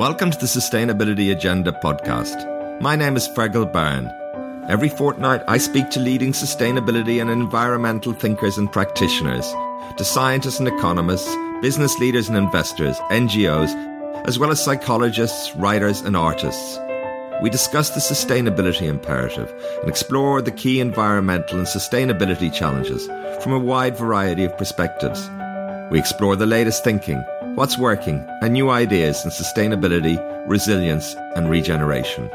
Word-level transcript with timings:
Welcome 0.00 0.30
to 0.30 0.38
the 0.38 0.46
Sustainability 0.46 1.30
Agenda 1.30 1.72
podcast. 1.72 2.80
My 2.80 2.96
name 2.96 3.18
is 3.18 3.28
Fergal 3.28 3.70
Byrne. 3.70 4.10
Every 4.66 4.88
fortnight, 4.88 5.42
I 5.46 5.58
speak 5.58 5.90
to 5.90 6.00
leading 6.00 6.32
sustainability 6.32 7.20
and 7.20 7.28
environmental 7.28 8.14
thinkers 8.14 8.56
and 8.56 8.72
practitioners, 8.72 9.46
to 9.98 10.02
scientists 10.02 10.58
and 10.58 10.66
economists, 10.66 11.36
business 11.60 11.98
leaders 11.98 12.30
and 12.30 12.38
investors, 12.38 12.96
NGOs, 13.10 14.26
as 14.26 14.38
well 14.38 14.50
as 14.50 14.64
psychologists, 14.64 15.54
writers, 15.56 16.00
and 16.00 16.16
artists. 16.16 16.78
We 17.42 17.50
discuss 17.50 17.90
the 17.90 18.00
sustainability 18.00 18.88
imperative 18.88 19.52
and 19.80 19.90
explore 19.90 20.40
the 20.40 20.50
key 20.50 20.80
environmental 20.80 21.58
and 21.58 21.66
sustainability 21.66 22.50
challenges 22.50 23.06
from 23.42 23.52
a 23.52 23.58
wide 23.58 23.98
variety 23.98 24.44
of 24.44 24.56
perspectives. 24.56 25.28
We 25.90 25.98
explore 25.98 26.36
the 26.36 26.46
latest 26.46 26.84
thinking 26.84 27.22
what's 27.60 27.76
working, 27.76 28.26
and 28.40 28.54
new 28.54 28.70
ideas 28.70 29.22
in 29.22 29.30
sustainability, 29.30 30.16
resilience, 30.48 31.14
and 31.36 31.50
regeneration. 31.50 32.30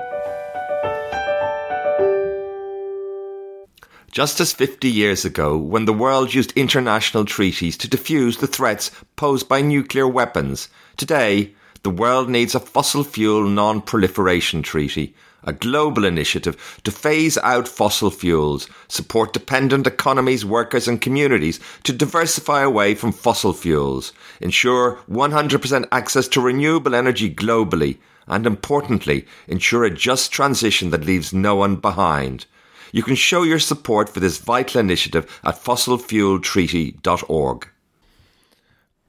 Just 4.12 4.40
as 4.40 4.54
50 4.54 4.88
years 4.88 5.26
ago, 5.26 5.58
when 5.58 5.86
the 5.86 5.94
world 5.94 6.36
used 6.36 6.52
international 6.52 7.26
treaties 7.26 7.76
to 7.78 7.88
defuse 7.88 8.38
the 8.38 8.46
threats 8.46 8.92
posed 9.16 9.50
by 9.50 9.62
nuclear 9.62 10.08
weapons, 10.08 10.70
today, 10.96 11.56
the 11.82 11.90
world 11.90 12.30
needs 12.30 12.54
a 12.54 12.60
fossil 12.60 13.04
fuel 13.04 13.50
non 13.50 13.82
proliferation 13.82 14.62
treaty 14.62 15.16
a 15.46 15.54
global 15.54 16.04
initiative 16.04 16.80
to 16.84 16.92
phase 16.92 17.38
out 17.40 17.68
fossil 17.68 18.12
fuels, 18.12 18.68
support 18.88 19.32
dependent 19.32 19.88
economies, 19.88 20.44
workers, 20.44 20.88
and 20.88 21.02
communities 21.02 21.60
to 21.84 21.94
diversify 21.94 22.62
away 22.62 22.96
from 22.96 23.12
fossil 23.12 23.54
fuels, 23.54 24.12
ensure 24.42 25.00
100% 25.10 25.88
access 25.92 26.28
to 26.28 26.42
renewable 26.42 26.94
energy 26.94 27.34
globally, 27.34 27.98
and 28.28 28.46
importantly, 28.46 29.26
ensure 29.48 29.84
a 29.84 29.90
just 29.90 30.32
transition 30.32 30.90
that 30.90 31.06
leaves 31.06 31.32
no 31.32 31.56
one 31.56 31.76
behind. 31.76 32.46
You 32.92 33.04
can 33.04 33.16
show 33.16 33.44
your 33.44 33.60
support 33.60 34.10
for 34.10 34.20
this 34.20 34.40
vital 34.40 34.80
initiative 34.80 35.40
at 35.44 35.64
fossilfueltreaty.org. 35.64 37.70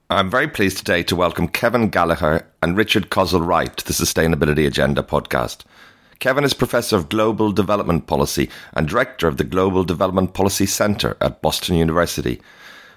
I'm 0.08 0.30
very 0.30 0.46
pleased 0.46 0.78
today 0.78 1.02
to 1.02 1.16
welcome 1.16 1.48
Kevin 1.48 1.88
Gallagher 1.88 2.46
and 2.62 2.76
Richard 2.76 3.10
Kozul-Wright 3.10 3.76
to 3.76 3.84
the 3.84 3.92
Sustainability 3.92 4.64
Agenda 4.64 5.02
podcast. 5.02 5.64
Kevin 6.18 6.44
is 6.44 6.54
Professor 6.54 6.96
of 6.96 7.10
Global 7.10 7.52
Development 7.52 8.06
Policy 8.06 8.48
and 8.72 8.88
Director 8.88 9.28
of 9.28 9.36
the 9.36 9.44
Global 9.44 9.84
Development 9.84 10.32
Policy 10.32 10.64
Centre 10.64 11.14
at 11.20 11.42
Boston 11.42 11.76
University, 11.76 12.40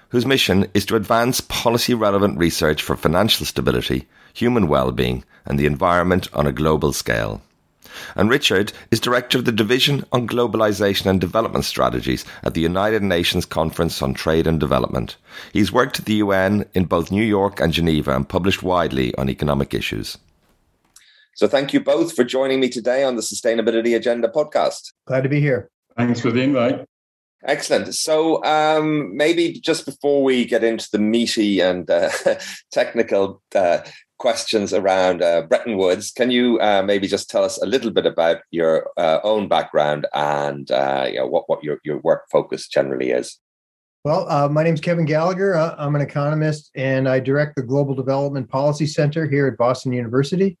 whose 0.08 0.24
mission 0.24 0.66
is 0.72 0.86
to 0.86 0.96
advance 0.96 1.42
policy 1.42 1.92
relevant 1.92 2.38
research 2.38 2.82
for 2.82 2.96
financial 2.96 3.44
stability, 3.44 4.08
human 4.32 4.68
well-being, 4.68 5.22
and 5.44 5.58
the 5.58 5.66
environment 5.66 6.28
on 6.32 6.46
a 6.46 6.52
global 6.52 6.94
scale. 6.94 7.42
And 8.16 8.30
Richard 8.30 8.72
is 8.90 9.00
Director 9.00 9.36
of 9.36 9.44
the 9.44 9.52
Division 9.52 10.06
on 10.12 10.26
Globalization 10.26 11.06
and 11.06 11.20
Development 11.20 11.64
Strategies 11.64 12.24
at 12.42 12.54
the 12.54 12.62
United 12.62 13.02
Nations 13.02 13.44
Conference 13.44 14.00
on 14.00 14.14
Trade 14.14 14.46
and 14.46 14.58
Development. 14.58 15.16
He's 15.52 15.72
worked 15.72 15.98
at 15.98 16.06
the 16.06 16.14
UN 16.14 16.64
in 16.72 16.86
both 16.86 17.10
New 17.10 17.24
York 17.24 17.60
and 17.60 17.72
Geneva 17.72 18.16
and 18.16 18.26
published 18.26 18.62
widely 18.62 19.14
on 19.16 19.28
economic 19.28 19.74
issues. 19.74 20.16
So 21.40 21.48
thank 21.48 21.72
you 21.72 21.80
both 21.80 22.14
for 22.14 22.22
joining 22.22 22.60
me 22.60 22.68
today 22.68 23.02
on 23.02 23.16
the 23.16 23.22
Sustainability 23.22 23.96
Agenda 23.96 24.28
podcast. 24.28 24.92
Glad 25.06 25.22
to 25.22 25.30
be 25.30 25.40
here. 25.40 25.70
Thanks 25.96 26.20
for 26.20 26.30
the 26.30 26.42
invite. 26.42 26.84
Excellent. 27.44 27.94
So 27.94 28.44
um, 28.44 29.16
maybe 29.16 29.58
just 29.58 29.86
before 29.86 30.22
we 30.22 30.44
get 30.44 30.62
into 30.62 30.86
the 30.92 30.98
meaty 30.98 31.60
and 31.60 31.90
uh, 31.90 32.10
technical 32.72 33.40
uh, 33.54 33.78
questions 34.18 34.74
around 34.74 35.22
uh, 35.22 35.40
Bretton 35.44 35.78
Woods, 35.78 36.10
can 36.10 36.30
you 36.30 36.60
uh, 36.60 36.82
maybe 36.82 37.06
just 37.06 37.30
tell 37.30 37.42
us 37.42 37.56
a 37.62 37.64
little 37.64 37.90
bit 37.90 38.04
about 38.04 38.42
your 38.50 38.90
uh, 38.98 39.20
own 39.24 39.48
background 39.48 40.06
and 40.12 40.70
uh, 40.70 41.06
you 41.08 41.20
know, 41.20 41.26
what, 41.26 41.48
what 41.48 41.64
your, 41.64 41.78
your 41.84 42.00
work 42.00 42.24
focus 42.30 42.68
generally 42.68 43.12
is? 43.12 43.38
Well, 44.04 44.50
my 44.50 44.62
name 44.62 44.74
is 44.74 44.80
Kevin 44.80 45.06
Gallagher. 45.06 45.54
I'm 45.54 45.94
an 45.94 46.02
economist 46.02 46.70
and 46.74 47.08
I 47.08 47.18
direct 47.18 47.56
the 47.56 47.62
Global 47.62 47.94
Development 47.94 48.46
Policy 48.46 48.86
Center 48.86 49.26
here 49.26 49.46
at 49.46 49.56
Boston 49.56 49.94
University. 49.94 50.58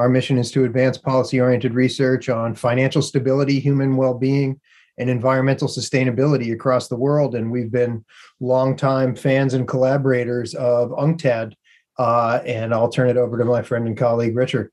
Our 0.00 0.08
mission 0.08 0.38
is 0.38 0.50
to 0.52 0.64
advance 0.64 0.96
policy 0.96 1.38
oriented 1.38 1.74
research 1.74 2.30
on 2.30 2.54
financial 2.54 3.02
stability, 3.02 3.60
human 3.60 3.98
well 3.98 4.14
being, 4.14 4.58
and 4.96 5.10
environmental 5.10 5.68
sustainability 5.68 6.54
across 6.54 6.88
the 6.88 6.96
world. 6.96 7.34
And 7.34 7.52
we've 7.52 7.70
been 7.70 8.02
longtime 8.40 9.14
fans 9.14 9.52
and 9.52 9.68
collaborators 9.68 10.54
of 10.54 10.88
UNCTAD. 10.92 11.52
Uh, 11.98 12.40
and 12.46 12.72
I'll 12.72 12.88
turn 12.88 13.10
it 13.10 13.18
over 13.18 13.36
to 13.36 13.44
my 13.44 13.60
friend 13.60 13.86
and 13.86 13.94
colleague, 13.94 14.34
Richard. 14.34 14.72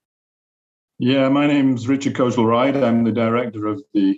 Yeah, 0.97 1.27
my 1.27 1.45
name's 1.45 1.89
Richard 1.89 2.13
Kozul-Wright. 2.13 2.77
I'm 2.77 3.03
the 3.03 3.11
director 3.11 3.67
of 3.67 3.83
the 3.93 4.17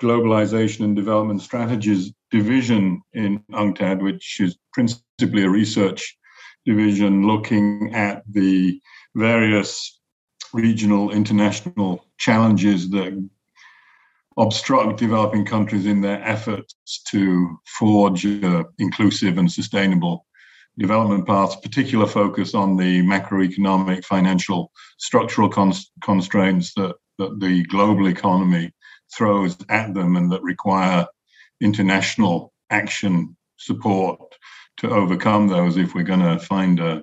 Globalization 0.00 0.80
and 0.80 0.96
Development 0.96 1.42
Strategies 1.42 2.10
Division 2.30 3.02
in 3.12 3.44
UNCTAD, 3.52 4.00
which 4.00 4.40
is 4.40 4.56
principally 4.72 5.42
a 5.42 5.50
research 5.50 6.16
division 6.64 7.26
looking 7.26 7.94
at 7.94 8.22
the 8.30 8.80
various 9.14 9.97
regional, 10.52 11.10
international 11.10 12.04
challenges 12.18 12.90
that 12.90 13.28
obstruct 14.36 14.98
developing 14.98 15.44
countries 15.44 15.86
in 15.86 16.00
their 16.00 16.22
efforts 16.22 16.74
to 17.08 17.58
forge 17.66 18.24
inclusive 18.78 19.36
and 19.36 19.50
sustainable 19.50 20.24
development 20.78 21.26
paths, 21.26 21.56
particular 21.56 22.06
focus 22.06 22.54
on 22.54 22.76
the 22.76 23.02
macroeconomic, 23.02 24.04
financial, 24.04 24.70
structural 24.98 25.48
cons- 25.48 25.90
constraints 26.02 26.72
that, 26.74 26.94
that 27.18 27.40
the 27.40 27.64
global 27.64 28.06
economy 28.06 28.72
throws 29.12 29.56
at 29.68 29.92
them 29.94 30.16
and 30.16 30.30
that 30.30 30.42
require 30.42 31.04
international 31.60 32.52
action 32.70 33.36
support 33.56 34.20
to 34.76 34.88
overcome 34.88 35.48
those 35.48 35.76
if 35.76 35.94
we're 35.94 36.02
going 36.04 36.20
to 36.20 36.38
find 36.38 36.78
a, 36.78 37.02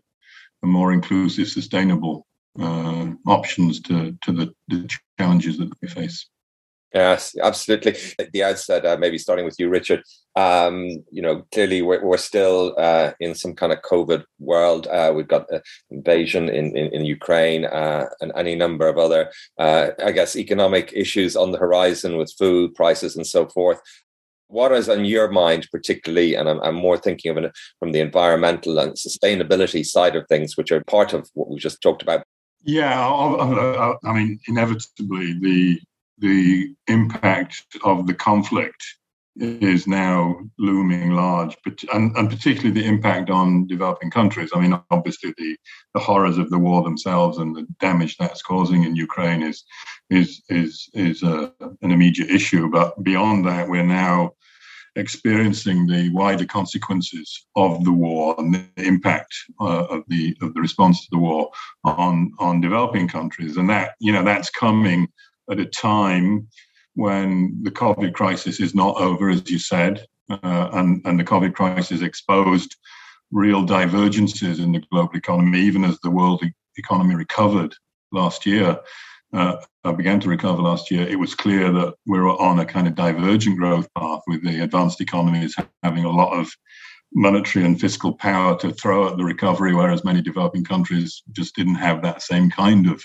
a 0.64 0.68
more 0.68 0.94
inclusive, 0.94 1.48
sustainable 1.48 2.26
uh, 2.60 3.08
options 3.28 3.82
to 3.82 4.18
to 4.22 4.32
the, 4.32 4.54
the, 4.68 4.90
challenges 5.18 5.58
that 5.58 5.72
we 5.82 5.88
face. 5.88 6.28
Yes, 6.94 7.36
absolutely. 7.42 7.98
The 8.32 8.44
outset, 8.44 8.86
uh, 8.86 8.96
maybe 8.98 9.18
starting 9.18 9.44
with 9.44 9.60
you, 9.60 9.68
Richard. 9.68 10.02
Um, 10.38 11.04
you 11.12 11.22
know, 11.22 11.44
clearly 11.54 11.82
we're, 11.82 12.02
we're 12.02 12.16
still 12.16 12.74
uh, 12.78 13.12
in 13.20 13.36
some 13.36 13.54
kind 13.54 13.74
of 13.74 13.82
COVID 13.82 14.24
world. 14.40 14.88
Uh, 14.88 15.12
we've 15.14 15.28
got 15.28 15.50
the 15.50 15.62
invasion 15.92 16.48
in, 16.48 16.76
in, 16.78 16.94
in 16.94 17.06
Ukraine 17.06 17.66
uh, 17.66 18.06
and 18.22 18.32
any 18.38 18.56
number 18.56 18.88
of 18.88 18.98
other, 18.98 19.30
uh, 19.60 19.90
I 20.06 20.14
guess, 20.14 20.38
economic 20.38 20.94
issues 20.94 21.36
on 21.36 21.52
the 21.52 21.58
horizon 21.58 22.16
with 22.16 22.34
food 22.40 22.74
prices 22.76 23.18
and 23.18 23.28
so 23.28 23.48
forth. 23.48 23.82
What 24.48 24.72
is 24.72 24.88
on 24.88 25.04
your 25.04 25.30
mind, 25.30 25.68
particularly, 25.74 26.36
and 26.36 26.48
I'm, 26.48 26.62
I'm 26.62 26.76
more 26.76 26.98
thinking 26.98 27.32
of 27.32 27.44
it 27.44 27.52
from 27.80 27.92
the 27.92 28.00
environmental 28.00 28.80
and 28.80 28.94
sustainability 28.94 29.86
side 29.86 30.16
of 30.16 30.26
things, 30.30 30.56
which 30.56 30.72
are 30.72 30.82
part 30.86 31.12
of 31.12 31.30
what 31.34 31.50
we 31.50 31.58
just 31.58 31.82
talked 31.82 32.04
about 32.04 32.24
yeah, 32.66 33.08
I, 33.08 33.34
uh, 33.34 33.98
I 34.04 34.14
mean, 34.14 34.40
inevitably, 34.48 35.40
the 35.40 35.80
the 36.18 36.74
impact 36.88 37.64
of 37.84 38.08
the 38.08 38.14
conflict 38.14 38.84
is 39.38 39.86
now 39.86 40.40
looming 40.58 41.12
large, 41.12 41.58
but 41.66 41.84
and, 41.94 42.16
and 42.16 42.30
particularly 42.30 42.72
the 42.72 42.88
impact 42.88 43.30
on 43.30 43.68
developing 43.68 44.10
countries. 44.10 44.52
I 44.54 44.62
mean, 44.62 44.80
obviously 44.90 45.34
the, 45.38 45.58
the 45.94 46.00
horrors 46.00 46.38
of 46.38 46.50
the 46.50 46.58
war 46.58 46.84
themselves 46.84 47.38
and 47.38 47.56
the 47.56 47.68
damage 47.80 48.16
that's 48.18 48.42
causing 48.42 48.84
in 48.84 48.96
Ukraine 48.96 49.42
is 49.42 49.64
is 50.10 50.42
is 50.50 50.90
is 50.94 51.22
a, 51.22 51.52
an 51.60 51.92
immediate 51.92 52.30
issue. 52.30 52.70
But 52.70 53.04
beyond 53.04 53.46
that, 53.46 53.68
we're 53.68 53.84
now 53.84 54.32
experiencing 54.96 55.86
the 55.86 56.10
wider 56.10 56.46
consequences 56.46 57.46
of 57.56 57.84
the 57.84 57.92
war 57.92 58.36
and 58.38 58.56
the 58.56 58.66
impact 58.78 59.34
uh, 59.60 59.86
of 59.86 60.04
the 60.08 60.36
of 60.42 60.54
the 60.54 60.62
response 60.62 61.02
to 61.02 61.08
the 61.12 61.18
war 61.18 61.50
on 61.84 62.32
on 62.40 62.62
developing 62.62 63.08
countries, 63.08 63.58
and 63.58 63.70
that 63.70 63.96
you 64.00 64.12
know 64.12 64.24
that's 64.24 64.50
coming 64.50 65.08
at 65.52 65.60
a 65.60 65.66
time 65.66 66.48
when 66.96 67.60
the 67.64 67.72
COVID 67.72 68.14
crisis 68.14 68.60
is 68.60 68.74
not 68.74 68.96
over, 68.96 69.30
as 69.30 69.50
you 69.50 69.60
said, 69.60 70.06
uh, 70.30 70.70
and 70.74 71.02
and 71.06 71.20
the 71.20 71.24
COVID 71.24 71.54
crisis 71.54 72.02
exposed 72.02 72.76
real 73.32 73.64
divergences 73.64 74.60
in 74.60 74.72
the 74.72 74.84
global 74.92 75.16
economy, 75.16 75.60
even 75.60 75.84
as 75.84 76.00
the 76.00 76.12
world 76.12 76.44
economy 76.78 77.16
recovered 77.16 77.74
last 78.12 78.46
year 78.46 78.80
uh, 79.36 79.92
began 79.94 80.20
to 80.22 80.30
recover 80.30 80.62
last 80.62 80.90
year, 80.90 81.08
it 81.08 81.20
was 81.20 81.36
clear 81.36 81.72
that 81.72 81.94
we 82.06 82.20
were 82.20 82.30
on 82.42 82.60
a 82.60 82.66
kind 82.66 82.88
of 82.88 82.96
divergent 82.96 83.58
growth 83.58 83.88
path 83.98 84.22
with 84.28 84.44
the 84.44 84.64
advanced 84.64 85.02
economies 85.02 85.56
having 85.84 86.06
a 86.06 86.10
lot 86.10 86.38
of 86.38 86.50
monetary 87.14 87.66
and 87.66 87.80
fiscal 87.80 88.14
power 88.14 88.58
to 88.58 88.72
throw 88.72 89.08
at 89.08 89.18
the 89.18 89.24
recovery, 89.24 89.74
whereas 89.74 90.04
many 90.04 90.22
developing 90.22 90.64
countries 90.64 91.22
just 91.32 91.56
didn't 91.56 91.76
have 91.76 92.02
that 92.02 92.22
same 92.22 92.50
kind 92.50 92.88
of 92.88 93.04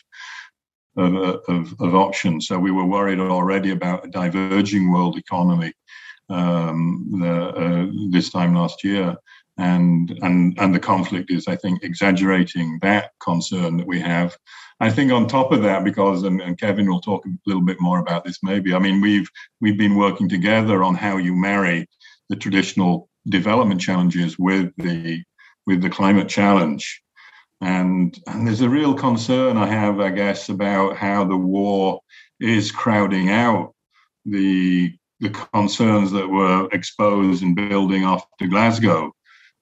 of, 0.97 1.15
of, 1.49 1.75
of 1.81 1.94
option. 1.94 2.41
So 2.41 2.59
we 2.59 2.73
were 2.73 2.85
worried 2.85 3.21
already 3.21 3.71
about 3.71 4.05
a 4.05 4.11
diverging 4.11 4.91
world 4.91 5.17
economy 5.17 5.73
um, 6.29 7.06
the, 7.21 7.33
uh, 7.33 7.87
this 8.11 8.31
time 8.31 8.55
last 8.55 8.83
year. 8.85 9.17
And, 9.59 10.19
and, 10.23 10.59
and 10.59 10.75
the 10.75 10.81
conflict 10.81 11.31
is, 11.31 11.47
I 11.47 11.56
think, 11.56 11.83
exaggerating 11.83 12.79
that 12.83 13.11
concern 13.23 13.76
that 13.76 13.87
we 13.87 14.00
have 14.00 14.37
I 14.81 14.91
think 14.91 15.12
on 15.12 15.29
top 15.29 15.53
of 15.53 15.62
that, 15.62 15.85
because 15.85 16.23
and, 16.23 16.41
and, 16.41 16.59
Kevin 16.59 16.88
will 16.88 17.03
talk 17.03 17.27
a 17.27 17.31
little 17.47 17.62
bit 17.62 17.81
more 17.81 17.99
about 17.99 18.25
this 18.25 18.38
maybe. 18.43 18.75
I 18.75 18.79
mean, 18.79 19.00
we've 19.00 19.29
we've 19.61 19.77
been 19.77 19.97
working 19.97 20.29
together 20.29 20.82
on 20.82 20.94
how 20.94 21.19
you 21.19 21.35
marry 21.35 21.87
the 22.31 22.37
traditional 22.37 23.09
development 23.29 23.81
challenges 23.81 24.38
with 24.38 24.73
the 24.79 25.23
with 25.67 25.82
the 25.82 25.91
climate 25.91 26.29
challenge. 26.29 27.03
And 27.61 28.19
and 28.27 28.47
there's 28.47 28.62
a 28.62 28.71
real 28.71 28.94
concern 28.94 29.59
I 29.59 29.67
have, 29.67 30.00
I 30.00 30.11
guess, 30.11 30.49
about 30.49 30.97
how 30.97 31.25
the 31.25 31.37
war 31.37 32.00
is 32.41 32.73
crowding 32.73 33.29
out 33.29 33.75
the 34.25 34.94
the 35.21 35.31
concerns 35.53 36.11
that 36.12 36.26
were 36.26 36.69
exposed 36.73 37.43
in 37.43 37.55
building 37.55 38.05
after 38.05 38.47
Glasgow 38.47 39.12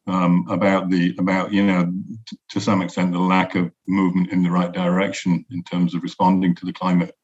um, 0.08 0.46
about 0.48 0.90
the 0.90 1.14
about 1.18 1.52
you 1.52 1.64
know 1.64 1.92
t- 2.26 2.38
to 2.50 2.60
some 2.60 2.82
extent 2.82 3.12
the 3.12 3.18
lack 3.18 3.54
of 3.54 3.70
movement 3.86 4.30
in 4.30 4.42
the 4.42 4.50
right 4.50 4.72
direction 4.72 5.44
in 5.50 5.62
terms 5.64 5.94
of 5.94 6.02
responding 6.02 6.54
to 6.56 6.66
the 6.66 6.72
climate 6.72 7.14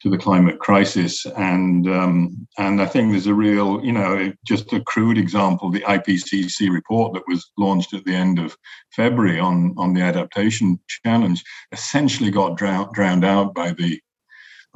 to 0.00 0.10
the 0.10 0.18
climate 0.18 0.58
crisis. 0.60 1.26
And 1.36 1.88
um, 1.88 2.46
and 2.56 2.80
I 2.80 2.86
think 2.86 3.10
there's 3.10 3.26
a 3.26 3.34
real 3.34 3.84
you 3.84 3.92
know 3.92 4.32
just 4.46 4.72
a 4.72 4.80
crude 4.80 5.18
example 5.18 5.70
the 5.70 5.80
IPCC 5.80 6.70
report 6.70 7.14
that 7.14 7.26
was 7.26 7.50
launched 7.58 7.94
at 7.94 8.04
the 8.04 8.14
end 8.14 8.38
of 8.38 8.56
February 8.94 9.38
on 9.38 9.74
on 9.76 9.94
the 9.94 10.02
adaptation 10.02 10.78
challenge 11.04 11.42
essentially 11.72 12.30
got 12.30 12.56
drowned 12.56 12.92
drowned 12.92 13.24
out 13.24 13.54
by 13.54 13.72
the 13.72 14.00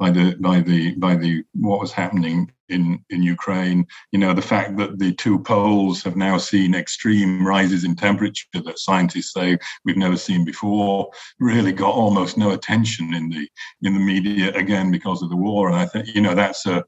by 0.03 0.11
the 0.11 0.35
by 0.41 0.59
the 0.59 0.95
by 0.95 1.15
the 1.15 1.45
what 1.53 1.79
was 1.79 1.93
happening 1.93 2.51
in 2.67 3.01
in 3.09 3.23
Ukraine. 3.23 3.87
You 4.11 4.19
know, 4.19 4.33
the 4.33 4.49
fact 4.53 4.75
that 4.75 4.99
the 4.99 5.13
two 5.13 5.39
poles 5.39 6.03
have 6.03 6.17
now 6.17 6.37
seen 6.37 6.75
extreme 6.75 7.47
rises 7.47 7.85
in 7.85 7.95
temperature 7.95 8.61
that 8.65 8.79
scientists 8.79 9.31
say 9.31 9.57
we've 9.85 10.03
never 10.05 10.17
seen 10.17 10.43
before 10.43 11.09
really 11.39 11.71
got 11.71 11.95
almost 11.95 12.37
no 12.37 12.51
attention 12.51 13.13
in 13.13 13.29
the 13.29 13.47
in 13.83 13.93
the 13.93 14.05
media 14.13 14.53
again 14.63 14.91
because 14.91 15.21
of 15.21 15.29
the 15.29 15.41
war. 15.47 15.69
And 15.69 15.77
I 15.77 15.85
think 15.85 16.13
you 16.13 16.19
know 16.19 16.35
that's 16.35 16.65
a, 16.65 16.83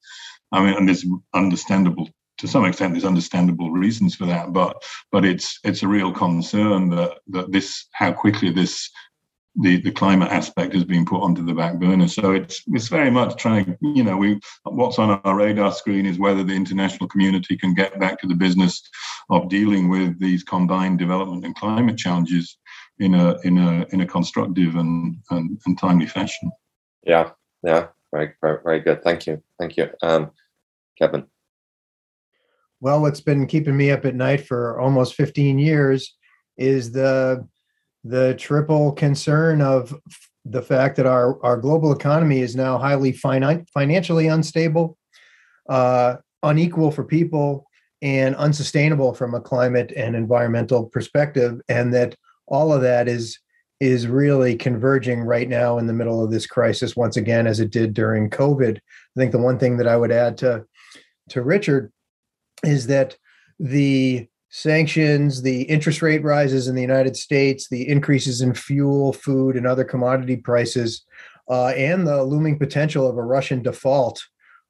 I 0.52 0.62
mean, 0.62 0.74
and 0.78 0.86
there's 0.86 1.06
understandable 1.34 2.10
to 2.40 2.50
some 2.50 2.66
extent 2.66 2.94
there's 2.94 3.14
understandable 3.14 3.72
reasons 3.72 4.14
for 4.14 4.26
that 4.26 4.52
but 4.52 4.76
but 5.10 5.24
it's 5.24 5.58
it's 5.64 5.84
a 5.84 5.88
real 5.88 6.12
concern 6.12 6.90
that 6.90 7.12
that 7.28 7.50
this 7.54 7.88
how 7.94 8.12
quickly 8.12 8.52
this 8.52 8.90
the, 9.62 9.78
the 9.82 9.92
climate 9.92 10.32
aspect 10.32 10.74
has 10.74 10.84
been 10.84 11.06
put 11.06 11.22
onto 11.22 11.46
the 11.46 11.54
back 11.54 11.76
burner. 11.76 12.08
So 12.08 12.32
it's 12.32 12.62
it's 12.68 12.88
very 12.88 13.10
much 13.10 13.38
trying, 13.38 13.78
you 13.82 14.04
know, 14.04 14.18
we 14.18 14.40
what's 14.64 15.00
on 15.00 15.22
our 15.24 15.36
radar 15.36 15.72
screen 15.72 16.06
is 16.06 16.20
whether 16.20 16.44
the 16.44 16.54
international 16.54 17.08
community 17.08 17.58
can 17.58 17.74
get 17.74 18.00
back 18.00 18.20
to 18.22 18.28
the 18.28 18.36
business 18.36 18.82
of 19.30 19.50
dealing 19.50 19.90
with 19.90 20.20
these 20.20 20.44
combined 20.44 21.00
development 21.00 21.46
and 21.46 21.56
climate 21.56 21.98
challenges 21.98 22.58
in 23.00 23.16
a 23.16 23.38
in 23.44 23.58
a 23.58 23.86
in 23.92 24.02
a 24.02 24.06
constructive 24.06 24.76
and 24.76 25.18
and, 25.32 25.60
and 25.66 25.80
timely 25.80 26.08
fashion. 26.08 26.52
Yeah, 27.04 27.32
yeah, 27.64 27.88
very, 28.14 28.34
very 28.42 28.60
very 28.64 28.80
good. 28.82 29.04
Thank 29.04 29.26
you, 29.26 29.42
thank 29.60 29.78
you, 29.78 29.90
um, 30.02 30.32
Kevin. 30.98 31.28
Well, 32.82 33.02
what's 33.02 33.22
been 33.22 33.48
keeping 33.48 33.78
me 33.78 33.90
up 33.90 34.06
at 34.06 34.16
night 34.16 34.46
for 34.46 34.80
almost 34.80 35.16
15 35.16 35.58
years 35.60 36.14
is 36.58 36.92
the 36.92 37.48
the 38.06 38.36
triple 38.36 38.92
concern 38.92 39.62
of 39.62 39.94
the 40.46 40.62
fact 40.62 40.96
that 40.96 41.08
our, 41.08 41.44
our 41.44 41.58
global 41.58 41.92
economy 41.92 42.40
is 42.40 42.56
now 42.56 42.78
highly 42.78 43.12
finite, 43.12 43.68
financially 43.74 44.28
unstable, 44.28 44.96
uh, 45.68 46.18
unequal 46.44 46.92
for 46.92 47.04
people, 47.04 47.66
and 48.04 48.36
unsustainable 48.36 49.16
from 49.16 49.34
a 49.34 49.42
climate 49.42 49.92
and 49.98 50.16
environmental 50.16 50.86
perspective, 50.86 51.60
and 51.68 51.92
that 51.94 52.16
all 52.48 52.72
of 52.72 52.82
that 52.82 53.08
is 53.08 53.40
is 53.82 54.08
really 54.08 54.56
converging 54.56 55.22
right 55.22 55.50
now 55.50 55.78
in 55.78 55.86
the 55.86 55.94
middle 55.94 56.24
of 56.24 56.32
this 56.32 56.46
crisis 56.46 56.96
once 56.96 57.18
again, 57.18 57.46
as 57.46 57.60
it 57.60 57.72
did 57.72 57.94
during 57.94 58.30
COVID. 58.30 58.78
I 58.78 59.18
think 59.18 59.32
the 59.32 59.38
one 59.38 59.60
thing 59.60 59.78
that 59.78 59.88
I 59.88 59.98
would 59.98 60.12
add 60.12 60.38
to 60.40 60.66
to 61.30 61.42
Richard 61.42 61.92
is 62.64 62.86
that 62.88 63.18
the 63.60 64.28
sanctions, 64.56 65.42
the 65.42 65.64
interest 65.64 66.02
rate 66.02 66.24
rises 66.24 66.70
in 66.70 66.76
the 66.76 66.82
United 66.82 67.18
States, 67.18 67.68
the 67.68 67.86
increases 67.90 68.40
in 68.40 68.54
fuel, 68.54 69.12
food, 69.12 69.58
and 69.58 69.68
other 69.68 69.84
commodity 69.84 70.38
prices, 70.38 71.04
uh, 71.50 71.68
and 71.68 72.08
the 72.08 72.24
looming 72.24 72.58
potential 72.58 73.06
of 73.06 73.18
a 73.18 73.24
Russian 73.24 73.62
default 73.62 74.24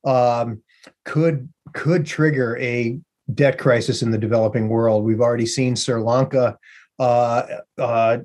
um, 0.04 0.64
could 1.04 1.48
could 1.74 2.04
trigger 2.04 2.58
a 2.58 3.00
debt 3.36 3.60
crisis 3.60 4.02
in 4.02 4.10
the 4.10 4.18
developing 4.18 4.70
world. 4.70 5.04
We've 5.04 5.22
already 5.22 5.46
seen 5.46 5.76
Sri 5.76 6.02
Lanka 6.02 6.58
uh, 6.98 7.44
uh, 7.78 8.18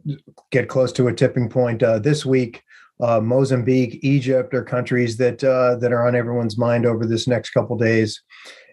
get 0.51 0.69
close 0.69 0.93
to 0.93 1.09
a 1.09 1.15
tipping 1.15 1.51
point 1.51 1.83
uh, 1.83 1.99
this 1.99 2.25
week. 2.25 2.63
Uh, 3.03 3.21
Mozambique, 3.21 3.99
Egypt 4.03 4.55
are 4.55 4.65
countries 4.65 5.19
that 5.19 5.45
uh, 5.45 5.77
that 5.77 5.93
are 5.93 6.07
on 6.07 6.17
everyone's 6.17 6.57
mind 6.57 6.87
over 6.87 7.05
this 7.05 7.29
next 7.29 7.51
couple 7.51 7.77
days, 7.77 8.23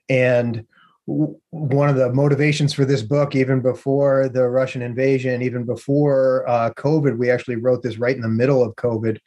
and 0.07 0.65
one 1.07 1.87
of 1.87 1.95
the 1.95 2.11
motivations 2.11 2.73
for 2.73 2.83
this 2.83 3.01
book, 3.01 3.33
even 3.33 3.61
before 3.61 4.27
the 4.27 4.47
Russian 4.49 4.81
invasion, 4.81 5.41
even 5.41 5.63
before 5.63 6.47
uh, 6.49 6.71
COVID, 6.71 7.17
we 7.17 7.31
actually 7.31 7.55
wrote 7.55 7.81
this 7.81 7.97
right 7.97 8.15
in 8.15 8.21
the 8.21 8.27
middle 8.27 8.61
of 8.61 8.75
COVID, 8.75 9.17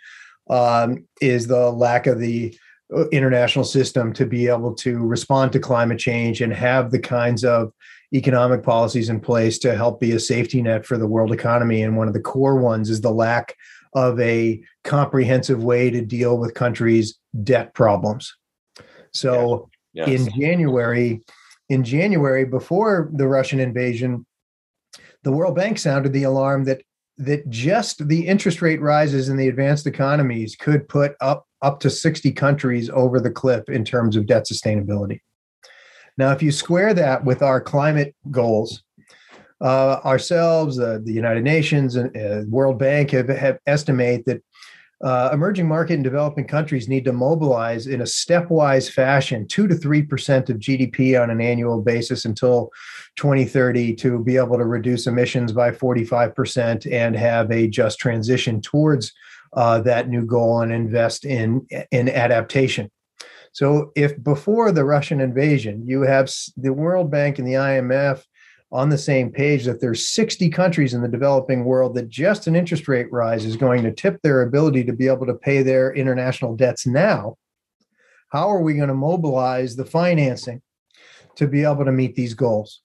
um, 0.50 1.06
is 1.22 1.46
the 1.46 1.70
lack 1.70 2.06
of 2.06 2.18
the 2.18 2.56
uh, 2.94 3.08
international 3.08 3.64
system 3.64 4.12
to 4.12 4.26
be 4.26 4.46
able 4.46 4.74
to 4.74 4.98
respond 4.98 5.52
to 5.52 5.58
climate 5.58 5.98
change 5.98 6.42
and 6.42 6.52
have 6.52 6.90
the 6.90 6.98
kinds 6.98 7.44
of 7.44 7.72
economic 8.12 8.62
policies 8.62 9.08
in 9.08 9.18
place 9.18 9.58
to 9.60 9.74
help 9.74 10.00
be 10.00 10.12
a 10.12 10.20
safety 10.20 10.60
net 10.60 10.84
for 10.84 10.98
the 10.98 11.06
world 11.06 11.32
economy. 11.32 11.82
And 11.82 11.96
one 11.96 12.08
of 12.08 12.14
the 12.14 12.20
core 12.20 12.56
ones 12.56 12.90
is 12.90 13.00
the 13.00 13.12
lack 13.12 13.56
of 13.94 14.20
a 14.20 14.62
comprehensive 14.84 15.64
way 15.64 15.88
to 15.90 16.04
deal 16.04 16.36
with 16.36 16.52
countries' 16.52 17.18
debt 17.42 17.72
problems. 17.72 18.36
So 19.12 19.70
yeah. 19.94 20.06
yes. 20.08 20.20
in 20.20 20.40
January, 20.40 21.22
in 21.70 21.84
January, 21.84 22.44
before 22.44 23.08
the 23.14 23.28
Russian 23.28 23.60
invasion, 23.60 24.26
the 25.22 25.32
World 25.32 25.54
Bank 25.54 25.78
sounded 25.78 26.12
the 26.12 26.24
alarm 26.24 26.64
that 26.64 26.82
that 27.16 27.48
just 27.50 28.08
the 28.08 28.26
interest 28.26 28.62
rate 28.62 28.80
rises 28.80 29.28
in 29.28 29.36
the 29.36 29.48
advanced 29.48 29.86
economies 29.86 30.56
could 30.56 30.88
put 30.88 31.14
up 31.20 31.46
up 31.62 31.78
to 31.80 31.90
60 31.90 32.32
countries 32.32 32.88
over 32.90 33.20
the 33.20 33.30
cliff 33.30 33.68
in 33.68 33.84
terms 33.84 34.16
of 34.16 34.26
debt 34.26 34.46
sustainability. 34.50 35.20
Now, 36.16 36.32
if 36.32 36.42
you 36.42 36.50
square 36.50 36.94
that 36.94 37.24
with 37.24 37.42
our 37.42 37.60
climate 37.60 38.16
goals, 38.30 38.82
uh, 39.60 40.00
ourselves, 40.04 40.78
uh, 40.78 40.98
the 41.04 41.12
United 41.12 41.44
Nations, 41.44 41.96
and 41.96 42.16
uh, 42.16 42.42
World 42.48 42.78
Bank 42.78 43.10
have, 43.10 43.28
have 43.28 43.58
estimate 43.66 44.24
that 44.24 44.42
uh, 45.02 45.30
emerging 45.32 45.66
market 45.66 45.94
and 45.94 46.04
developing 46.04 46.46
countries 46.46 46.88
need 46.88 47.04
to 47.06 47.12
mobilize 47.12 47.86
in 47.86 48.02
a 48.02 48.04
stepwise 48.04 48.90
fashion, 48.90 49.46
two 49.46 49.66
to 49.66 49.74
three 49.74 50.02
percent 50.02 50.50
of 50.50 50.58
GDP 50.58 51.20
on 51.20 51.30
an 51.30 51.40
annual 51.40 51.80
basis 51.80 52.24
until 52.24 52.70
2030 53.16 53.94
to 53.94 54.22
be 54.22 54.36
able 54.36 54.58
to 54.58 54.64
reduce 54.64 55.06
emissions 55.06 55.52
by 55.52 55.72
45 55.72 56.34
percent 56.34 56.86
and 56.86 57.16
have 57.16 57.50
a 57.50 57.66
just 57.66 57.98
transition 57.98 58.60
towards 58.60 59.12
uh, 59.54 59.80
that 59.80 60.08
new 60.08 60.26
goal 60.26 60.60
and 60.60 60.72
invest 60.72 61.24
in 61.24 61.66
in 61.90 62.08
adaptation. 62.08 62.90
So, 63.52 63.92
if 63.96 64.22
before 64.22 64.70
the 64.70 64.84
Russian 64.84 65.20
invasion, 65.20 65.84
you 65.86 66.02
have 66.02 66.30
the 66.56 66.72
World 66.72 67.10
Bank 67.10 67.38
and 67.38 67.48
the 67.48 67.54
IMF 67.54 68.22
on 68.72 68.88
the 68.88 68.98
same 68.98 69.30
page 69.30 69.64
that 69.64 69.80
there's 69.80 70.08
60 70.10 70.48
countries 70.50 70.94
in 70.94 71.02
the 71.02 71.08
developing 71.08 71.64
world 71.64 71.94
that 71.94 72.08
just 72.08 72.46
an 72.46 72.54
interest 72.54 72.86
rate 72.86 73.10
rise 73.10 73.44
is 73.44 73.56
going 73.56 73.82
to 73.82 73.92
tip 73.92 74.20
their 74.22 74.42
ability 74.42 74.84
to 74.84 74.92
be 74.92 75.08
able 75.08 75.26
to 75.26 75.34
pay 75.34 75.62
their 75.62 75.92
international 75.92 76.54
debts 76.54 76.86
now. 76.86 77.36
How 78.28 78.48
are 78.48 78.62
we 78.62 78.74
going 78.74 78.88
to 78.88 78.94
mobilize 78.94 79.74
the 79.74 79.84
financing 79.84 80.62
to 81.34 81.48
be 81.48 81.64
able 81.64 81.84
to 81.84 81.92
meet 81.92 82.14
these 82.14 82.34
goals? 82.34 82.80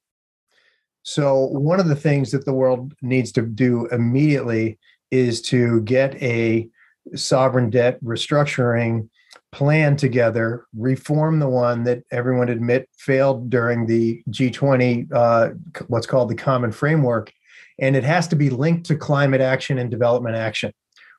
So 1.03 1.45
one 1.45 1.79
of 1.79 1.87
the 1.87 1.95
things 1.95 2.31
that 2.31 2.45
the 2.45 2.53
world 2.53 2.93
needs 3.03 3.31
to 3.33 3.43
do 3.43 3.85
immediately 3.91 4.79
is 5.11 5.39
to 5.43 5.81
get 5.81 6.15
a 6.21 6.67
sovereign 7.13 7.69
debt 7.69 8.03
restructuring 8.03 9.09
plan 9.55 9.95
together, 9.95 10.65
reform 10.75 11.39
the 11.39 11.47
one 11.47 11.85
that 11.85 12.03
everyone 12.12 12.50
admit 12.50 12.89
failed 12.97 13.50
during 13.50 13.85
the 13.85 14.21
G20, 14.29 15.07
uh, 15.13 15.51
what's 15.88 16.05
called 16.05 16.29
the 16.29 16.35
Common 16.35 16.74
Framework, 16.74 17.31
and 17.79 17.95
it 17.95 18.03
has 18.03 18.27
to 18.27 18.35
be 18.35 18.50
linked 18.50 18.85
to 18.88 18.97
climate 18.97 19.39
action 19.39 19.77
and 19.77 19.89
development 19.89 20.35
action. 20.35 20.74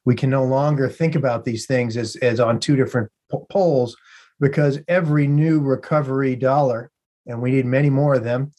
We 0.04 0.14
can 0.14 0.28
no 0.28 0.44
longer 0.44 0.86
think 0.90 1.14
about 1.14 1.46
these 1.46 1.64
things 1.64 1.96
as, 1.96 2.14
as 2.16 2.38
on 2.38 2.60
two 2.60 2.76
different 2.76 3.10
poles 3.50 3.96
because 4.38 4.80
every 4.86 5.26
new 5.26 5.58
recovery 5.60 6.36
dollar, 6.36 6.90
and 7.26 7.40
we 7.40 7.52
need 7.52 7.64
many 7.64 7.88
more 7.88 8.16
of 8.16 8.24
them, 8.24 8.52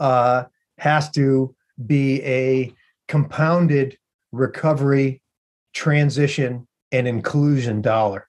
uh, 0.00 0.44
has 0.78 1.08
to 1.12 1.54
be 1.86 2.20
a 2.24 2.74
compounded 3.06 3.96
recovery, 4.32 5.22
transition, 5.72 6.66
and 6.90 7.06
inclusion 7.06 7.80
dollar. 7.80 8.26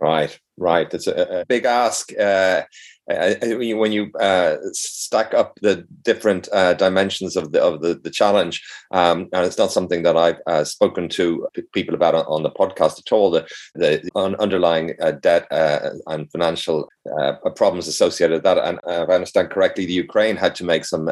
Right, 0.00 0.38
right. 0.56 0.92
It's 0.92 1.06
a, 1.06 1.40
a 1.40 1.46
big 1.46 1.64
ask, 1.66 2.10
uh, 2.18 2.62
when 3.10 3.92
you 3.92 4.12
uh, 4.20 4.56
stack 4.72 5.34
up 5.34 5.58
the 5.62 5.86
different 6.02 6.48
uh, 6.52 6.74
dimensions 6.74 7.36
of 7.36 7.52
the 7.52 7.62
of 7.62 7.82
the, 7.82 7.94
the 7.94 8.10
challenge, 8.10 8.62
um, 8.90 9.28
and 9.32 9.46
it's 9.46 9.58
not 9.58 9.72
something 9.72 10.02
that 10.02 10.16
I've 10.16 10.40
uh, 10.46 10.64
spoken 10.64 11.08
to 11.10 11.48
people 11.72 11.94
about 11.94 12.14
on, 12.14 12.24
on, 12.26 12.42
the 12.42 12.50
podcast 12.50 12.98
at 12.98 13.12
all. 13.12 13.30
The, 13.30 13.46
the 13.74 14.10
underlying 14.14 14.94
uh, 15.00 15.12
debt 15.12 15.46
uh, 15.50 15.90
and 16.06 16.30
financial 16.30 16.88
uh, 17.18 17.32
problems 17.56 17.88
associated 17.88 18.34
with 18.34 18.42
that, 18.44 18.58
and 18.58 18.78
if 18.86 19.08
I 19.08 19.14
understand 19.14 19.50
correctly, 19.50 19.86
the 19.86 19.92
Ukraine 19.92 20.36
had 20.36 20.54
to 20.56 20.64
make 20.64 20.84
some 20.84 21.08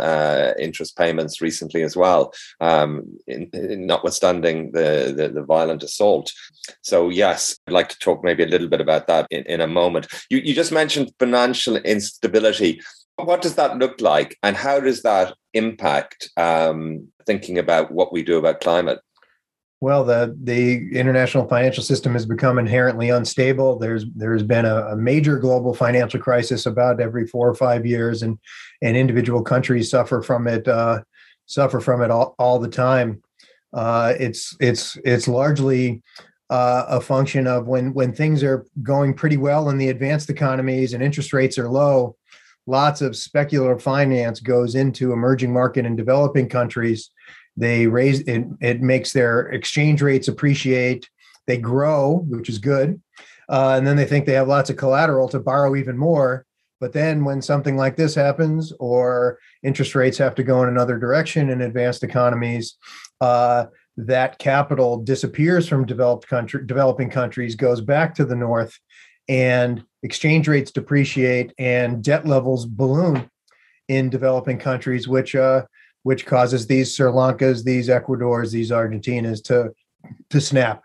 interest 0.59 0.97
payments 0.97 1.40
recently 1.40 1.83
as 1.83 1.97
well, 1.97 2.33
um, 2.61 3.05
in, 3.26 3.50
in 3.52 3.87
notwithstanding 3.87 4.73
the, 4.73 5.14
the, 5.17 5.28
the 5.28 5.43
violent 5.43 5.83
assault. 5.83 6.33
So 6.83 7.09
yes, 7.09 7.59
I'd 7.67 7.73
like 7.73 7.88
to 7.88 7.99
talk 7.99 8.23
maybe 8.23 8.43
a 8.43 8.49
little 8.49 8.69
bit 8.69 8.81
about 8.81 9.07
that 9.07 9.26
in, 9.31 9.45
in 9.45 9.61
a 9.61 9.67
moment. 9.67 10.07
You 10.31 10.38
you 10.38 10.55
just 10.55 10.73
mentioned 10.73 11.12
financial 11.19 11.76
instability. 11.88 12.80
What 13.16 13.42
does 13.42 13.57
that 13.57 13.78
look 13.78 14.00
like, 14.00 14.37
and 14.42 14.57
how 14.57 14.80
does 14.80 15.02
that 15.02 15.35
impact 15.54 16.30
um, 16.37 17.09
thinking 17.26 17.59
about 17.59 17.90
what 17.90 18.12
we 18.12 18.23
do 18.23 18.38
about 18.38 18.61
climate? 18.61 19.00
Well, 19.80 20.04
the 20.04 20.37
the 20.42 20.90
international 20.92 21.47
financial 21.47 21.85
system 21.85 22.12
has 22.14 22.26
become 22.26 22.59
inherently 22.59 23.11
unstable. 23.11 23.78
There's 23.78 24.04
there's 24.14 24.42
been 24.42 24.64
a, 24.64 24.88
a, 24.88 24.97
major 24.97 25.38
global 25.38 25.73
financial 25.73 26.21
crisis 26.21 26.66
about 26.66 27.00
every 27.00 27.28
four 27.28 27.49
or 27.49 27.54
five 27.54 27.87
years, 27.87 28.23
and 28.23 28.38
and 28.83 28.97
individual 28.97 29.42
countries 29.42 29.90
suffer 29.90 30.21
from 30.21 30.49
it 30.49 30.66
uh, 30.66 31.02
suffer 31.47 31.80
from 31.80 32.02
it 32.02 32.11
all, 32.11 32.35
all 32.40 32.59
the 32.59 32.68
time. 32.68 33.23
Uh, 33.73 34.14
it's 34.18 34.57
it's 34.59 34.97
it's 35.04 35.28
largely 35.28 36.02
uh, 36.50 36.85
a 36.88 37.00
function 37.00 37.47
of 37.47 37.67
when 37.67 37.93
when 37.93 38.12
things 38.12 38.43
are 38.43 38.67
going 38.83 39.14
pretty 39.14 39.37
well 39.37 39.69
in 39.69 39.78
the 39.78 39.88
advanced 39.88 40.31
economies 40.31 40.95
and 40.95 41.02
interest 41.02 41.33
rates 41.33 41.59
are 41.59 41.69
low 41.69 42.17
lots 42.69 43.00
of 43.00 43.17
speculative 43.17 43.83
finance 43.83 44.40
goes 44.40 44.75
into 44.75 45.12
emerging 45.12 45.52
market 45.52 45.87
and 45.87 45.97
developing 45.97 46.49
countries. 46.49 47.11
They 47.57 47.87
raise 47.87 48.21
it 48.21 48.45
it 48.61 48.83
makes 48.83 49.12
their 49.12 49.49
exchange 49.49 50.02
rates 50.02 50.28
appreciate. 50.28 51.09
They 51.47 51.57
grow 51.57 52.25
which 52.28 52.49
is 52.49 52.59
good. 52.59 53.00
Uh, 53.49 53.75
and 53.78 53.87
then 53.87 53.97
they 53.97 54.05
think 54.05 54.26
they 54.26 54.35
have 54.35 54.47
lots 54.47 54.69
of 54.69 54.76
collateral 54.76 55.28
to 55.31 55.40
borrow 55.40 55.75
even 55.75 55.97
more. 55.97 56.45
But 56.81 56.93
then 56.93 57.25
when 57.25 57.40
something 57.40 57.76
like 57.76 57.97
this 57.97 58.14
happens 58.14 58.73
or 58.78 59.38
interest 59.62 59.95
rates 59.95 60.19
have 60.19 60.35
to 60.37 60.45
go 60.45 60.62
in 60.62 60.69
another 60.69 60.99
direction 60.99 61.49
in 61.49 61.62
advanced 61.62 62.05
economies 62.05 62.76
uh, 63.21 63.67
that 63.99 64.38
capital 64.38 64.97
disappears 64.97 65.69
from 65.69 65.85
developed 65.85 66.28
country, 66.28 66.64
developing 66.64 67.11
countries, 67.11 67.57
goes 67.57 67.81
back 67.81 68.14
to 68.14 68.25
the 68.25 68.37
north, 68.37 68.78
and 69.28 69.85
exchange 70.05 70.47
rates 70.47 70.71
depreciate 70.71 71.52
and 71.59 72.02
debt 72.02 72.25
levels 72.25 72.64
balloon 72.64 73.28
in 73.88 74.09
developing 74.09 74.57
countries, 74.57 75.09
which 75.09 75.35
uh, 75.35 75.64
which 76.05 76.26
causes 76.26 76.67
these 76.67 76.95
Sri 76.95 77.11
Lankas, 77.11 77.64
these 77.64 77.90
Ecuadors, 77.90 78.52
these 78.52 78.71
Argentinas 78.71 79.43
to 79.45 79.73
to 80.31 80.40
snap. 80.40 80.85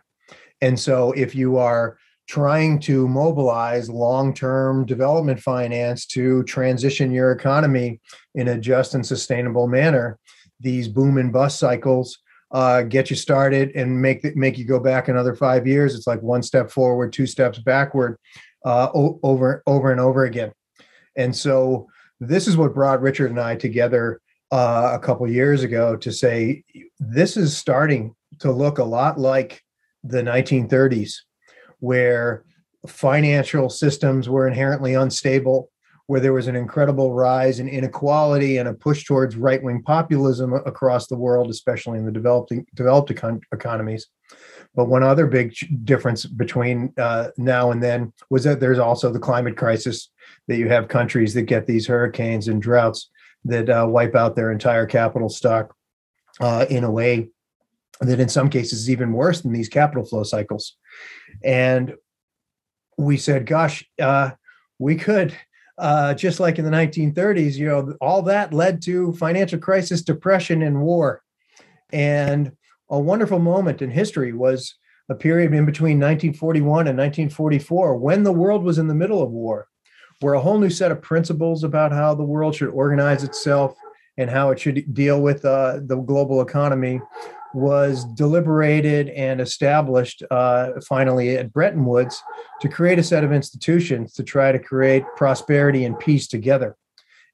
And 0.61 0.79
so, 0.79 1.11
if 1.11 1.35
you 1.35 1.57
are 1.57 1.97
trying 2.27 2.79
to 2.79 3.07
mobilize 3.07 3.89
long-term 3.89 4.85
development 4.85 5.39
finance 5.39 6.07
to 6.07 6.41
transition 6.45 7.11
your 7.11 7.31
economy 7.31 7.99
in 8.33 8.47
a 8.47 8.57
just 8.57 8.95
and 8.95 9.05
sustainable 9.05 9.67
manner, 9.67 10.17
these 10.59 10.87
boom 10.87 11.19
and 11.19 11.31
bust 11.31 11.59
cycles 11.59 12.22
uh, 12.53 12.83
get 12.83 13.09
you 13.09 13.15
started 13.15 13.71
and 13.75 14.01
make 14.01 14.23
make 14.35 14.57
you 14.57 14.65
go 14.65 14.79
back 14.79 15.07
another 15.07 15.35
five 15.35 15.65
years. 15.65 15.95
It's 15.95 16.07
like 16.07 16.21
one 16.21 16.43
step 16.43 16.69
forward, 16.69 17.11
two 17.11 17.25
steps 17.25 17.57
backward, 17.59 18.17
uh, 18.63 18.89
over 18.93 19.63
over 19.65 19.91
and 19.91 19.99
over 19.99 20.25
again. 20.25 20.51
And 21.17 21.35
so 21.35 21.87
this 22.19 22.47
is 22.47 22.55
what 22.55 22.75
brought 22.75 23.01
Richard 23.01 23.31
and 23.31 23.39
I 23.39 23.55
together 23.55 24.21
uh, 24.51 24.91
a 24.93 24.99
couple 24.99 25.27
years 25.27 25.63
ago 25.63 25.97
to 25.97 26.11
say 26.11 26.63
this 26.99 27.37
is 27.37 27.57
starting 27.57 28.15
to 28.39 28.51
look 28.51 28.77
a 28.77 28.83
lot 28.83 29.19
like 29.19 29.61
the 30.03 30.21
1930s, 30.21 31.15
where 31.79 32.45
financial 32.87 33.69
systems 33.69 34.29
were 34.29 34.47
inherently 34.47 34.93
unstable 34.93 35.69
where 36.07 36.19
there 36.19 36.33
was 36.33 36.47
an 36.47 36.55
incredible 36.55 37.13
rise 37.13 37.59
in 37.59 37.69
inequality 37.69 38.57
and 38.57 38.67
a 38.67 38.73
push 38.73 39.05
towards 39.05 39.37
right 39.37 39.63
wing 39.63 39.81
populism 39.81 40.53
across 40.53 41.07
the 41.07 41.17
world, 41.17 41.49
especially 41.49 41.97
in 41.97 42.05
the 42.05 42.11
developing 42.11 42.65
developed 42.75 43.09
econ- 43.09 43.41
economies. 43.53 44.07
But 44.75 44.89
one 44.89 45.03
other 45.03 45.27
big 45.27 45.55
difference 45.85 46.25
between 46.25 46.93
uh, 46.97 47.29
now 47.37 47.71
and 47.71 47.81
then 47.81 48.11
was 48.29 48.43
that 48.43 48.59
there's 48.59 48.79
also 48.79 49.11
the 49.11 49.19
climate 49.19 49.55
crisis 49.55 50.09
that 50.47 50.57
you 50.57 50.67
have 50.69 50.87
countries 50.87 51.33
that 51.35 51.43
get 51.43 51.67
these 51.67 51.87
hurricanes 51.87 52.47
and 52.47 52.61
droughts 52.61 53.09
that 53.45 53.69
uh, 53.69 53.85
wipe 53.87 54.15
out 54.15 54.35
their 54.35 54.51
entire 54.51 54.85
capital 54.85 55.29
stock 55.29 55.75
uh, 56.39 56.65
in 56.69 56.83
a 56.83 56.91
way 56.91 57.29
that 58.01 58.19
in 58.19 58.29
some 58.29 58.49
cases 58.49 58.79
is 58.79 58.89
even 58.89 59.13
worse 59.13 59.41
than 59.41 59.53
these 59.53 59.69
capital 59.69 60.03
flow 60.03 60.23
cycles. 60.23 60.75
And 61.43 61.93
we 62.97 63.17
said, 63.17 63.45
gosh, 63.45 63.85
uh, 64.01 64.31
we 64.79 64.95
could 64.95 65.33
uh, 65.77 66.13
just 66.13 66.39
like 66.39 66.59
in 66.59 66.65
the 66.65 66.71
1930s, 66.71 67.55
you 67.55 67.67
know, 67.67 67.95
all 67.99 68.21
that 68.23 68.53
led 68.53 68.81
to 68.83 69.13
financial 69.13 69.59
crisis, 69.59 70.01
depression, 70.01 70.61
and 70.61 70.81
war. 70.81 71.21
And 71.91 72.51
a 72.89 72.99
wonderful 72.99 73.39
moment 73.39 73.81
in 73.81 73.89
history 73.89 74.33
was 74.33 74.75
a 75.09 75.15
period 75.15 75.53
in 75.53 75.65
between 75.65 75.99
1941 75.99 76.87
and 76.87 76.97
1944 76.97 77.97
when 77.97 78.23
the 78.23 78.31
world 78.31 78.63
was 78.63 78.77
in 78.77 78.87
the 78.87 78.95
middle 78.95 79.21
of 79.21 79.31
war, 79.31 79.67
where 80.21 80.35
a 80.35 80.41
whole 80.41 80.59
new 80.59 80.69
set 80.69 80.91
of 80.91 81.01
principles 81.01 81.63
about 81.63 81.91
how 81.91 82.13
the 82.13 82.23
world 82.23 82.55
should 82.55 82.69
organize 82.69 83.23
itself 83.23 83.75
and 84.17 84.29
how 84.29 84.51
it 84.51 84.59
should 84.59 84.93
deal 84.93 85.21
with 85.21 85.43
uh, 85.43 85.79
the 85.83 85.95
global 85.95 86.41
economy 86.41 87.01
was 87.53 88.05
deliberated 88.05 89.09
and 89.09 89.39
established 89.39 90.23
uh, 90.31 90.71
finally 90.87 91.37
at 91.37 91.53
Bretton 91.53 91.85
Woods 91.85 92.21
to 92.61 92.67
create 92.67 92.99
a 92.99 93.03
set 93.03 93.23
of 93.23 93.31
institutions 93.31 94.13
to 94.13 94.23
try 94.23 94.51
to 94.51 94.59
create 94.59 95.03
prosperity 95.15 95.85
and 95.85 95.97
peace 95.99 96.27
together. 96.27 96.75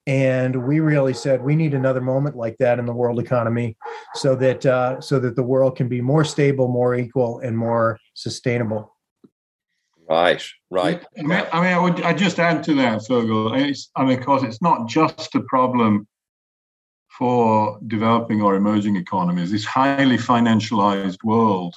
And 0.07 0.67
we 0.67 0.79
really 0.79 1.13
said 1.13 1.41
we 1.41 1.55
need 1.55 1.73
another 1.73 2.01
moment 2.01 2.35
like 2.35 2.57
that 2.57 2.79
in 2.79 2.85
the 2.85 2.93
world 2.93 3.19
economy, 3.19 3.77
so 4.15 4.35
that 4.37 4.65
uh, 4.65 4.99
so 5.01 5.19
that 5.19 5.35
the 5.35 5.43
world 5.43 5.75
can 5.75 5.87
be 5.87 6.01
more 6.01 6.23
stable, 6.23 6.67
more 6.67 6.95
equal, 6.95 7.39
and 7.39 7.55
more 7.55 7.99
sustainable. 8.15 8.95
Right, 10.09 10.43
right. 10.71 11.05
I 11.19 11.21
mean, 11.21 11.45
I, 11.53 11.61
mean, 11.61 11.73
I 11.73 11.79
would 11.79 12.01
I 12.01 12.13
just 12.13 12.39
add 12.39 12.63
to 12.63 12.73
that, 12.75 13.01
Fergal. 13.01 13.53
I 13.95 14.03
mean, 14.03 14.17
of 14.17 14.25
course, 14.25 14.41
it's 14.41 14.61
not 14.61 14.87
just 14.87 15.35
a 15.35 15.41
problem 15.41 16.07
for 17.19 17.77
developing 17.87 18.41
or 18.41 18.55
emerging 18.55 18.95
economies, 18.95 19.51
this 19.51 19.65
highly 19.65 20.17
financialized 20.17 21.21
world 21.25 21.75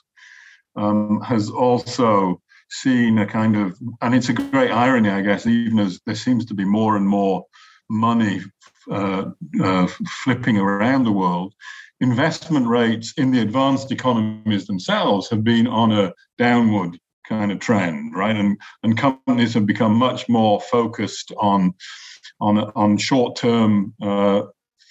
um, 0.76 1.20
has 1.20 1.50
also 1.50 2.40
seen 2.70 3.18
a 3.18 3.26
kind 3.26 3.56
of, 3.56 3.76
and 4.00 4.14
it's 4.14 4.28
a 4.28 4.32
great 4.32 4.70
irony, 4.70 5.11
I 5.11 5.20
guess, 5.20 5.44
even 5.44 5.80
as 5.80 6.00
there 6.06 6.14
seems 6.14 6.46
to 6.46 6.54
be 6.54 6.64
more 6.64 6.96
and 6.96 7.06
more 7.06 7.44
money 7.90 8.40
uh, 8.88 9.25
uh, 9.61 9.88
flipping 10.22 10.58
around 10.58 11.02
the 11.04 11.12
world, 11.12 11.54
investment 12.00 12.68
rates 12.68 13.12
in 13.16 13.32
the 13.32 13.40
advanced 13.40 13.90
economies 13.90 14.68
themselves 14.68 15.28
have 15.28 15.42
been 15.42 15.66
on 15.66 15.90
a 15.90 16.12
downward 16.38 16.96
kind 17.28 17.50
of 17.50 17.58
trend, 17.58 18.14
right? 18.14 18.37
And 18.37 18.58
and 18.82 18.96
companies 18.96 19.54
have 19.54 19.66
become 19.66 19.94
much 19.94 20.28
more 20.28 20.61
focused 20.61 21.32
on 21.37 21.75
on 22.40 22.58
on 22.75 22.96
short 22.96 23.37
term 23.37 23.94
uh, 24.02 24.42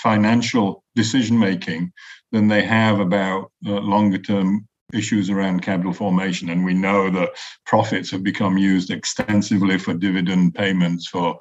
financial 0.02 0.84
decision 0.96 1.38
making 1.38 1.92
than 2.32 2.48
they 2.48 2.64
have 2.64 3.00
about 3.00 3.52
uh, 3.66 3.72
longer 3.72 4.18
term 4.18 4.68
issues 4.94 5.30
around 5.30 5.62
capital 5.62 5.94
formation. 5.94 6.50
And 6.50 6.66
we 6.66 6.74
know 6.74 7.10
that 7.10 7.30
profits 7.66 8.12
have 8.12 8.24
become 8.24 8.58
used 8.58 8.90
extensively 8.92 9.78
for 9.78 9.94
dividend 9.94 10.56
payments, 10.56 11.08
for 11.08 11.40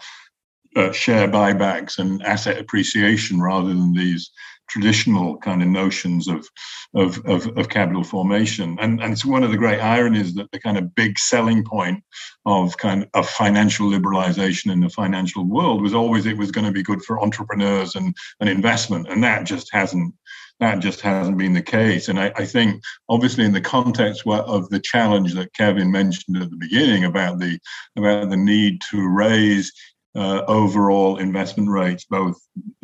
uh, 0.77 0.93
share 0.93 1.29
buybacks, 1.29 1.99
and 1.99 2.23
asset 2.23 2.59
appreciation 2.59 3.41
rather 3.41 3.69
than 3.69 3.93
these 3.93 4.31
traditional 4.71 5.37
kind 5.39 5.63
of 5.63 5.69
notions 5.69 6.29
of, 6.29 6.49
of, 6.95 7.19
of, 7.27 7.47
of, 7.59 7.69
capital 7.69 8.05
formation. 8.05 8.79
And, 8.81 9.03
and 9.03 9.13
it's 9.13 9.25
one 9.25 9.43
of 9.43 9.51
the 9.51 9.57
great 9.57 9.81
ironies 9.81 10.35
that 10.35 10.51
the 10.53 10.61
kind 10.61 10.79
of 10.79 10.95
big 10.95 11.19
selling 11.19 11.65
point 11.65 12.03
of 12.47 12.77
kind 12.79 13.07
of 13.15 13.29
financial 13.29 13.91
liberalization 13.91 14.73
in 14.73 14.81
the 14.81 14.89
financial 14.89 15.45
world 15.45 15.83
was 15.83 15.95
always 15.95 16.25
it 16.25 16.39
was 16.39 16.53
going 16.53 16.67
to 16.67 16.73
be 16.73 16.83
good 16.83 17.03
for 17.03 17.21
entrepreneurs 17.21 17.97
and, 17.97 18.15
and 18.39 18.49
investment. 18.49 19.09
And 19.09 19.23
that 19.25 19.45
just 19.45 19.73
hasn't 19.73 20.15
that 20.61 20.81
just 20.81 21.01
hasn't 21.01 21.39
been 21.39 21.55
the 21.55 21.63
case. 21.63 22.09
And 22.09 22.21
I, 22.21 22.33
I, 22.37 22.45
think, 22.45 22.83
obviously, 23.09 23.47
in 23.47 23.53
the 23.53 23.63
context 23.63 24.27
of 24.27 24.69
the 24.69 24.81
challenge 24.81 25.35
that 25.35 25.55
Kevin 25.55 25.91
mentioned 25.91 26.37
at 26.37 26.51
the 26.51 26.57
beginning 26.57 27.05
about 27.05 27.39
the 27.39 27.59
about 27.97 28.29
the 28.29 28.37
need 28.37 28.83
to 28.91 29.09
raise 29.09 29.73
uh, 30.17 30.43
overall 30.49 31.19
investment 31.19 31.69
rates, 31.69 32.05
both 32.05 32.37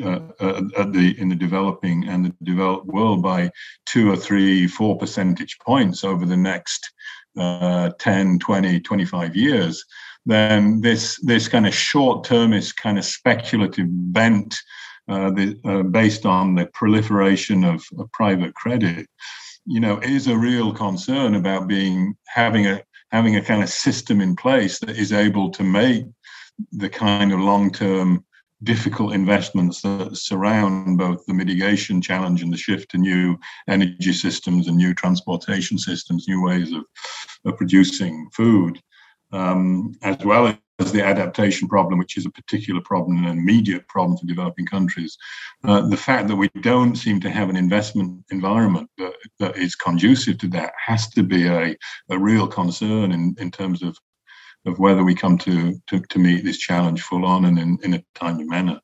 uh, 0.02 0.20
uh, 0.40 0.62
at 0.78 0.92
the 0.92 1.14
in 1.18 1.28
the 1.28 1.34
developing 1.34 2.08
and 2.08 2.24
the 2.24 2.34
developed 2.44 2.86
world, 2.86 3.22
by 3.22 3.50
two 3.84 4.10
or 4.10 4.16
three, 4.16 4.66
four 4.66 4.96
percentage 4.96 5.58
points 5.58 6.04
over 6.04 6.24
the 6.24 6.36
next 6.36 6.92
uh, 7.36 7.90
10, 7.98 8.38
20, 8.38 8.80
25 8.80 9.36
years, 9.36 9.84
then 10.24 10.80
this 10.80 11.18
this 11.22 11.48
kind 11.48 11.66
of 11.66 11.74
short-termist, 11.74 12.76
kind 12.76 12.98
of 12.98 13.04
speculative 13.04 13.86
bent, 13.90 14.56
uh, 15.08 15.30
the, 15.30 15.58
uh, 15.64 15.82
based 15.82 16.26
on 16.26 16.54
the 16.54 16.66
proliferation 16.66 17.64
of, 17.64 17.84
of 17.98 18.10
private 18.12 18.54
credit, 18.54 19.06
you 19.66 19.80
know, 19.80 19.98
is 19.98 20.28
a 20.28 20.36
real 20.36 20.72
concern 20.72 21.34
about 21.34 21.68
being 21.68 22.14
having 22.26 22.66
a 22.66 22.82
having 23.12 23.36
a 23.36 23.42
kind 23.42 23.62
of 23.62 23.68
system 23.68 24.20
in 24.20 24.34
place 24.34 24.78
that 24.80 24.90
is 24.90 25.12
able 25.12 25.50
to 25.50 25.62
make 25.62 26.04
the 26.72 26.88
kind 26.88 27.32
of 27.32 27.40
long-term 27.40 28.24
difficult 28.62 29.12
investments 29.12 29.82
that 29.82 30.16
surround 30.16 30.96
both 30.98 31.24
the 31.26 31.34
mitigation 31.34 32.00
challenge 32.00 32.42
and 32.42 32.52
the 32.52 32.56
shift 32.56 32.90
to 32.90 32.98
new 32.98 33.38
energy 33.68 34.12
systems 34.12 34.66
and 34.66 34.76
new 34.76 34.94
transportation 34.94 35.78
systems, 35.78 36.26
new 36.26 36.42
ways 36.42 36.72
of, 36.72 36.84
of 37.44 37.56
producing 37.56 38.28
food, 38.32 38.80
um, 39.32 39.94
as 40.02 40.16
well 40.24 40.56
as 40.78 40.92
the 40.92 41.02
adaptation 41.04 41.68
problem, 41.68 41.98
which 41.98 42.16
is 42.16 42.26
a 42.26 42.30
particular 42.30 42.80
problem, 42.80 43.18
and 43.18 43.26
an 43.26 43.38
immediate 43.38 43.86
problem 43.88 44.16
for 44.16 44.26
developing 44.26 44.66
countries. 44.66 45.16
Uh, 45.64 45.86
the 45.88 45.96
fact 45.96 46.28
that 46.28 46.36
we 46.36 46.48
don't 46.60 46.96
seem 46.96 47.20
to 47.20 47.30
have 47.30 47.48
an 47.48 47.56
investment 47.56 48.24
environment 48.30 48.88
that, 48.98 49.14
that 49.38 49.56
is 49.56 49.74
conducive 49.74 50.38
to 50.38 50.48
that 50.48 50.72
has 50.84 51.08
to 51.08 51.22
be 51.22 51.46
a, 51.46 51.76
a 52.10 52.18
real 52.18 52.46
concern 52.46 53.12
in, 53.12 53.34
in 53.38 53.50
terms 53.50 53.82
of 53.82 53.96
of 54.66 54.78
whether 54.78 55.04
we 55.04 55.14
come 55.14 55.38
to, 55.38 55.80
to, 55.86 56.00
to 56.00 56.18
meet 56.18 56.44
this 56.44 56.58
challenge 56.58 57.02
full 57.02 57.24
on 57.24 57.44
and 57.44 57.58
in, 57.58 57.78
in 57.82 57.94
a 57.94 58.04
timely 58.14 58.44
manner. 58.44 58.80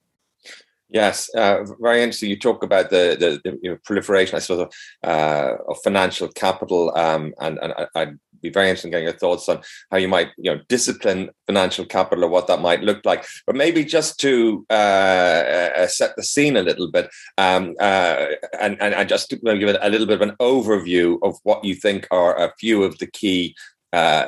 Yes, 0.92 1.30
uh, 1.34 1.64
very 1.80 2.02
interesting. 2.02 2.28
You 2.28 2.38
talk 2.38 2.62
about 2.62 2.90
the 2.90 3.16
the, 3.18 3.40
the 3.50 3.58
you 3.62 3.70
know, 3.70 3.78
proliferation, 3.82 4.36
I 4.36 4.40
suppose, 4.40 4.66
of, 4.66 4.74
uh, 5.02 5.54
of 5.66 5.78
financial 5.82 6.28
capital, 6.28 6.92
um, 6.94 7.32
and 7.40 7.58
and 7.62 7.72
I'd 7.94 8.18
be 8.42 8.50
very 8.50 8.68
interested 8.68 8.88
in 8.88 8.92
getting 8.92 9.06
your 9.06 9.16
thoughts 9.16 9.48
on 9.48 9.62
how 9.90 9.96
you 9.96 10.08
might 10.08 10.28
you 10.36 10.54
know 10.54 10.60
discipline 10.68 11.30
financial 11.46 11.86
capital 11.86 12.24
or 12.24 12.28
what 12.28 12.46
that 12.48 12.60
might 12.60 12.82
look 12.82 13.06
like. 13.06 13.24
But 13.46 13.56
maybe 13.56 13.86
just 13.86 14.20
to 14.20 14.66
uh, 14.68 14.72
uh 14.72 15.86
set 15.86 16.14
the 16.16 16.22
scene 16.22 16.58
a 16.58 16.62
little 16.62 16.90
bit, 16.90 17.08
um, 17.38 17.74
uh, 17.80 18.26
and, 18.60 18.76
and 18.82 18.92
and 18.92 19.08
just 19.08 19.30
to 19.30 19.36
give 19.36 19.74
a 19.80 19.88
little 19.88 20.06
bit 20.06 20.20
of 20.20 20.28
an 20.28 20.36
overview 20.40 21.18
of 21.22 21.38
what 21.44 21.64
you 21.64 21.74
think 21.74 22.06
are 22.10 22.36
a 22.36 22.52
few 22.60 22.82
of 22.82 22.98
the 22.98 23.06
key 23.06 23.56
uh, 23.92 24.26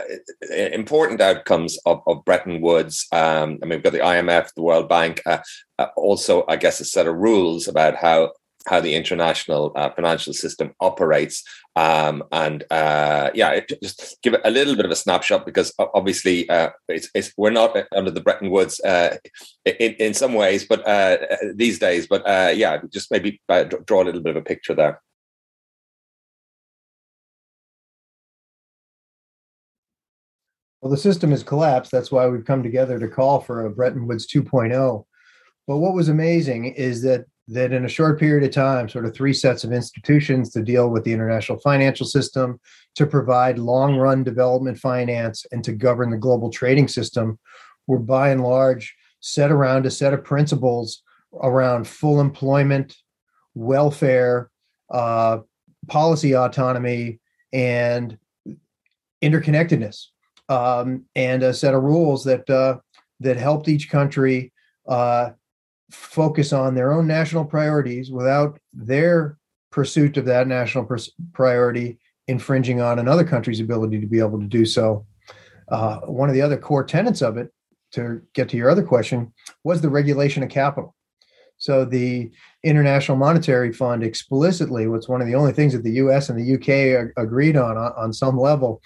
important 0.50 1.21
outcomes 1.21 1.78
of, 1.87 2.02
of 2.06 2.25
Bretton 2.25 2.61
Woods. 2.61 3.06
Um, 3.12 3.59
I 3.62 3.66
mean, 3.66 3.78
we've 3.78 3.83
got 3.83 3.92
the 3.92 3.99
IMF, 4.00 4.52
the 4.54 4.62
World 4.62 4.88
Bank, 4.88 5.23
uh, 5.26 5.38
uh, 5.78 5.87
also, 5.97 6.44
I 6.49 6.56
guess, 6.56 6.80
a 6.80 6.85
set 6.85 7.06
of 7.06 7.16
rules 7.16 7.68
about 7.68 7.97
how 7.97 8.33
how 8.66 8.80
the 8.80 8.94
international 8.94 9.73
uh, 9.76 9.90
financial 9.90 10.33
system 10.33 10.73
operates. 10.80 11.44
Um, 11.76 12.25
and 12.33 12.64
uh, 12.71 13.30
yeah, 13.35 13.61
just 13.83 14.16
give 14.23 14.35
it 14.35 14.40
a 14.44 14.50
little 14.50 14.76
bit 14.76 14.87
of 14.87 14.90
a 14.90 14.97
snapshot 14.97 15.44
because 15.44 15.73
obviously 15.78 16.49
uh, 16.49 16.71
it's, 16.88 17.11
it's, 17.14 17.33
we're 17.37 17.50
not 17.50 17.76
under 17.94 18.11
the 18.11 18.21
Bretton 18.21 18.50
Woods 18.50 18.80
uh, 18.80 19.16
in, 19.66 19.92
in 19.94 20.14
some 20.14 20.35
ways, 20.35 20.66
but 20.66 20.87
uh, 20.87 21.18
these 21.54 21.78
days. 21.78 22.06
But 22.06 22.26
uh, 22.26 22.52
yeah, 22.54 22.78
just 22.90 23.11
maybe 23.11 23.40
draw 23.85 24.02
a 24.02 24.04
little 24.04 24.23
bit 24.23 24.37
of 24.37 24.42
a 24.42 24.42
picture 24.42 24.75
there. 24.75 25.02
Well, 30.85 30.91
the 30.91 30.99
system 30.99 31.31
has 31.31 31.43
collapsed. 31.43 31.91
That's 31.91 32.12
why 32.12 32.26
we've 32.26 32.45
come 32.45 32.62
together 32.62 32.99
to 32.99 33.09
call 33.09 33.41
for 33.41 33.64
a 33.64 33.71
Bretton 33.71 34.07
Woods 34.07 34.26
2.0. 34.26 35.07
But 35.67 35.79
what 35.79 35.95
was 35.95 36.11
amazing 36.11 36.67
is 36.67 37.00
that 37.05 37.25
that 37.49 37.73
in 37.73 37.87
a 37.87 37.88
short 37.88 38.21
period 38.21 38.47
of 38.47 38.55
time, 38.55 38.91
sort 38.91 39.07
of 39.07 39.14
three 39.14 39.33
sets 39.33 39.64
of 39.64 39.73
institutions 39.73 40.50
to 40.50 40.62
deal 40.62 40.91
with 40.91 41.05
the 41.05 41.12
international 41.14 41.59
financial 41.61 42.05
system, 42.05 42.61
to 42.97 43.07
provide 43.07 43.59
long 43.59 43.97
run 43.97 44.25
development 44.25 44.79
finance, 44.79 45.47
and 45.53 45.64
to 45.64 45.73
govern 45.73 46.11
the 46.11 46.19
global 46.19 46.50
trading 46.50 46.87
system 46.87 47.38
were 47.87 47.99
by 47.99 48.29
and 48.29 48.43
large 48.43 48.95
set 49.21 49.50
around 49.50 49.87
a 49.87 49.91
set 49.91 50.12
of 50.12 50.23
principles 50.23 51.03
around 51.43 51.88
full 51.88 52.21
employment, 52.21 52.95
welfare, 53.55 54.50
uh, 54.91 55.38
policy 55.88 56.37
autonomy, 56.37 57.21
and 57.55 58.19
interconnectedness 59.23 60.09
um, 60.48 61.04
and 61.14 61.42
a 61.42 61.54
set 61.54 61.74
of 61.74 61.83
rules 61.83 62.24
that 62.24 62.48
uh, 62.48 62.78
that 63.20 63.37
helped 63.37 63.68
each 63.68 63.88
country 63.88 64.52
uh, 64.88 65.30
focus 65.90 66.52
on 66.52 66.74
their 66.74 66.92
own 66.92 67.07
national 67.07 67.44
priorities 67.44 68.11
without 68.11 68.59
their 68.72 69.38
pursuit 69.70 70.16
of 70.16 70.24
that 70.26 70.46
national 70.46 70.85
pers- 70.85 71.12
priority 71.33 71.98
infringing 72.28 72.80
on 72.80 72.98
another 72.98 73.24
country's 73.24 73.61
ability 73.61 74.00
to 74.00 74.07
be 74.07 74.18
able 74.18 74.38
to 74.38 74.46
do 74.46 74.64
so. 74.64 75.07
Uh, 75.68 76.00
one 76.00 76.28
of 76.28 76.35
the 76.35 76.42
other 76.42 76.57
core 76.57 76.85
tenets 76.85 77.22
of 77.22 77.37
it, 77.37 77.52
to 77.92 78.20
get 78.35 78.48
to 78.48 78.57
your 78.57 78.70
other 78.70 78.83
question, 78.83 79.33
was 79.62 79.80
the 79.80 79.88
regulation 79.88 80.42
of 80.42 80.48
capital. 80.48 80.94
So 81.57 81.85
the 81.85 82.30
International 82.62 83.16
Monetary 83.16 83.72
Fund 83.72 84.02
explicitly, 84.02 84.88
what's 84.88 85.09
one 85.09 85.20
of 85.20 85.26
the 85.26 85.35
only 85.35 85.52
things 85.52 85.72
that 85.72 85.85
the 85.85 85.92
U.S. 85.92 86.28
and 86.28 86.38
the 86.38 86.54
UK 86.54 87.12
agreed 87.16 87.57
on 87.57 87.76
on 87.76 88.12
some 88.12 88.38
level, 88.38 88.83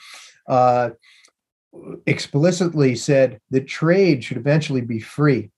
uh, 0.49 0.91
explicitly 2.07 2.97
said 2.97 3.41
that 3.51 3.67
trade 3.67 4.25
should 4.25 4.37
eventually 4.37 4.81
be 4.81 5.01
free, 5.01 5.51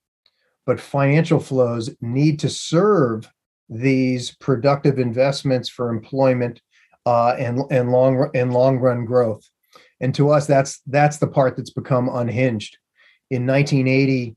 but 0.66 0.81
financial 0.81 1.40
flows 1.40 1.90
need 2.01 2.38
to 2.40 2.49
serve 2.49 3.31
these 3.68 4.33
productive 4.33 4.99
investments 4.99 5.68
for 5.68 5.90
employment 5.90 6.61
uh, 7.07 7.35
and 7.38 7.61
and 7.70 7.90
long 7.90 8.31
and 8.35 8.53
long 8.53 8.79
run 8.79 9.05
growth. 9.05 9.49
And 10.01 10.14
to 10.16 10.31
us, 10.31 10.46
that's 10.46 10.81
that's 10.87 11.18
the 11.18 11.29
part 11.29 11.57
that's 11.57 11.70
become 11.70 12.09
unhinged. 12.09 12.77
In 13.31 13.46
1980, 13.46 14.37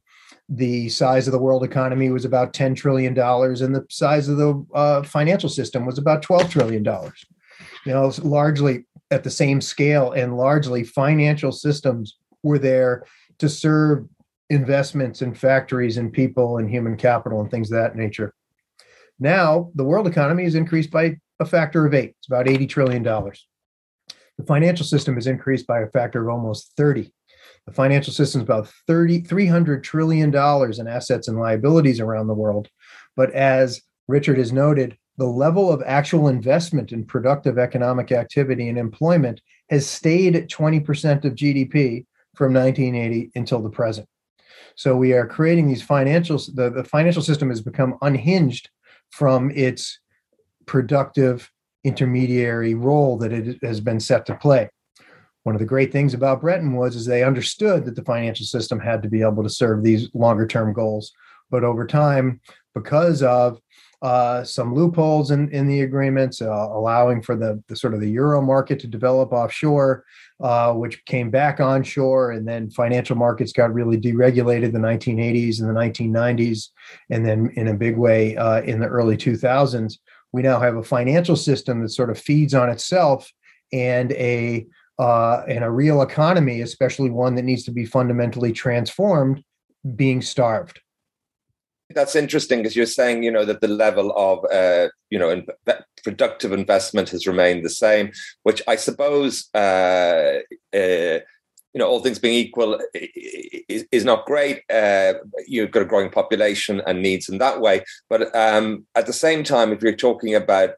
the 0.49 0.89
size 0.89 1.27
of 1.27 1.31
the 1.31 1.39
world 1.39 1.63
economy 1.63 2.09
was 2.09 2.25
about 2.25 2.53
10 2.53 2.75
trillion 2.75 3.13
dollars, 3.13 3.61
and 3.61 3.73
the 3.75 3.85
size 3.89 4.29
of 4.29 4.37
the 4.37 4.65
uh, 4.73 5.03
financial 5.03 5.49
system 5.49 5.85
was 5.85 5.97
about 5.97 6.21
12 6.21 6.49
trillion 6.49 6.83
dollars. 6.83 7.25
You 7.85 7.93
know, 7.93 8.11
largely 8.21 8.85
at 9.13 9.23
the 9.23 9.29
same 9.29 9.61
scale 9.61 10.11
and 10.11 10.35
largely 10.35 10.83
financial 10.83 11.51
systems 11.51 12.17
were 12.41 12.59
there 12.59 13.05
to 13.37 13.47
serve 13.47 14.05
investments 14.49 15.21
in 15.21 15.33
factories 15.33 15.97
and 15.97 16.11
people 16.11 16.57
and 16.57 16.69
human 16.69 16.97
capital 16.97 17.39
and 17.39 17.49
things 17.49 17.71
of 17.71 17.77
that 17.77 17.95
nature. 17.95 18.33
Now, 19.19 19.71
the 19.75 19.83
world 19.83 20.07
economy 20.07 20.43
has 20.43 20.55
increased 20.55 20.91
by 20.91 21.17
a 21.39 21.45
factor 21.45 21.85
of 21.85 21.93
eight. 21.93 22.15
It's 22.17 22.27
about 22.27 22.47
$80 22.47 22.67
trillion. 22.67 23.03
The 23.03 24.45
financial 24.45 24.85
system 24.85 25.15
has 25.15 25.27
increased 25.27 25.67
by 25.67 25.81
a 25.81 25.89
factor 25.89 26.23
of 26.23 26.33
almost 26.33 26.73
30. 26.75 27.13
The 27.67 27.73
financial 27.73 28.11
system 28.11 28.41
is 28.41 28.45
about 28.45 28.67
30, 28.87 29.21
$300 29.21 29.83
trillion 29.83 30.29
in 30.35 30.87
assets 30.87 31.27
and 31.27 31.39
liabilities 31.39 31.99
around 31.99 32.27
the 32.27 32.33
world. 32.33 32.67
But 33.15 33.31
as 33.31 33.81
Richard 34.07 34.37
has 34.37 34.51
noted, 34.51 34.97
the 35.17 35.25
level 35.25 35.71
of 35.71 35.83
actual 35.85 36.27
investment 36.27 36.91
in 36.91 37.05
productive 37.05 37.57
economic 37.57 38.11
activity 38.11 38.69
and 38.69 38.77
employment 38.77 39.41
has 39.69 39.87
stayed 39.87 40.35
at 40.35 40.49
20% 40.49 41.25
of 41.25 41.35
GDP 41.35 42.05
from 42.35 42.53
1980 42.53 43.31
until 43.35 43.61
the 43.61 43.69
present. 43.69 44.07
So 44.75 44.95
we 44.95 45.13
are 45.13 45.27
creating 45.27 45.67
these 45.67 45.85
financials, 45.85 46.53
the, 46.55 46.69
the 46.69 46.83
financial 46.83 47.21
system 47.21 47.49
has 47.49 47.61
become 47.61 47.97
unhinged 48.01 48.69
from 49.11 49.51
its 49.51 49.99
productive 50.65 51.51
intermediary 51.83 52.73
role 52.73 53.17
that 53.17 53.31
it 53.31 53.59
has 53.63 53.79
been 53.79 53.99
set 53.99 54.25
to 54.25 54.35
play. 54.35 54.69
One 55.43 55.55
of 55.55 55.59
the 55.59 55.65
great 55.65 55.91
things 55.91 56.13
about 56.13 56.41
Bretton 56.41 56.75
Woods 56.75 56.95
is 56.95 57.05
they 57.05 57.23
understood 57.23 57.85
that 57.85 57.95
the 57.95 58.03
financial 58.03 58.45
system 58.45 58.79
had 58.79 59.03
to 59.03 59.09
be 59.09 59.21
able 59.21 59.43
to 59.43 59.49
serve 59.49 59.83
these 59.83 60.09
longer 60.13 60.47
term 60.47 60.73
goals. 60.73 61.11
But 61.51 61.63
over 61.63 61.85
time, 61.85 62.39
because 62.73 63.21
of 63.21 63.59
uh, 64.03 64.43
some 64.43 64.75
loopholes 64.75 65.31
in, 65.31 65.49
in 65.51 65.65
the 65.65 65.81
agreements, 65.81 66.41
uh, 66.41 66.67
allowing 66.73 67.21
for 67.21 67.37
the, 67.37 67.63
the, 67.69 67.75
sort 67.75 67.93
of 67.93 68.01
the 68.01 68.09
euro 68.09 68.41
market 68.41 68.77
to 68.77 68.85
develop 68.85 69.31
offshore, 69.31 70.03
uh, 70.41 70.73
which 70.73 71.03
came 71.05 71.31
back 71.31 71.61
onshore, 71.61 72.31
and 72.31 72.45
then 72.45 72.69
financial 72.69 73.15
markets 73.15 73.53
got 73.53 73.73
really 73.73 73.97
deregulated 73.97 74.65
in 74.65 74.73
the 74.73 74.79
1980s 74.79 75.61
and 75.61 75.69
the 75.69 75.79
1990s, 75.79 76.67
and 77.11 77.25
then 77.25 77.49
in 77.55 77.69
a 77.69 77.73
big 77.73 77.97
way 77.97 78.35
uh, 78.35 78.61
in 78.63 78.81
the 78.81 78.87
early 78.87 79.15
2000s. 79.15 79.93
We 80.33 80.41
now 80.41 80.59
have 80.59 80.75
a 80.75 80.83
financial 80.83 81.37
system 81.37 81.81
that 81.81 81.89
sort 81.89 82.09
of 82.09 82.19
feeds 82.19 82.53
on 82.53 82.69
itself 82.69 83.31
and 83.71 84.11
a 84.11 84.67
uh, 84.99 85.43
and 85.47 85.63
a 85.63 85.71
real 85.71 86.03
economy, 86.03 86.61
especially 86.61 87.09
one 87.09 87.33
that 87.35 87.43
needs 87.43 87.63
to 87.63 87.71
be 87.71 87.83
fundamentally 87.83 88.51
transformed, 88.51 89.43
being 89.95 90.21
starved 90.21 90.82
that's 91.89 92.15
interesting 92.15 92.59
because 92.59 92.75
you're 92.75 92.85
saying 92.85 93.23
you 93.23 93.31
know 93.31 93.45
that 93.45 93.61
the 93.61 93.67
level 93.67 94.11
of 94.15 94.43
uh, 94.51 94.89
you 95.09 95.19
know 95.19 95.29
in, 95.29 95.45
productive 96.03 96.51
investment 96.51 97.09
has 97.09 97.27
remained 97.27 97.63
the 97.63 97.69
same 97.69 98.11
which 98.43 98.61
i 98.67 98.75
suppose 98.75 99.49
uh, 99.53 100.39
uh, 100.73 101.19
you 101.73 101.79
know, 101.79 101.87
all 101.87 101.99
things 101.99 102.19
being 102.19 102.35
equal, 102.35 102.79
is, 102.93 103.85
is 103.91 104.05
not 104.05 104.25
great. 104.25 104.61
Uh, 104.71 105.13
you've 105.47 105.71
got 105.71 105.81
a 105.81 105.85
growing 105.85 106.09
population 106.09 106.81
and 106.85 107.01
needs 107.01 107.29
in 107.29 107.39
that 107.39 107.61
way. 107.61 107.83
But 108.09 108.35
um, 108.35 108.85
at 108.95 109.07
the 109.07 109.13
same 109.13 109.43
time, 109.43 109.71
if 109.71 109.81
you're 109.81 109.95
talking 109.95 110.35
about, 110.35 110.75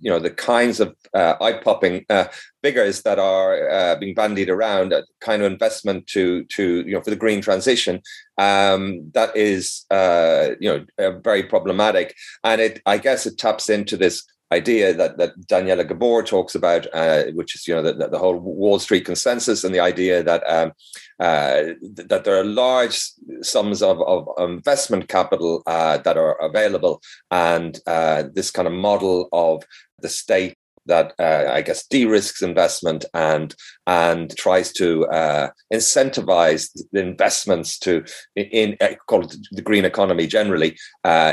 you 0.00 0.08
know, 0.08 0.20
the 0.20 0.30
kinds 0.30 0.78
of 0.78 0.94
uh, 1.12 1.34
eye-popping 1.40 2.06
uh, 2.08 2.26
figures 2.62 3.02
that 3.02 3.18
are 3.18 3.68
uh, 3.68 3.96
being 3.96 4.14
bandied 4.14 4.48
around, 4.48 4.92
a 4.92 5.02
kind 5.20 5.42
of 5.42 5.50
investment 5.50 6.06
to, 6.08 6.44
to 6.44 6.84
you 6.86 6.92
know, 6.92 7.00
for 7.00 7.10
the 7.10 7.16
green 7.16 7.40
transition, 7.40 8.00
um, 8.38 9.10
that 9.14 9.36
is, 9.36 9.84
uh, 9.90 10.50
you 10.60 10.68
know, 10.70 10.86
uh, 11.04 11.18
very 11.18 11.42
problematic. 11.42 12.14
And 12.44 12.60
it, 12.60 12.80
I 12.86 12.98
guess, 12.98 13.26
it 13.26 13.38
taps 13.38 13.68
into 13.68 13.96
this 13.96 14.22
idea 14.52 14.94
that 14.94 15.18
that 15.18 15.38
Daniela 15.40 15.86
Gabor 15.86 16.22
talks 16.22 16.54
about, 16.54 16.86
uh, 16.92 17.24
which 17.34 17.54
is 17.54 17.66
you 17.66 17.74
know 17.74 17.82
the, 17.82 18.08
the, 18.08 18.18
whole 18.18 18.38
Wall 18.38 18.78
Street 18.78 19.04
consensus 19.04 19.64
and 19.64 19.74
the 19.74 19.80
idea 19.80 20.22
that 20.22 20.42
um, 20.48 20.72
uh, 21.18 21.74
that 21.82 22.22
there 22.24 22.38
are 22.38 22.44
large 22.44 23.00
sums 23.42 23.82
of, 23.82 24.00
of 24.02 24.28
investment 24.38 25.08
capital 25.08 25.62
uh, 25.66 25.98
that 25.98 26.16
are 26.16 26.40
available, 26.40 27.02
and 27.30 27.80
uh, 27.86 28.24
this 28.34 28.50
kind 28.50 28.68
of 28.68 28.74
model 28.74 29.28
of 29.32 29.64
the 30.00 30.08
state 30.08 30.56
that 30.86 31.14
uh, 31.18 31.50
I 31.50 31.62
guess 31.62 31.84
de-risks 31.84 32.42
investment 32.42 33.04
and 33.12 33.52
and 33.88 34.36
tries 34.36 34.72
to 34.74 35.06
uh, 35.06 35.50
incentivize 35.72 36.70
the 36.92 37.00
investments 37.00 37.80
to 37.80 38.04
in, 38.36 38.76
in 38.76 38.96
call 39.08 39.24
it 39.24 39.36
the 39.50 39.62
green 39.62 39.84
economy 39.84 40.28
generally 40.28 40.76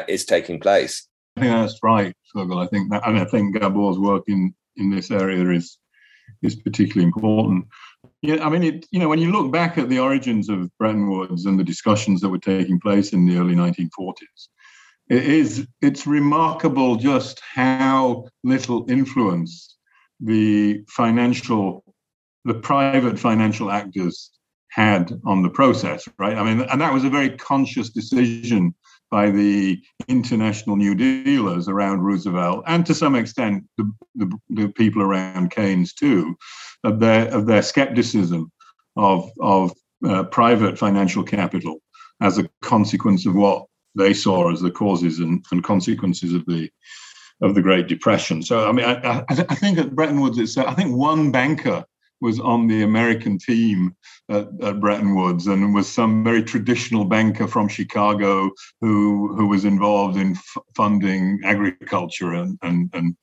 is 0.08 0.26
taking 0.26 0.60
place. 0.60 1.08
I 1.36 1.42
think 1.42 1.54
that's 1.54 1.80
right, 1.82 2.16
Fergal. 2.36 2.64
I 2.64 2.68
think 2.68 2.92
that, 2.92 3.08
and 3.08 3.18
I 3.18 3.26
think 3.26 3.56
Gabor's 3.56 3.98
work 3.98 4.24
in, 4.28 4.54
in 4.78 4.90
this 4.90 5.12
area 5.12 5.50
is 5.50 5.78
is 6.42 6.56
particularly 6.56 7.06
important. 7.06 7.66
Yeah, 8.22 8.46
I 8.46 8.50
mean, 8.50 8.64
it, 8.64 8.86
you 8.92 9.00
know, 9.00 9.10
when 9.10 9.20
you 9.20 9.32
look 9.32 9.52
back 9.52 9.78
at 9.78 9.90
the 9.90 10.00
origins 10.00 10.50
of 10.50 10.70
Bretton 10.78 11.10
Woods 11.10 11.46
and 11.46 11.60
the 11.60 11.64
discussions 11.64 12.22
that 12.22 12.30
were 12.30 12.38
taking 12.38 12.80
place 12.80 13.14
in 13.14 13.26
the 13.26 13.38
early 13.38 13.56
1940s, 13.56 14.48
it 15.10 15.24
is 15.24 15.68
it's 15.82 16.08
remarkable 16.08 16.96
just 16.96 17.42
how 17.42 18.28
little 18.44 18.90
influence 18.90 19.78
the 20.20 20.84
financial, 20.88 21.84
the 22.46 22.54
private 22.54 23.20
financial 23.20 23.72
actors 23.72 24.32
had 24.70 25.12
on 25.26 25.44
the 25.44 25.50
process, 25.50 26.08
right? 26.18 26.38
I 26.38 26.44
mean, 26.44 26.68
and 26.70 26.82
that 26.82 26.94
was 26.94 27.04
a 27.04 27.10
very 27.10 27.30
conscious 27.38 27.90
decision 27.90 28.74
by 29.14 29.30
the 29.30 29.80
international 30.08 30.76
New 30.76 30.96
Dealers 30.96 31.68
around 31.68 32.02
Roosevelt, 32.02 32.64
and 32.66 32.84
to 32.88 32.96
some 32.96 33.14
extent 33.14 33.64
the, 33.78 33.88
the, 34.16 34.40
the, 34.50 34.68
people 34.70 35.04
around 35.04 35.52
Keynes 35.52 35.94
too, 35.94 36.36
of 36.84 37.00
their 37.00 37.28
of 37.28 37.46
their 37.46 37.62
skepticism 37.62 38.52
of 38.98 39.30
of 39.40 39.72
uh, 40.04 40.24
private 40.24 40.80
financial 40.80 41.22
capital 41.24 41.78
as 42.24 42.40
a 42.40 42.50
consequence 42.64 43.28
of 43.28 43.36
what 43.36 43.68
they 43.94 44.16
saw 44.16 44.52
as 44.52 44.62
the 44.62 44.72
causes 44.72 45.20
and, 45.20 45.46
and 45.52 45.64
consequences 45.64 46.34
of 46.34 46.44
the 46.48 46.68
of 47.44 47.54
the 47.54 47.62
Great 47.62 47.88
Depression. 47.88 48.42
So 48.42 48.68
I 48.68 48.72
mean, 48.72 48.86
I, 48.86 49.20
I, 49.20 49.26
I 49.30 49.56
think 49.56 49.78
at 49.78 49.94
Bretton 49.94 50.22
Woods, 50.22 50.40
it's 50.40 50.58
I 50.58 50.74
think 50.74 50.98
one 50.98 51.32
banker 51.32 51.86
was 52.24 52.40
on 52.40 52.68
the 52.68 52.84
American 52.84 53.38
team 53.38 53.94
at, 54.30 54.48
at, 54.64 54.80
Bretton 54.80 55.14
Woods 55.14 55.48
and 55.48 55.76
was 55.76 55.92
some 55.92 56.24
very 56.24 56.42
traditional 56.42 57.04
banker 57.04 57.48
from 57.48 57.68
Chicago 57.68 58.50
who 58.80 59.36
who 59.36 59.48
was 59.48 59.66
involved 59.66 60.18
in 60.18 60.32
f- 60.32 60.64
funding 60.74 61.42
agriculture 61.44 62.34
and 62.34 62.58
and 62.62 62.90
and, 62.94 63.16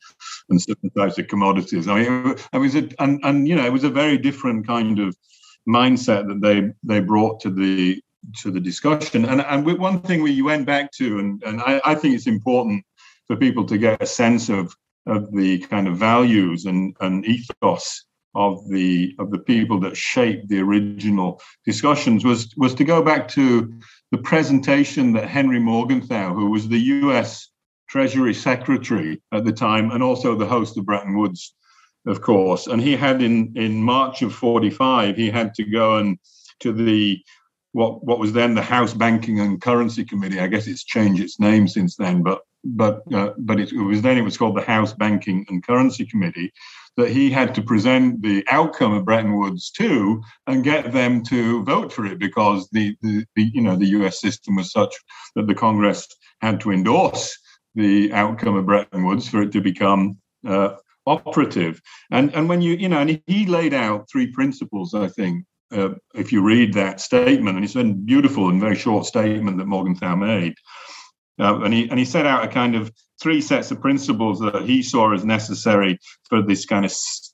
and 0.50 0.62
certain 0.62 0.90
types 0.90 1.18
of 1.18 1.28
commodities. 1.28 1.88
I 1.88 1.94
mean, 1.94 2.36
it 2.52 2.58
was 2.58 2.76
a 2.76 2.88
and, 2.98 3.18
and 3.24 3.48
you 3.48 3.56
know 3.56 3.64
it 3.64 3.72
was 3.72 3.84
a 3.84 3.98
very 4.02 4.18
different 4.18 4.66
kind 4.66 4.98
of 4.98 5.16
mindset 5.66 6.28
that 6.28 6.40
they 6.42 6.70
they 6.84 7.00
brought 7.00 7.40
to 7.40 7.50
the 7.50 8.00
to 8.42 8.50
the 8.50 8.60
discussion. 8.60 9.24
And 9.24 9.40
and 9.40 9.64
one 9.78 10.02
thing 10.02 10.22
we 10.22 10.42
went 10.42 10.66
back 10.66 10.92
to, 10.98 11.18
and 11.18 11.42
and 11.42 11.62
I, 11.62 11.80
I 11.84 11.94
think 11.94 12.14
it's 12.14 12.26
important 12.26 12.84
for 13.26 13.36
people 13.36 13.64
to 13.64 13.78
get 13.78 14.02
a 14.02 14.06
sense 14.06 14.50
of 14.50 14.76
of 15.06 15.32
the 15.32 15.58
kind 15.60 15.88
of 15.88 15.96
values 15.96 16.66
and, 16.66 16.94
and 17.00 17.24
ethos 17.24 18.04
of 18.34 18.68
the 18.68 19.14
of 19.18 19.30
the 19.30 19.38
people 19.38 19.80
that 19.80 19.96
shaped 19.96 20.48
the 20.48 20.60
original 20.60 21.40
discussions 21.64 22.24
was 22.24 22.54
was 22.56 22.74
to 22.74 22.84
go 22.84 23.02
back 23.02 23.28
to 23.28 23.72
the 24.12 24.18
presentation 24.18 25.12
that 25.12 25.28
Henry 25.28 25.58
Morgenthau, 25.58 26.34
who 26.34 26.50
was 26.50 26.68
the 26.68 26.78
U.S. 26.78 27.48
Treasury 27.88 28.34
Secretary 28.34 29.20
at 29.32 29.44
the 29.44 29.52
time 29.52 29.90
and 29.90 30.02
also 30.02 30.34
the 30.34 30.46
host 30.46 30.76
of 30.78 30.86
Bretton 30.86 31.16
Woods, 31.16 31.54
of 32.06 32.20
course, 32.20 32.66
and 32.66 32.80
he 32.80 32.96
had 32.96 33.20
in 33.20 33.52
in 33.56 33.82
March 33.82 34.22
of 34.22 34.34
'45 34.34 35.16
he 35.16 35.30
had 35.30 35.54
to 35.54 35.64
go 35.64 35.96
and 35.96 36.18
to 36.60 36.72
the 36.72 37.20
what 37.72 38.04
what 38.04 38.20
was 38.20 38.32
then 38.32 38.54
the 38.54 38.62
House 38.62 38.94
Banking 38.94 39.40
and 39.40 39.60
Currency 39.60 40.04
Committee. 40.04 40.40
I 40.40 40.46
guess 40.46 40.68
it's 40.68 40.84
changed 40.84 41.22
its 41.22 41.40
name 41.40 41.66
since 41.66 41.96
then, 41.96 42.22
but 42.22 42.42
but 42.64 43.02
uh, 43.12 43.30
but 43.38 43.58
it, 43.58 43.72
it 43.72 43.82
was 43.82 44.02
then 44.02 44.18
it 44.18 44.22
was 44.22 44.36
called 44.36 44.56
the 44.56 44.62
House 44.62 44.92
Banking 44.92 45.46
and 45.48 45.66
Currency 45.66 46.06
Committee 46.06 46.52
that 47.00 47.10
he 47.10 47.30
had 47.30 47.54
to 47.54 47.62
present 47.62 48.22
the 48.22 48.44
outcome 48.48 48.92
of 48.92 49.04
Bretton 49.04 49.38
Woods 49.38 49.70
to 49.72 50.22
and 50.46 50.64
get 50.64 50.92
them 50.92 51.22
to 51.24 51.64
vote 51.64 51.92
for 51.92 52.06
it 52.06 52.18
because 52.18 52.68
the, 52.70 52.96
the, 53.02 53.24
the 53.36 53.50
you 53.54 53.60
know 53.60 53.76
the 53.76 53.88
U.S. 53.98 54.20
system 54.20 54.56
was 54.56 54.72
such 54.72 54.94
that 55.34 55.46
the 55.46 55.54
Congress 55.54 56.06
had 56.40 56.60
to 56.60 56.72
endorse 56.72 57.36
the 57.74 58.12
outcome 58.12 58.56
of 58.56 58.66
Bretton 58.66 59.04
Woods 59.04 59.28
for 59.28 59.42
it 59.42 59.52
to 59.52 59.60
become 59.60 60.18
uh, 60.46 60.76
operative. 61.06 61.80
And 62.10 62.34
and 62.34 62.48
when 62.48 62.62
you 62.62 62.74
you 62.74 62.88
know 62.88 63.00
and 63.00 63.20
he 63.26 63.46
laid 63.46 63.74
out 63.74 64.08
three 64.10 64.30
principles, 64.32 64.94
I 64.94 65.08
think. 65.08 65.44
Uh, 65.72 65.90
if 66.16 66.32
you 66.32 66.42
read 66.42 66.74
that 66.74 67.00
statement, 67.00 67.54
and 67.54 67.64
it's 67.64 67.76
a 67.76 67.84
beautiful 67.84 68.48
and 68.48 68.60
very 68.60 68.74
short 68.74 69.06
statement 69.06 69.56
that 69.56 69.68
Morgenthau 69.68 70.16
made, 70.16 70.52
uh, 71.40 71.61
and 71.61 71.72
he 71.72 71.88
and 71.88 71.98
he 71.98 72.05
set 72.05 72.26
out 72.26 72.44
a 72.44 72.48
kind 72.48 72.74
of 72.74 72.92
three 73.20 73.40
sets 73.40 73.70
of 73.70 73.81
principles 73.81 74.40
that 74.40 74.62
he 74.62 74.83
saw 74.83 75.12
as 75.12 75.24
necessary 75.24 75.98
for 76.29 76.42
this 76.42 76.64
kind 76.64 76.85
of 76.85 76.92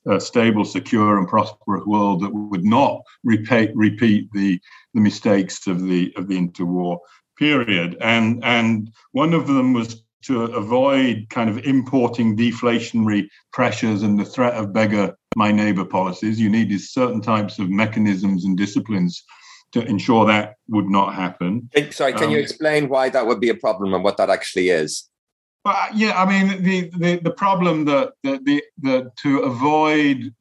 uh, 0.09 0.19
stable, 0.19 0.65
secure, 0.65 1.17
and 1.17 1.27
prosperous 1.27 1.85
world 1.85 2.21
that 2.21 2.33
would 2.33 2.63
not 2.63 3.01
repeat 3.23 3.71
repeat 3.75 4.29
the 4.33 4.59
the 4.93 5.01
mistakes 5.01 5.67
of 5.67 5.83
the 5.83 6.13
of 6.15 6.27
the 6.27 6.37
interwar 6.37 6.99
period. 7.37 7.97
And 8.01 8.43
and 8.43 8.91
one 9.11 9.33
of 9.33 9.47
them 9.47 9.73
was 9.73 10.03
to 10.23 10.43
avoid 10.43 11.27
kind 11.29 11.49
of 11.49 11.59
importing 11.59 12.35
deflationary 12.35 13.29
pressures 13.53 14.03
and 14.03 14.19
the 14.19 14.25
threat 14.25 14.55
of 14.55 14.73
beggar 14.73 15.15
my 15.35 15.51
neighbor 15.51 15.85
policies. 15.85 16.39
You 16.39 16.49
needed 16.49 16.81
certain 16.81 17.21
types 17.21 17.59
of 17.59 17.69
mechanisms 17.69 18.43
and 18.43 18.57
disciplines 18.57 19.23
to 19.73 19.85
ensure 19.85 20.25
that 20.25 20.55
would 20.67 20.89
not 20.89 21.13
happen. 21.13 21.69
Sorry, 21.91 22.13
can 22.13 22.25
um, 22.25 22.31
you 22.31 22.39
explain 22.39 22.89
why 22.89 23.09
that 23.09 23.27
would 23.27 23.39
be 23.39 23.49
a 23.49 23.55
problem 23.55 23.93
and 23.93 24.03
what 24.03 24.17
that 24.17 24.29
actually 24.29 24.69
is? 24.69 25.09
Well, 25.65 25.75
yeah, 25.93 26.21
I 26.21 26.25
mean 26.25 26.63
the 26.63 26.89
the, 26.97 27.19
the 27.21 27.31
problem 27.31 27.85
that 27.85 28.13
the, 28.23 28.39
the, 28.43 28.63
the 28.77 29.11
to 29.23 29.39
avoid 29.39 30.33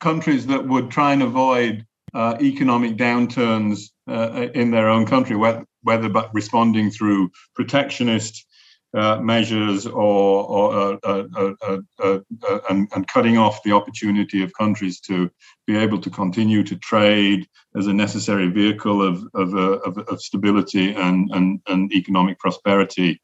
countries 0.00 0.46
that 0.46 0.66
would 0.66 0.90
try 0.90 1.12
and 1.12 1.22
avoid 1.22 1.86
uh, 2.14 2.36
economic 2.40 2.96
downturns 2.96 3.90
uh, 4.08 4.48
in 4.54 4.70
their 4.70 4.88
own 4.88 5.06
country, 5.06 5.36
whether, 5.36 5.64
whether 5.82 6.08
by 6.08 6.28
responding 6.32 6.90
through 6.90 7.30
protectionist 7.54 8.46
uh, 8.94 9.18
measures 9.20 9.86
or, 9.86 10.44
or 10.44 10.98
uh, 11.02 11.24
uh, 11.34 11.78
uh, 12.02 12.18
and, 12.68 12.88
and, 12.94 13.08
cutting 13.08 13.38
off 13.38 13.62
the 13.62 13.72
opportunity 13.72 14.42
of 14.42 14.52
countries 14.52 15.00
to 15.00 15.30
be 15.66 15.76
able 15.76 15.98
to 15.98 16.10
continue 16.10 16.62
to 16.62 16.76
trade 16.76 17.46
as 17.76 17.86
a 17.86 17.92
necessary 17.92 18.48
vehicle 18.48 19.02
of, 19.02 19.24
of, 19.34 19.54
of, 19.54 19.98
of 19.98 20.20
stability 20.20 20.94
and, 20.94 21.30
and, 21.32 21.60
and 21.68 21.92
economic 21.92 22.38
prosperity 22.38 23.20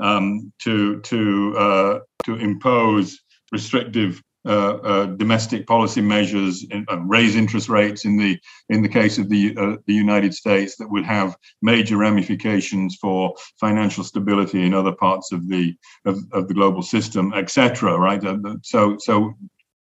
um, 0.00 0.52
to, 0.60 1.00
to, 1.02 2.00
to 2.24 2.34
impose 2.34 3.20
restrictive 3.52 4.16
uh, 4.16 4.20
uh, 4.20 4.33
domestic 4.44 5.66
policy 5.66 6.00
measures, 6.00 6.64
in, 6.70 6.84
uh, 6.90 6.98
raise 6.98 7.36
interest 7.36 7.68
rates 7.68 8.04
in 8.04 8.16
the 8.16 8.38
in 8.68 8.82
the 8.82 8.88
case 8.88 9.18
of 9.18 9.28
the 9.28 9.56
uh, 9.56 9.76
the 9.86 9.94
United 9.94 10.34
States 10.34 10.76
that 10.76 10.90
would 10.90 11.04
have 11.04 11.36
major 11.62 11.96
ramifications 11.96 12.96
for 13.00 13.34
financial 13.58 14.04
stability 14.04 14.62
in 14.64 14.74
other 14.74 14.92
parts 14.92 15.32
of 15.32 15.48
the 15.48 15.74
of, 16.04 16.18
of 16.32 16.48
the 16.48 16.54
global 16.54 16.82
system, 16.82 17.32
etc. 17.32 17.98
Right. 17.98 18.24
Uh, 18.24 18.36
so 18.62 18.96
so 18.98 19.34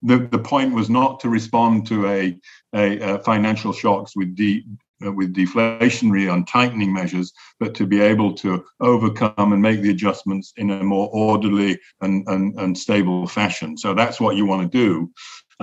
the, 0.02 0.28
the 0.30 0.38
point 0.38 0.74
was 0.74 0.88
not 0.88 1.20
to 1.20 1.28
respond 1.28 1.86
to 1.88 2.08
a, 2.08 2.38
a, 2.74 2.98
a 3.00 3.18
financial 3.18 3.72
shocks 3.72 4.16
with 4.16 4.34
de, 4.34 4.64
uh, 4.66 4.72
with 5.00 5.34
deflationary 5.34 6.32
and 6.32 6.46
tightening 6.46 6.92
measures, 6.92 7.32
but 7.58 7.74
to 7.74 7.86
be 7.86 8.00
able 8.00 8.34
to 8.34 8.64
overcome 8.80 9.52
and 9.52 9.62
make 9.62 9.80
the 9.80 9.90
adjustments 9.90 10.52
in 10.56 10.70
a 10.70 10.82
more 10.82 11.08
orderly 11.12 11.78
and, 12.00 12.26
and, 12.28 12.58
and 12.60 12.76
stable 12.76 13.26
fashion. 13.26 13.76
So 13.76 13.94
that's 13.94 14.20
what 14.20 14.36
you 14.36 14.46
want 14.46 14.70
to 14.70 14.78
do. 14.78 15.10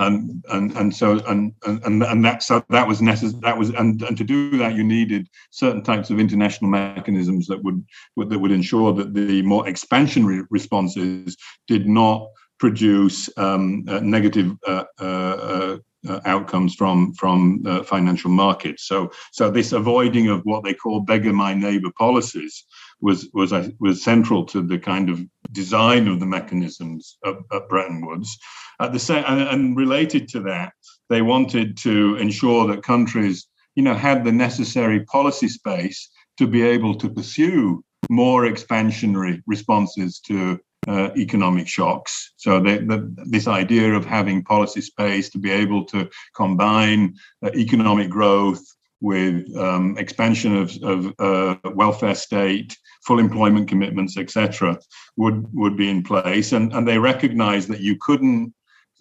And, 0.00 0.44
and 0.52 0.70
and 0.76 0.94
so 0.94 1.18
and 1.26 1.52
and 1.66 2.04
and 2.04 2.24
that 2.24 2.44
so 2.44 2.64
that 2.68 2.86
was 2.86 3.02
necessary 3.02 3.40
that 3.42 3.58
was 3.58 3.70
and, 3.70 4.00
and 4.02 4.16
to 4.16 4.22
do 4.22 4.56
that 4.58 4.76
you 4.76 4.84
needed 4.84 5.26
certain 5.50 5.82
types 5.82 6.10
of 6.10 6.20
international 6.20 6.70
mechanisms 6.70 7.48
that 7.48 7.60
would 7.64 7.84
that 8.16 8.38
would 8.38 8.52
ensure 8.52 8.92
that 8.92 9.12
the 9.12 9.42
more 9.42 9.64
expansionary 9.64 10.46
responses 10.50 11.36
did 11.66 11.88
not 11.88 12.28
produce 12.58 13.28
um, 13.38 13.84
uh, 13.88 14.00
negative 14.00 14.56
uh, 14.66 14.84
uh, 14.98 15.78
uh, 16.06 16.20
outcomes 16.24 16.74
from 16.74 17.12
from 17.14 17.62
uh, 17.66 17.82
financial 17.82 18.30
markets. 18.30 18.86
So 18.86 19.10
so 19.32 19.50
this 19.50 19.72
avoiding 19.72 20.28
of 20.28 20.42
what 20.44 20.64
they 20.64 20.74
call 20.74 21.00
beggar 21.00 21.32
my 21.32 21.54
neighbor 21.54 21.90
policies 21.96 22.64
was 23.00 23.28
was 23.32 23.52
uh, 23.52 23.68
was 23.80 24.02
central 24.02 24.44
to 24.46 24.62
the 24.62 24.78
kind 24.78 25.08
of 25.08 25.20
design 25.52 26.08
of 26.08 26.20
the 26.20 26.26
mechanisms 26.26 27.18
at, 27.24 27.34
at 27.52 27.68
Bretton 27.68 28.06
Woods. 28.06 28.38
At 28.80 28.92
the 28.92 28.98
same 28.98 29.24
and, 29.26 29.76
related 29.76 30.28
to 30.28 30.40
that, 30.40 30.72
they 31.08 31.22
wanted 31.22 31.76
to 31.78 32.16
ensure 32.16 32.66
that 32.68 32.82
countries 32.82 33.48
you 33.74 33.82
know 33.82 33.94
had 33.94 34.24
the 34.24 34.32
necessary 34.32 35.04
policy 35.04 35.48
space 35.48 36.10
to 36.36 36.46
be 36.46 36.62
able 36.62 36.94
to 36.94 37.10
pursue 37.10 37.82
more 38.08 38.42
expansionary 38.42 39.42
responses 39.46 40.20
to 40.20 40.58
uh, 40.88 41.10
economic 41.16 41.68
shocks. 41.68 42.32
So 42.36 42.60
the, 42.60 42.78
the, 42.78 43.24
this 43.26 43.46
idea 43.46 43.94
of 43.94 44.04
having 44.04 44.42
policy 44.42 44.80
space 44.80 45.28
to 45.30 45.38
be 45.38 45.50
able 45.50 45.84
to 45.86 46.08
combine 46.34 47.14
uh, 47.44 47.50
economic 47.54 48.08
growth 48.08 48.64
with 49.00 49.54
um, 49.56 49.96
expansion 49.98 50.56
of, 50.56 50.76
of 50.82 51.14
uh, 51.18 51.56
welfare 51.74 52.14
state, 52.14 52.76
full 53.06 53.18
employment 53.18 53.68
commitments, 53.68 54.16
etc., 54.16 54.78
would 55.16 55.46
would 55.52 55.76
be 55.76 55.88
in 55.88 56.02
place, 56.02 56.52
and 56.52 56.72
and 56.72 56.86
they 56.86 56.98
recognise 56.98 57.66
that 57.68 57.80
you 57.80 57.96
couldn't. 58.00 58.52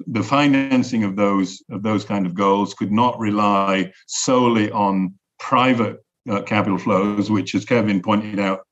The 0.06 0.22
financing 0.22 1.04
of 1.04 1.16
those 1.16 1.64
of 1.72 1.82
those 1.82 2.06
kind 2.06 2.28
of 2.28 2.36
goals 2.36 2.76
could 2.76 2.92
not 2.92 3.20
rely 3.20 3.92
solely 4.06 4.70
on 4.72 5.16
private 5.40 6.04
uh, 6.30 6.42
capital 6.44 6.78
flows, 6.78 7.32
which, 7.32 7.56
as 7.56 7.66
Kevin 7.66 8.02
pointed 8.02 8.40
out, 8.40 8.68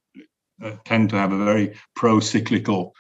uh, 0.64 0.72
tend 0.86 1.10
to 1.10 1.18
have 1.18 1.34
a 1.34 1.44
very 1.44 1.76
pro-cyclical 1.96 2.94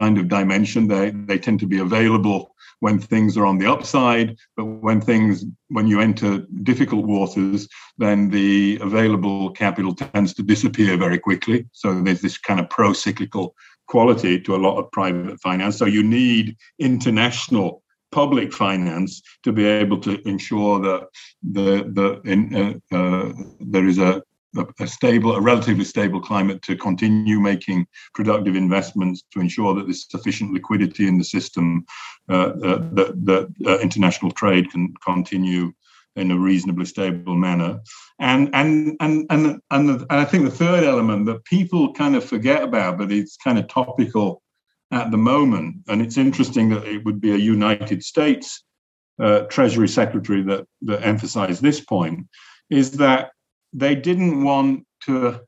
kind 0.00 0.18
of 0.18 0.28
dimension. 0.28 0.88
They 0.88 1.10
they 1.10 1.38
tend 1.38 1.60
to 1.60 1.66
be 1.66 1.78
available 1.78 2.54
when 2.80 2.98
things 2.98 3.36
are 3.36 3.46
on 3.46 3.58
the 3.58 3.70
upside, 3.70 4.36
but 4.56 4.64
when 4.64 5.00
things 5.00 5.44
when 5.68 5.86
you 5.86 6.00
enter 6.00 6.38
difficult 6.62 7.06
waters, 7.06 7.68
then 7.96 8.28
the 8.30 8.78
available 8.82 9.50
capital 9.50 9.94
tends 9.94 10.34
to 10.34 10.42
disappear 10.42 10.96
very 10.96 11.18
quickly. 11.18 11.66
So 11.72 12.02
there's 12.02 12.20
this 12.20 12.38
kind 12.38 12.58
of 12.58 12.68
pro-cyclical 12.70 13.54
quality 13.86 14.40
to 14.40 14.56
a 14.56 14.62
lot 14.66 14.78
of 14.78 14.90
private 14.90 15.40
finance. 15.40 15.78
So 15.78 15.84
you 15.84 16.02
need 16.02 16.56
international 16.78 17.82
public 18.10 18.52
finance 18.52 19.22
to 19.42 19.52
be 19.52 19.64
able 19.64 19.98
to 20.00 20.20
ensure 20.28 20.80
that 20.80 21.08
the 21.42 21.68
the 21.96 22.20
in, 22.30 22.40
uh, 22.54 22.96
uh, 22.96 23.32
there 23.60 23.86
is 23.86 23.98
a 23.98 24.22
a, 24.80 24.86
stable, 24.86 25.34
a 25.34 25.40
relatively 25.40 25.84
stable 25.84 26.20
climate 26.20 26.62
to 26.62 26.76
continue 26.76 27.40
making 27.40 27.86
productive 28.14 28.56
investments 28.56 29.22
to 29.32 29.40
ensure 29.40 29.74
that 29.74 29.84
there's 29.84 30.10
sufficient 30.10 30.52
liquidity 30.52 31.08
in 31.08 31.18
the 31.18 31.24
system, 31.24 31.84
uh, 32.28 32.52
uh, 32.62 32.78
that, 32.92 33.14
that 33.24 33.54
uh, 33.66 33.78
international 33.78 34.30
trade 34.30 34.70
can 34.70 34.92
continue 35.04 35.72
in 36.16 36.30
a 36.30 36.38
reasonably 36.38 36.84
stable 36.84 37.34
manner. 37.34 37.80
And 38.18 38.50
and 38.52 38.96
and 39.00 39.26
and 39.30 39.60
and, 39.70 39.88
the, 39.88 40.06
and 40.10 40.20
I 40.20 40.24
think 40.24 40.44
the 40.44 40.50
third 40.50 40.84
element 40.84 41.26
that 41.26 41.44
people 41.44 41.92
kind 41.94 42.14
of 42.14 42.24
forget 42.24 42.62
about, 42.62 42.98
but 42.98 43.10
it's 43.10 43.36
kind 43.36 43.58
of 43.58 43.66
topical 43.68 44.42
at 44.90 45.10
the 45.10 45.16
moment, 45.16 45.76
and 45.88 46.02
it's 46.02 46.18
interesting 46.18 46.68
that 46.68 46.84
it 46.84 47.02
would 47.04 47.20
be 47.20 47.32
a 47.32 47.36
United 47.36 48.04
States 48.04 48.62
uh, 49.18 49.40
Treasury 49.42 49.88
Secretary 49.88 50.42
that 50.42 50.66
that 50.82 51.02
emphasized 51.02 51.62
this 51.62 51.80
point, 51.80 52.26
is 52.68 52.90
that 52.92 53.30
they 53.72 53.94
didn't 53.94 54.44
want 54.44 54.86
to 55.04 55.40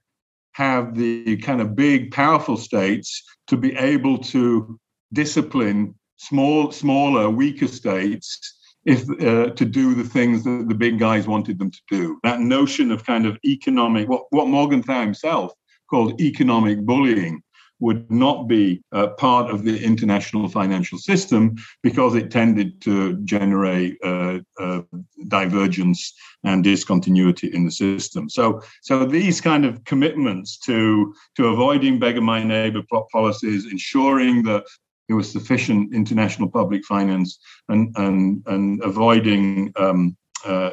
have 0.52 0.94
the 0.94 1.36
kind 1.38 1.60
of 1.60 1.74
big, 1.74 2.12
powerful 2.12 2.56
states 2.56 3.22
to 3.48 3.56
be 3.56 3.74
able 3.76 4.18
to 4.18 4.78
discipline 5.12 5.94
small, 6.16 6.72
smaller, 6.72 7.28
weaker 7.28 7.66
states 7.68 8.38
if 8.84 9.08
uh, 9.20 9.50
to 9.54 9.64
do 9.64 9.94
the 9.94 10.04
things 10.04 10.44
that 10.44 10.66
the 10.68 10.74
big 10.74 10.98
guys 10.98 11.26
wanted 11.26 11.58
them 11.58 11.70
to 11.70 11.80
do. 11.90 12.18
That 12.22 12.40
notion 12.40 12.90
of 12.90 13.04
kind 13.04 13.26
of 13.26 13.38
economic, 13.44 14.08
what, 14.08 14.24
what 14.30 14.48
Morgenthau 14.48 15.00
himself 15.00 15.52
called 15.88 16.20
economic 16.20 16.80
bullying, 16.80 17.42
would 17.84 18.10
not 18.10 18.48
be 18.48 18.82
uh, 18.92 19.08
part 19.08 19.50
of 19.50 19.62
the 19.62 19.76
international 19.84 20.48
financial 20.48 20.98
system 20.98 21.54
because 21.82 22.14
it 22.14 22.30
tended 22.30 22.80
to 22.80 23.18
generate 23.34 23.98
uh, 24.02 24.38
uh, 24.58 24.80
divergence 25.28 26.00
and 26.44 26.64
discontinuity 26.64 27.48
in 27.48 27.66
the 27.66 27.70
system. 27.70 28.30
So, 28.30 28.62
so 28.80 29.04
these 29.04 29.38
kind 29.42 29.66
of 29.66 29.84
commitments 29.84 30.56
to 30.60 31.14
to 31.36 31.48
avoiding 31.48 31.98
beggar 31.98 32.22
my 32.22 32.42
neighbor 32.42 32.82
policies, 33.12 33.70
ensuring 33.70 34.44
that 34.44 34.64
there 35.06 35.16
was 35.16 35.30
sufficient 35.30 35.94
international 35.94 36.48
public 36.48 36.82
finance, 36.86 37.38
and 37.68 37.94
and 37.96 38.42
and 38.46 38.82
avoiding 38.82 39.72
um, 39.76 40.16
uh, 40.46 40.70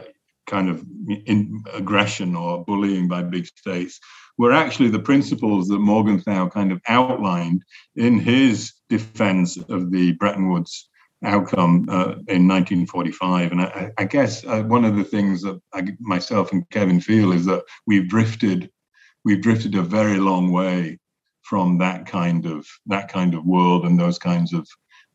kind 0.48 0.70
of 0.70 0.78
aggression 1.74 2.36
or 2.36 2.64
bullying 2.64 3.08
by 3.08 3.22
big 3.22 3.46
states 3.48 4.00
were 4.42 4.52
actually 4.52 4.90
the 4.90 4.98
principles 4.98 5.68
that 5.68 5.78
Morgenthau 5.78 6.50
kind 6.50 6.72
of 6.72 6.82
outlined 6.88 7.64
in 7.96 8.18
his 8.18 8.74
defense 8.90 9.56
of 9.70 9.92
the 9.92 10.14
Bretton 10.14 10.50
Woods 10.50 10.90
outcome 11.24 11.86
uh, 11.88 12.18
in 12.28 12.48
1945. 12.48 13.52
And 13.52 13.62
I, 13.62 13.92
I 14.00 14.06
guess 14.06 14.44
uh, 14.44 14.64
one 14.64 14.84
of 14.84 14.96
the 14.96 15.04
things 15.04 15.44
that 15.44 15.62
I, 15.76 15.84
myself 16.00 16.54
and 16.54 16.68
Kevin 16.72 17.00
feel 17.00 17.34
is 17.34 17.46
that 17.46 17.64
we've 17.86 18.10
drifted, 18.10 18.72
we've 19.24 19.44
drifted 19.44 19.76
a 19.76 19.84
very 19.84 20.18
long 20.18 20.52
way 20.52 20.98
from 21.44 21.78
that 21.78 22.08
kind 22.08 22.48
of 22.48 22.66
that 22.88 23.12
kind 23.12 23.36
of 23.36 23.46
world 23.46 23.86
and 23.86 24.00
those 24.00 24.18
kinds 24.18 24.54
of 24.54 24.68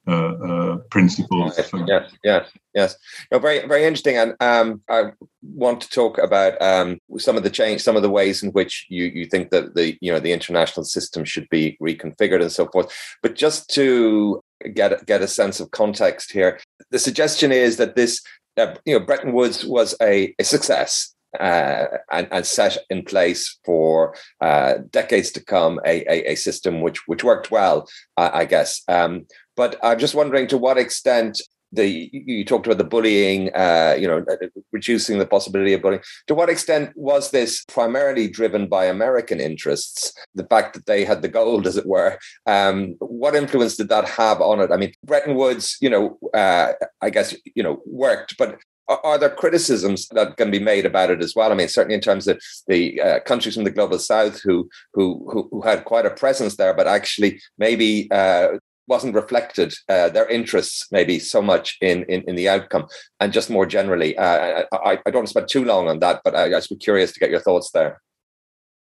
uh, 0.08 0.34
uh, 0.34 0.76
principles. 0.90 1.58
Yes, 1.88 2.12
yes, 2.22 2.50
yes. 2.74 2.96
No, 3.32 3.38
very, 3.38 3.66
very 3.66 3.84
interesting. 3.84 4.16
And 4.16 4.34
um, 4.40 4.80
I 4.88 5.10
want 5.42 5.80
to 5.80 5.88
talk 5.88 6.18
about 6.18 6.60
um, 6.62 6.98
some 7.18 7.36
of 7.36 7.42
the 7.42 7.50
change, 7.50 7.82
some 7.82 7.96
of 7.96 8.02
the 8.02 8.10
ways 8.10 8.42
in 8.42 8.50
which 8.52 8.86
you 8.88 9.04
you 9.06 9.26
think 9.26 9.50
that 9.50 9.74
the 9.74 9.96
you 10.00 10.12
know 10.12 10.20
the 10.20 10.32
international 10.32 10.84
system 10.84 11.24
should 11.24 11.48
be 11.48 11.76
reconfigured 11.82 12.40
and 12.40 12.52
so 12.52 12.68
forth. 12.68 12.92
But 13.22 13.34
just 13.34 13.68
to 13.70 14.40
get 14.74 15.04
get 15.06 15.22
a 15.22 15.28
sense 15.28 15.58
of 15.58 15.72
context 15.72 16.30
here, 16.30 16.60
the 16.90 16.98
suggestion 16.98 17.52
is 17.52 17.76
that 17.76 17.96
this. 17.96 18.22
Uh, 18.58 18.74
you 18.86 18.98
know, 18.98 19.04
Bretton 19.04 19.34
Woods 19.34 19.66
was 19.66 19.94
a, 20.00 20.34
a 20.38 20.42
success 20.42 21.14
uh, 21.38 21.86
and, 22.10 22.26
and, 22.30 22.46
set 22.46 22.78
in 22.88 23.04
place 23.04 23.58
for 23.64 24.14
uh, 24.40 24.76
decades 24.88 25.30
to 25.32 25.44
come 25.44 25.78
a, 25.84 26.10
a, 26.10 26.32
a, 26.32 26.34
system 26.36 26.80
which 26.80 27.06
which 27.06 27.22
worked 27.22 27.50
well, 27.50 27.86
I 28.16 28.46
guess. 28.46 28.82
Um, 28.88 29.26
but 29.56 29.76
I'm 29.82 29.98
just 29.98 30.14
wondering 30.14 30.46
to 30.48 30.58
what 30.58 30.78
extent 30.78 31.40
the 31.72 32.08
you 32.12 32.44
talked 32.44 32.66
about 32.66 32.78
the 32.78 32.84
bullying, 32.84 33.50
uh, 33.54 33.96
you 33.98 34.06
know, 34.06 34.24
reducing 34.72 35.18
the 35.18 35.26
possibility 35.26 35.72
of 35.72 35.82
bullying. 35.82 36.02
To 36.28 36.34
what 36.34 36.48
extent 36.48 36.92
was 36.94 37.30
this 37.30 37.64
primarily 37.64 38.28
driven 38.28 38.68
by 38.68 38.84
American 38.86 39.40
interests? 39.40 40.12
The 40.34 40.46
fact 40.46 40.74
that 40.74 40.86
they 40.86 41.04
had 41.04 41.22
the 41.22 41.28
gold, 41.28 41.66
as 41.66 41.76
it 41.76 41.86
were. 41.86 42.18
Um, 42.46 42.94
what 42.98 43.34
influence 43.34 43.76
did 43.76 43.88
that 43.88 44.08
have 44.08 44.40
on 44.40 44.60
it? 44.60 44.70
I 44.70 44.76
mean, 44.76 44.92
Bretton 45.04 45.34
Woods, 45.34 45.76
you 45.80 45.90
know, 45.90 46.18
uh, 46.32 46.72
I 47.00 47.10
guess 47.10 47.34
you 47.54 47.62
know 47.62 47.82
worked, 47.84 48.36
but 48.38 48.58
are 48.88 49.18
there 49.18 49.30
criticisms 49.30 50.06
that 50.12 50.36
can 50.36 50.50
be 50.50 50.60
made 50.60 50.86
about 50.86 51.10
it 51.10 51.20
as 51.20 51.34
well? 51.34 51.50
I 51.50 51.56
mean, 51.56 51.66
certainly 51.66 51.96
in 51.96 52.00
terms 52.00 52.28
of 52.28 52.40
the 52.68 53.00
uh, 53.00 53.20
countries 53.20 53.54
from 53.54 53.64
the 53.64 53.70
global 53.72 53.98
south 53.98 54.40
who, 54.42 54.68
who 54.94 55.48
who 55.50 55.60
had 55.62 55.84
quite 55.84 56.06
a 56.06 56.10
presence 56.10 56.56
there, 56.56 56.72
but 56.72 56.86
actually 56.86 57.40
maybe 57.58 58.08
uh, 58.12 58.58
wasn't 58.86 59.14
reflected 59.14 59.74
uh, 59.88 60.08
their 60.08 60.28
interests 60.28 60.86
maybe 60.90 61.18
so 61.18 61.42
much 61.42 61.76
in, 61.80 62.04
in, 62.04 62.22
in 62.28 62.36
the 62.36 62.48
outcome. 62.48 62.86
And 63.20 63.32
just 63.32 63.50
more 63.50 63.66
generally 63.66 64.16
uh, 64.16 64.64
I, 64.72 64.98
I 65.04 65.10
don't 65.10 65.16
want 65.16 65.26
to 65.26 65.30
spend 65.30 65.48
too 65.48 65.64
long 65.64 65.88
on 65.88 65.98
that 66.00 66.20
but 66.24 66.34
I, 66.34 66.56
I 66.56 66.60
be 66.68 66.76
curious 66.76 67.12
to 67.12 67.20
get 67.20 67.30
your 67.30 67.40
thoughts 67.40 67.70
there. 67.72 68.00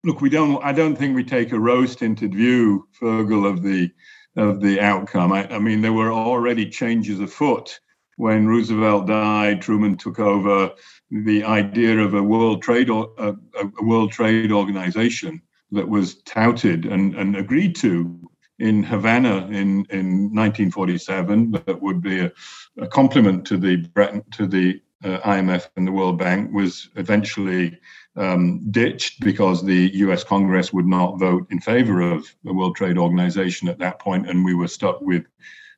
Look 0.03 0.21
we 0.21 0.29
don't 0.29 0.63
I 0.63 0.73
don't 0.73 0.95
think 0.95 1.15
we 1.15 1.23
take 1.23 1.51
a 1.51 1.59
rose 1.59 1.95
tinted 1.95 2.33
view 2.33 2.87
Fergal 2.99 3.49
of 3.49 3.61
the 3.63 3.89
of 4.37 4.61
the 4.61 4.79
outcome. 4.79 5.31
I, 5.33 5.47
I 5.53 5.59
mean 5.59 5.81
there 5.81 5.93
were 5.93 6.11
already 6.11 6.69
changes 6.69 7.19
afoot. 7.19 7.79
When 8.17 8.45
Roosevelt 8.45 9.07
died 9.07 9.61
Truman 9.61 9.97
took 9.97 10.19
over 10.19 10.71
the 11.09 11.43
idea 11.43 11.97
of 11.99 12.13
a 12.13 12.23
world 12.23 12.61
trade 12.61 12.89
a, 12.89 13.35
a 13.59 13.83
world 13.83 14.11
trade 14.11 14.51
organization 14.51 15.41
that 15.71 15.87
was 15.87 16.21
touted 16.23 16.85
and, 16.85 17.15
and 17.15 17.35
agreed 17.35 17.75
to 17.77 18.30
in 18.61 18.83
Havana 18.83 19.47
in, 19.47 19.85
in 19.89 20.29
1947 20.35 21.51
that 21.65 21.81
would 21.81 21.99
be 21.99 22.19
a, 22.19 22.31
a 22.79 22.87
complement 22.87 23.45
to 23.47 23.57
the 23.57 23.77
Bretton, 23.77 24.23
to 24.31 24.45
the 24.45 24.79
uh, 25.03 25.19
IMF 25.21 25.67
and 25.75 25.87
the 25.87 25.91
World 25.91 26.19
Bank 26.19 26.53
was 26.53 26.89
eventually 26.95 27.79
um, 28.15 28.61
ditched 28.69 29.19
because 29.19 29.63
the 29.63 29.89
US 30.05 30.23
Congress 30.23 30.71
would 30.71 30.85
not 30.85 31.19
vote 31.19 31.47
in 31.49 31.59
favor 31.59 32.01
of 32.01 32.33
the 32.43 32.53
World 32.53 32.75
Trade 32.75 32.99
Organization 32.99 33.67
at 33.67 33.79
that 33.79 33.97
point, 33.97 34.29
and 34.29 34.45
we 34.45 34.53
were 34.53 34.67
stuck 34.67 35.01
with 35.01 35.25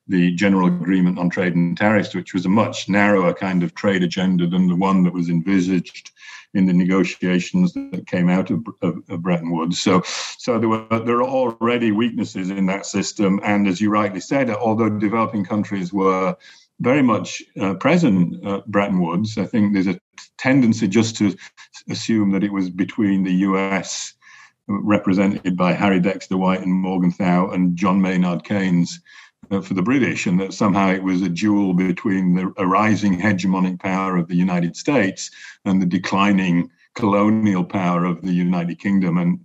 the 0.06 0.32
General 0.32 0.66
Agreement 0.66 1.18
on 1.18 1.30
Trade 1.30 1.54
and 1.54 1.78
Tariffs, 1.78 2.14
which 2.14 2.34
was 2.34 2.44
a 2.44 2.50
much 2.50 2.90
narrower 2.90 3.32
kind 3.32 3.62
of 3.62 3.74
trade 3.74 4.02
agenda 4.02 4.46
than 4.46 4.68
the 4.68 4.76
one 4.76 5.02
that 5.04 5.14
was 5.14 5.30
envisaged 5.30 6.10
in 6.54 6.66
the 6.66 6.72
negotiations 6.72 7.72
that 7.74 8.06
came 8.06 8.28
out 8.28 8.50
of, 8.50 8.64
of, 8.80 8.98
of, 9.08 9.22
Bretton 9.22 9.50
Woods. 9.50 9.80
So, 9.80 10.02
so 10.38 10.58
there 10.58 10.68
were 10.68 10.86
there 11.04 11.18
are 11.18 11.28
already 11.28 11.90
weaknesses 11.90 12.50
in 12.50 12.66
that 12.66 12.86
system, 12.86 13.40
and 13.44 13.66
as 13.66 13.80
you 13.80 13.90
rightly 13.90 14.20
said, 14.20 14.50
although 14.50 14.88
developing 14.88 15.44
countries 15.44 15.92
were 15.92 16.36
very 16.80 17.02
much 17.02 17.42
uh, 17.60 17.74
present 17.74 18.44
at 18.46 18.66
Bretton 18.66 19.00
Woods, 19.00 19.38
I 19.38 19.44
think 19.44 19.72
there's 19.72 19.86
a 19.86 20.00
tendency 20.38 20.88
just 20.88 21.16
to 21.16 21.36
assume 21.88 22.30
that 22.32 22.44
it 22.44 22.52
was 22.52 22.70
between 22.70 23.24
the 23.24 23.34
U.S. 23.48 24.14
represented 24.66 25.56
by 25.56 25.72
Harry 25.72 26.00
Dexter 26.00 26.36
White 26.36 26.60
and 26.60 26.72
Morgenthau 26.72 27.50
and 27.50 27.76
John 27.76 28.00
Maynard 28.00 28.44
Keynes 28.44 29.00
for 29.62 29.74
the 29.74 29.82
British, 29.82 30.26
and 30.26 30.40
that 30.40 30.54
somehow 30.54 30.90
it 30.90 31.02
was 31.02 31.22
a 31.22 31.28
duel 31.28 31.74
between 31.74 32.34
the 32.34 32.46
rising 32.46 33.18
hegemonic 33.18 33.80
power 33.80 34.16
of 34.16 34.28
the 34.28 34.36
United 34.36 34.76
States 34.76 35.30
and 35.64 35.80
the 35.80 35.86
declining 35.86 36.70
colonial 36.94 37.64
power 37.64 38.04
of 38.04 38.22
the 38.22 38.32
United 38.32 38.78
Kingdom. 38.78 39.18
And 39.18 39.40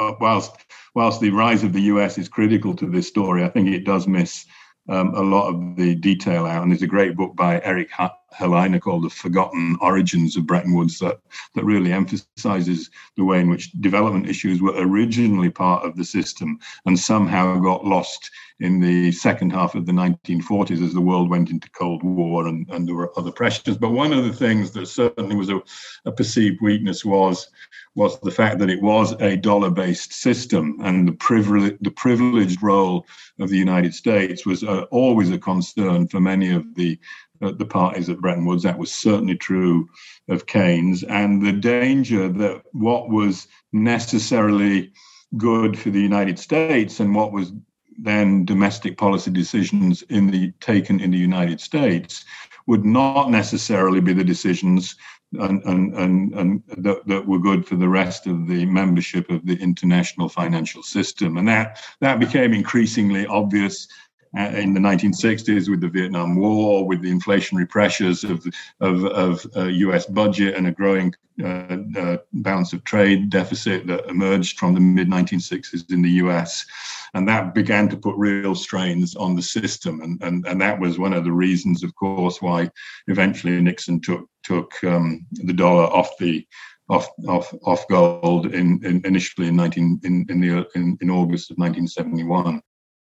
uh, 0.00 0.12
whilst 0.20 0.56
whilst 0.94 1.20
the 1.20 1.30
rise 1.30 1.62
of 1.64 1.72
the 1.72 1.82
US 1.82 2.18
is 2.18 2.28
critical 2.28 2.74
to 2.76 2.86
this 2.86 3.08
story, 3.08 3.44
I 3.44 3.48
think 3.48 3.68
it 3.68 3.84
does 3.84 4.06
miss 4.06 4.46
um, 4.88 5.14
a 5.14 5.22
lot 5.22 5.48
of 5.48 5.76
the 5.76 5.94
detail 5.94 6.46
out. 6.46 6.62
And 6.62 6.70
there's 6.70 6.82
a 6.82 6.86
great 6.86 7.16
book 7.16 7.36
by 7.36 7.60
Eric 7.62 7.90
Helleiner 8.36 8.80
called 8.80 9.04
The 9.04 9.10
Forgotten 9.10 9.76
Origins 9.80 10.36
of 10.36 10.46
Bretton 10.46 10.74
Woods 10.74 10.98
that, 10.98 11.20
that 11.54 11.64
really 11.64 11.92
emphasizes 11.92 12.90
the 13.16 13.24
way 13.24 13.40
in 13.40 13.48
which 13.48 13.72
development 13.80 14.28
issues 14.28 14.60
were 14.60 14.74
originally 14.76 15.50
part 15.50 15.84
of 15.84 15.96
the 15.96 16.04
system 16.04 16.58
and 16.86 16.98
somehow 16.98 17.58
got 17.60 17.84
lost 17.84 18.30
in 18.60 18.80
the 18.80 19.10
second 19.12 19.50
half 19.50 19.74
of 19.74 19.86
the 19.86 19.92
1940s 19.92 20.84
as 20.84 20.94
the 20.94 21.00
world 21.00 21.28
went 21.28 21.50
into 21.50 21.68
Cold 21.70 22.02
War 22.02 22.46
and, 22.46 22.68
and 22.70 22.86
there 22.86 22.94
were 22.94 23.16
other 23.18 23.32
pressures. 23.32 23.76
But 23.76 23.90
one 23.90 24.12
of 24.12 24.24
the 24.24 24.32
things 24.32 24.70
that 24.72 24.86
certainly 24.86 25.36
was 25.36 25.50
a, 25.50 25.60
a 26.04 26.12
perceived 26.12 26.60
weakness 26.62 27.04
was 27.04 27.48
was 27.96 28.18
the 28.20 28.30
fact 28.30 28.58
that 28.58 28.70
it 28.70 28.82
was 28.82 29.12
a 29.20 29.36
dollar-based 29.36 30.12
system, 30.12 30.78
and 30.82 31.06
the 31.06 31.12
privilege, 31.12 31.76
the 31.80 31.90
privileged 31.90 32.62
role 32.62 33.06
of 33.38 33.48
the 33.48 33.56
United 33.56 33.94
States 33.94 34.44
was 34.44 34.64
uh, 34.64 34.82
always 34.90 35.30
a 35.30 35.38
concern 35.38 36.08
for 36.08 36.20
many 36.20 36.52
of 36.52 36.74
the 36.74 36.98
uh, 37.42 37.52
the 37.52 37.66
parties 37.66 38.08
at 38.08 38.20
Bretton 38.20 38.44
Woods. 38.44 38.62
That 38.62 38.78
was 38.78 38.92
certainly 38.92 39.36
true 39.36 39.88
of 40.28 40.46
Keynes, 40.46 41.02
and 41.04 41.44
the 41.44 41.52
danger 41.52 42.28
that 42.28 42.62
what 42.72 43.08
was 43.08 43.48
necessarily 43.72 44.92
good 45.36 45.78
for 45.78 45.90
the 45.90 46.00
United 46.00 46.38
States 46.38 47.00
and 47.00 47.14
what 47.14 47.32
was 47.32 47.52
then 47.98 48.44
domestic 48.44 48.96
policy 48.98 49.30
decisions 49.30 50.02
in 50.02 50.30
the 50.30 50.52
taken 50.60 51.00
in 51.00 51.10
the 51.10 51.18
United 51.18 51.60
States 51.60 52.24
would 52.66 52.84
not 52.84 53.30
necessarily 53.30 54.00
be 54.00 54.12
the 54.12 54.24
decisions 54.24 54.96
and, 55.38 55.62
and, 55.64 55.94
and, 55.94 56.34
and 56.34 56.62
that, 56.78 57.06
that 57.06 57.26
were 57.26 57.38
good 57.38 57.66
for 57.66 57.76
the 57.76 57.88
rest 57.88 58.26
of 58.26 58.46
the 58.46 58.64
membership 58.66 59.28
of 59.30 59.44
the 59.46 59.56
international 59.56 60.28
financial 60.28 60.82
system. 60.82 61.36
And 61.36 61.48
that, 61.48 61.80
that 62.00 62.20
became 62.20 62.52
increasingly 62.52 63.26
obvious 63.26 63.88
in 64.36 64.74
the 64.74 64.80
1960s 64.80 65.68
with 65.68 65.80
the 65.80 65.88
Vietnam 65.88 66.36
War, 66.36 66.86
with 66.86 67.02
the 67.02 67.10
inflationary 67.10 67.68
pressures 67.68 68.24
of, 68.24 68.44
of, 68.80 69.04
of 69.04 69.46
uh, 69.56 69.64
US 69.64 70.06
budget 70.06 70.56
and 70.56 70.66
a 70.66 70.72
growing 70.72 71.14
uh, 71.42 71.76
uh, 71.96 72.16
balance 72.32 72.72
of 72.72 72.82
trade 72.84 73.30
deficit 73.30 73.86
that 73.86 74.06
emerged 74.06 74.58
from 74.58 74.74
the 74.74 74.80
mid 74.80 75.08
1960s 75.08 75.92
in 75.92 76.02
the 76.02 76.10
US. 76.10 76.66
And 77.14 77.28
that 77.28 77.54
began 77.54 77.88
to 77.90 77.96
put 77.96 78.16
real 78.16 78.54
strains 78.54 79.14
on 79.14 79.36
the 79.36 79.42
system. 79.42 80.00
And, 80.00 80.20
and, 80.22 80.46
and 80.46 80.60
that 80.60 80.80
was 80.80 80.98
one 80.98 81.12
of 81.12 81.24
the 81.24 81.32
reasons, 81.32 81.84
of 81.84 81.94
course, 81.94 82.42
why 82.42 82.70
eventually 83.06 83.60
Nixon 83.60 84.00
took, 84.00 84.28
took 84.42 84.72
um, 84.82 85.26
the 85.32 85.52
dollar 85.52 85.84
off 85.84 86.16
the 86.18 86.46
off 86.90 87.08
off 87.26 87.54
off 87.64 87.88
gold 87.88 88.52
in, 88.52 88.78
in 88.84 89.00
initially 89.06 89.48
in 89.48 89.56
19 89.56 90.00
in 90.04 90.26
in 90.28 90.38
the 90.38 90.68
in, 90.74 90.98
in 91.00 91.08
August 91.08 91.50
of 91.50 91.56
1971 91.56 92.60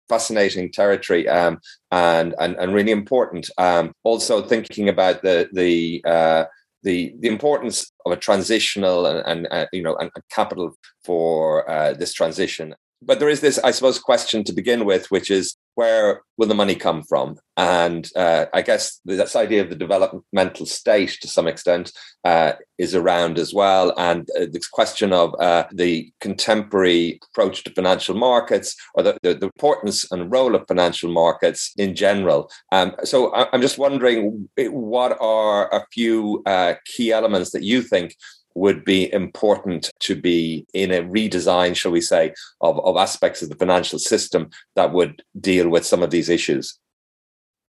fascinating 0.08 0.70
territory 0.72 1.28
um, 1.28 1.58
and, 1.90 2.34
and 2.40 2.56
and 2.56 2.74
really 2.74 2.92
important. 2.92 3.50
Um, 3.58 3.92
also 4.04 4.42
thinking 4.42 4.88
about 4.88 5.22
the 5.22 5.48
the 5.52 6.02
uh, 6.06 6.44
the 6.82 7.14
the 7.20 7.28
importance 7.28 7.92
of 8.06 8.12
a 8.12 8.16
transitional 8.16 9.06
and, 9.06 9.22
and 9.26 9.48
uh, 9.50 9.66
you 9.72 9.82
know 9.82 9.96
and, 9.96 10.10
capital 10.30 10.74
for 11.04 11.68
uh, 11.70 11.92
this 11.94 12.12
transition 12.12 12.74
but 13.02 13.20
there 13.20 13.28
is 13.28 13.40
this, 13.40 13.58
I 13.58 13.70
suppose, 13.70 13.98
question 13.98 14.44
to 14.44 14.52
begin 14.52 14.84
with, 14.84 15.10
which 15.10 15.30
is 15.30 15.56
where 15.78 16.22
will 16.36 16.48
the 16.48 16.62
money 16.62 16.74
come 16.74 17.04
from? 17.04 17.36
And 17.56 18.10
uh, 18.16 18.46
I 18.52 18.62
guess 18.62 19.00
this 19.04 19.36
idea 19.36 19.62
of 19.62 19.70
the 19.70 19.76
developmental 19.76 20.66
state, 20.66 21.16
to 21.20 21.28
some 21.28 21.46
extent, 21.46 21.92
uh, 22.24 22.52
is 22.78 22.96
around 22.96 23.38
as 23.38 23.54
well. 23.54 23.94
And 23.96 24.28
uh, 24.36 24.46
this 24.50 24.66
question 24.66 25.12
of 25.12 25.28
uh, 25.38 25.64
the 25.72 26.12
contemporary 26.20 27.20
approach 27.30 27.62
to 27.62 27.70
financial 27.70 28.16
markets, 28.16 28.74
or 28.94 29.04
the, 29.04 29.18
the, 29.22 29.34
the 29.34 29.46
importance 29.46 30.10
and 30.10 30.32
role 30.32 30.56
of 30.56 30.66
financial 30.66 31.12
markets 31.12 31.72
in 31.76 31.94
general. 31.94 32.50
Um, 32.72 32.96
so 33.04 33.32
I'm 33.32 33.62
just 33.62 33.78
wondering, 33.78 34.48
what 34.56 35.16
are 35.20 35.72
a 35.72 35.86
few 35.92 36.42
uh, 36.44 36.74
key 36.92 37.12
elements 37.12 37.52
that 37.52 37.62
you 37.62 37.82
think 37.82 38.16
would 38.58 38.84
be 38.84 39.12
important 39.12 39.90
to 40.00 40.16
be 40.16 40.66
in 40.74 40.90
a 40.90 41.02
redesign, 41.02 41.76
shall 41.76 41.92
we 41.92 42.00
say, 42.00 42.34
of, 42.60 42.78
of 42.80 42.96
aspects 42.96 43.40
of 43.40 43.48
the 43.48 43.56
financial 43.56 43.98
system 43.98 44.50
that 44.74 44.92
would 44.92 45.22
deal 45.40 45.68
with 45.68 45.86
some 45.86 46.02
of 46.02 46.10
these 46.10 46.28
issues? 46.28 46.78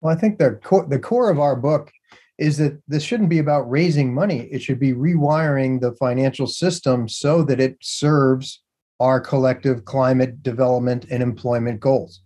Well, 0.02 0.16
I 0.16 0.20
think 0.20 0.40
the 0.40 0.60
the 0.90 1.00
core 1.00 1.30
of 1.30 1.40
our 1.40 1.56
book 1.56 1.92
is 2.40 2.58
that 2.58 2.82
this 2.88 3.04
shouldn't 3.04 3.30
be 3.30 3.38
about 3.38 3.70
raising 3.70 4.14
money. 4.14 4.50
It 4.52 4.64
should 4.64 4.80
be 4.80 4.94
rewiring 4.94 5.80
the 5.80 5.94
financial 5.94 6.48
system 6.48 7.08
so 7.08 7.44
that 7.44 7.60
it 7.60 7.78
serves 7.82 8.64
our 9.00 9.20
collective 9.20 9.86
climate 9.86 10.42
development 10.42 11.06
and 11.12 11.22
employment 11.22 11.80
goals. 11.80 12.22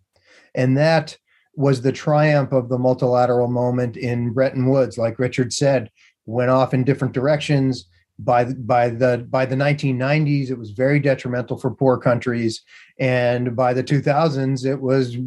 And 0.53 0.77
that 0.77 1.17
was 1.55 1.81
the 1.81 1.91
triumph 1.91 2.53
of 2.53 2.69
the 2.69 2.77
multilateral 2.77 3.49
moment 3.49 3.97
in 3.97 4.31
Bretton 4.31 4.69
Woods. 4.69 4.97
Like 4.97 5.19
Richard 5.19 5.51
said, 5.51 5.89
went 6.25 6.49
off 6.49 6.73
in 6.73 6.85
different 6.85 7.13
directions 7.13 7.89
by 8.19 8.45
by 8.45 8.89
the 8.89 9.25
by 9.29 9.45
the 9.45 9.55
1990s 9.55 10.49
it 10.49 10.57
was 10.57 10.71
very 10.71 10.99
detrimental 10.99 11.57
for 11.57 11.71
poor 11.71 11.97
countries. 11.97 12.63
And 12.99 13.55
by 13.55 13.73
the 13.73 13.83
2000s 13.83 14.65
it 14.65 14.81
was 14.81 15.17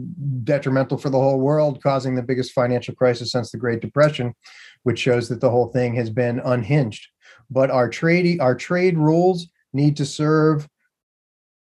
detrimental 0.44 0.96
for 0.96 1.10
the 1.10 1.18
whole 1.18 1.38
world 1.38 1.82
causing 1.82 2.14
the 2.14 2.22
biggest 2.22 2.52
financial 2.52 2.94
crisis 2.94 3.32
since 3.32 3.50
the 3.50 3.58
great 3.58 3.80
depression 3.80 4.34
which 4.84 4.98
shows 4.98 5.28
that 5.28 5.40
the 5.40 5.50
whole 5.50 5.68
thing 5.68 5.94
has 5.96 6.08
been 6.08 6.40
unhinged. 6.40 7.08
But 7.50 7.70
our 7.70 7.88
trade 7.88 8.40
our 8.40 8.54
trade 8.54 8.96
rules 8.96 9.48
need 9.72 9.96
to 9.98 10.06
serve 10.06 10.68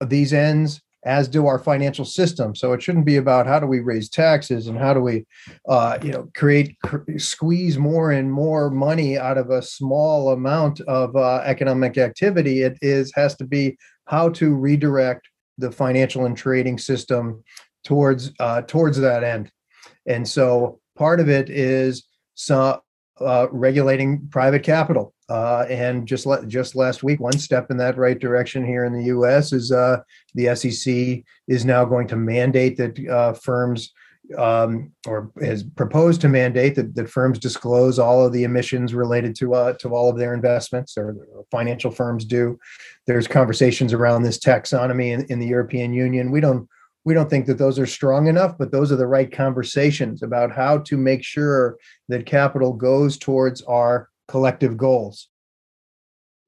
these 0.05 0.33
ends 0.33 0.83
as 1.05 1.29
do 1.29 1.47
our 1.47 1.59
financial 1.59 2.05
system. 2.05 2.55
So 2.55 2.73
it 2.73 2.83
shouldn't 2.83 3.07
be 3.07 3.17
about 3.17 3.47
how 3.47 3.61
do 3.61 3.67
we 3.67 3.81
raise 3.81 4.09
taxes 4.09 4.67
and 4.67 4.77
how 4.77 4.95
do 4.95 5.01
we, 5.01 5.27
uh, 5.69 5.99
you 6.03 6.11
know, 6.11 6.29
create 6.35 6.77
cr- 6.83 7.19
squeeze 7.19 7.79
more 7.79 8.11
and 8.11 8.33
more 8.33 8.71
money 8.71 9.17
out 9.17 9.39
of 9.39 9.51
a 9.51 9.63
small 9.63 10.33
amount 10.33 10.81
of 10.83 11.15
uh, 11.15 11.43
economic 11.45 11.99
activity. 11.99 12.63
It 12.63 12.79
is 12.83 13.13
has 13.15 13.37
to 13.37 13.45
be 13.45 13.79
how 14.07 14.31
to 14.31 14.55
redirect 14.55 15.29
the 15.57 15.71
financial 15.71 16.27
and 16.27 16.37
trading 16.37 16.79
system 16.79 17.43
towards 17.85 18.33
uh, 18.41 18.63
towards 18.63 18.99
that 18.99 19.23
end. 19.23 19.51
And 20.07 20.27
so 20.27 20.81
part 20.97 21.21
of 21.21 21.29
it 21.29 21.49
is 21.49 22.05
some 22.35 22.81
uh, 23.21 23.47
regulating 23.51 24.29
private 24.31 24.63
capital. 24.63 25.15
Uh, 25.29 25.67
and 25.69 26.07
just 26.07 26.25
le- 26.25 26.47
just 26.47 26.75
last 26.75 27.03
week, 27.03 27.21
one 27.21 27.39
step 27.39 27.71
in 27.71 27.77
that 27.77 27.99
right 27.99 28.19
direction 28.19 28.65
here 28.65 28.85
in 28.85 28.93
the 28.93 29.05
U.S. 29.05 29.53
is 29.53 29.71
uh, 29.71 30.01
the 30.35 30.55
SEC 30.55 31.23
is 31.49 31.65
now 31.65 31.85
going 31.85 32.09
to 32.09 32.17
mandate 32.17 32.79
that 32.79 32.99
uh, 33.09 33.35
firms 33.35 33.93
um, 34.37 34.93
or 35.07 35.31
has 35.41 35.63
proposed 35.63 36.21
to 36.21 36.29
mandate 36.29 36.75
that, 36.75 36.95
that 36.95 37.09
firms 37.09 37.39
disclose 37.39 37.99
all 37.99 38.25
of 38.25 38.33
the 38.33 38.45
emissions 38.45 38.95
related 38.95 39.35
to 39.37 39.55
uh, 39.55 39.73
to 39.75 39.91
all 39.91 40.11
of 40.11 40.19
their 40.19 40.35
investments, 40.35 40.97
or 40.97 41.17
financial 41.51 41.91
firms 41.91 42.25
do. 42.25 42.59
There's 43.07 43.27
conversations 43.27 43.93
around 43.93 44.23
this 44.23 44.39
taxonomy 44.39 45.13
in, 45.13 45.25
in 45.27 45.39
the 45.39 45.47
European 45.47 45.93
Union. 45.93 46.31
We 46.31 46.41
don't 46.41 46.69
we 47.05 47.15
don't 47.15 47.31
think 47.31 47.47
that 47.47 47.59
those 47.59 47.79
are 47.79 47.87
strong 47.87 48.27
enough, 48.27 48.59
but 48.59 48.71
those 48.71 48.93
are 48.93 48.97
the 48.97 49.07
right 49.07 49.31
conversations 49.31 50.23
about 50.23 50.53
how 50.53 50.79
to 50.79 50.97
make 50.97 51.25
sure 51.25 51.77
that 52.09 52.27
capital 52.27 52.73
goes 52.73 53.17
towards 53.17 53.63
our 53.63 54.09
collective 54.29 54.77
goals. 54.77 55.29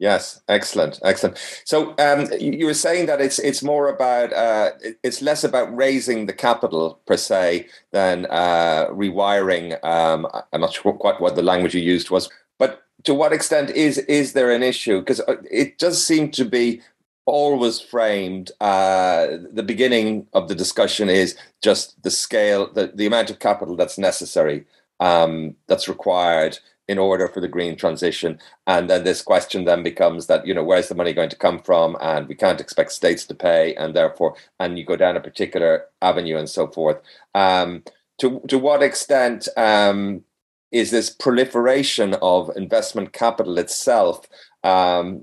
Yes, 0.01 0.41
excellent, 0.49 0.99
excellent. 1.03 1.37
So 1.67 1.95
um, 1.99 2.27
you 2.41 2.65
were 2.65 2.73
saying 2.73 3.05
that 3.07 3.21
it's 3.21 3.39
it's 3.39 3.63
more 3.63 3.87
about 3.87 4.33
uh, 4.33 4.71
it's 5.05 5.21
less 5.21 5.45
about 5.45 5.77
raising 5.77 6.25
the 6.25 6.33
capital 6.33 7.01
per 7.07 7.19
se 7.19 7.67
than 7.93 8.25
uh, 8.31 8.87
rewiring. 8.93 9.83
Um, 9.85 10.27
I'm 10.55 10.63
not 10.63 10.73
sure 10.73 10.95
quite 10.95 11.21
what 11.21 11.37
the 11.37 11.43
language 11.43 11.75
you 11.75 11.83
used 11.83 12.09
was, 12.09 12.31
but 12.59 12.83
to 13.05 13.13
what 13.13 13.35
extent 13.35 13.69
is 13.71 13.99
is 13.99 14.33
there 14.33 14.51
an 14.51 14.63
issue? 14.63 15.01
Because 15.01 15.21
uh, 15.21 15.37
it 15.51 15.79
does 15.79 16.03
seem 16.03 16.31
to 16.31 16.47
be 16.47 16.81
always 17.27 17.79
framed 17.79 18.51
uh, 18.63 19.27
the 19.53 19.63
beginning 19.63 20.27
of 20.33 20.49
the 20.49 20.55
discussion 20.55 21.11
is 21.11 21.37
just 21.63 22.03
the 22.03 22.11
scale 22.11 22.73
the, 22.73 22.91
the 22.95 23.07
amount 23.07 23.31
of 23.31 23.39
capital 23.39 23.77
that's 23.77 23.99
necessary 23.99 24.65
um, 24.99 25.55
that's 25.67 25.89
required 25.89 26.59
in 26.91 26.99
order 26.99 27.29
for 27.29 27.41
the 27.41 27.47
green 27.47 27.77
transition. 27.77 28.37
And 28.67 28.91
then 28.91 29.05
this 29.05 29.23
question 29.23 29.65
then 29.65 29.85
becomes 29.85 30.27
that, 30.27 30.45
you 30.45 30.53
know, 30.53 30.65
where's 30.65 30.89
the 30.89 30.97
money 30.97 31.13
going 31.13 31.31
to 31.31 31.37
come 31.37 31.61
from? 31.61 31.97
And 32.01 32.27
we 32.27 32.35
can't 32.35 32.61
expect 32.61 32.91
states 32.91 33.25
to 33.27 33.35
pay. 33.35 33.77
And 33.77 33.95
therefore, 33.95 34.35
and 34.59 34.77
you 34.77 34.85
go 34.85 34.97
down 34.97 35.17
a 35.17 35.21
particular 35.21 35.85
avenue 36.03 36.37
and 36.37 36.51
so 36.51 36.67
forth. 36.67 37.01
Um, 37.33 37.85
to, 38.19 38.43
to 38.49 38.59
what 38.59 38.83
extent 38.83 39.47
um, 39.57 40.25
is 40.73 40.91
this 40.91 41.11
proliferation 41.11 42.17
of 42.23 42.51
investment 42.57 43.13
capital 43.13 43.59
itself, 43.59 44.27
um, 44.65 45.23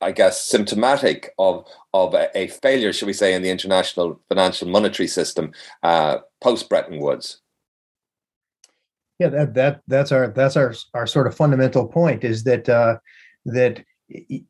I 0.00 0.10
guess, 0.10 0.42
symptomatic 0.42 1.34
of, 1.38 1.66
of 1.92 2.14
a, 2.14 2.30
a, 2.34 2.46
failure, 2.46 2.94
should 2.94 3.08
we 3.08 3.12
say, 3.12 3.34
in 3.34 3.42
the 3.42 3.50
international 3.50 4.18
financial 4.30 4.68
monetary 4.68 5.08
system 5.08 5.52
uh, 5.82 6.20
post 6.40 6.70
Bretton 6.70 6.98
Woods? 6.98 7.42
Yeah, 9.18 9.28
that 9.28 9.54
that 9.54 9.80
that's 9.86 10.10
our 10.12 10.28
that's 10.28 10.56
our 10.56 10.74
our 10.92 11.06
sort 11.06 11.26
of 11.26 11.36
fundamental 11.36 11.86
point 11.86 12.24
is 12.24 12.42
that 12.44 12.68
uh, 12.68 12.98
that 13.46 13.84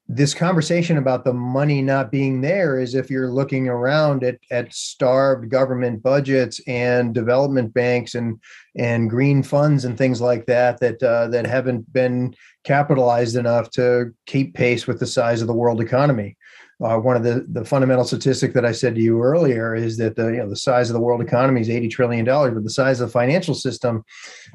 this 0.09 0.35
conversation 0.35 0.99
about 0.99 1.25
the 1.25 1.33
money 1.33 1.81
not 1.81 2.11
being 2.11 2.41
there 2.41 2.81
is 2.81 2.95
if 2.95 3.09
you're 3.09 3.31
looking 3.31 3.69
around 3.69 4.25
at 4.25 4.39
at 4.51 4.73
starved 4.73 5.49
government 5.49 6.03
budgets 6.03 6.61
and 6.67 7.15
development 7.15 7.73
banks 7.73 8.15
and 8.15 8.41
and 8.77 9.11
green 9.11 9.43
funds 9.43 9.85
and 9.85 9.97
things 9.97 10.21
like 10.21 10.47
that 10.47 10.81
that 10.81 11.03
uh, 11.03 11.29
that 11.29 11.47
haven't 11.47 11.91
been 11.93 12.35
capitalized 12.65 13.37
enough 13.37 13.71
to 13.71 14.13
keep 14.27 14.55
pace 14.55 14.87
with 14.87 14.99
the 14.99 15.07
size 15.07 15.41
of 15.41 15.47
the 15.47 15.55
world 15.55 15.81
economy 15.81 16.37
uh, 16.85 16.99
one 16.99 17.17
of 17.17 17.23
the, 17.23 17.47
the 17.49 17.65
fundamental 17.65 18.05
statistic 18.05 18.53
that 18.53 18.67
I 18.67 18.73
said 18.73 18.95
to 18.95 19.01
you 19.01 19.23
earlier 19.23 19.75
is 19.75 19.97
that 19.97 20.17
the 20.17 20.27
you 20.27 20.37
know 20.37 20.51
the 20.51 20.57
size 20.57 20.91
of 20.91 20.95
the 20.95 21.01
world 21.01 21.23
economy 21.23 21.63
is 21.63 21.71
80 21.71 21.89
trillion 21.89 22.25
dollars, 22.25 22.53
but 22.53 22.63
the 22.63 22.71
size 22.71 23.01
of 23.01 23.09
the 23.09 23.13
financial 23.13 23.55
system 23.55 24.05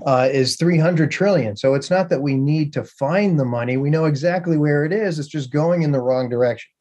uh, 0.06 0.30
is 0.32 0.56
300 0.56 1.10
trillion. 1.10 1.58
So 1.58 1.74
it's 1.74 1.90
not 1.90 2.10
that 2.10 2.22
we 2.22 2.36
need 2.36 2.72
to 2.74 2.84
find 2.84 3.40
the 3.40 3.46
money; 3.46 3.78
we 3.78 3.90
know 3.90 4.06
exactly 4.06 4.58
where 4.58 4.86
it 4.86 4.94
is. 4.94 5.18
It's 5.18 5.28
just 5.28 5.52
going 5.52 5.82
in 5.82 5.92
the 5.92 6.02
wrong 6.02 6.30
direction, 6.30 6.72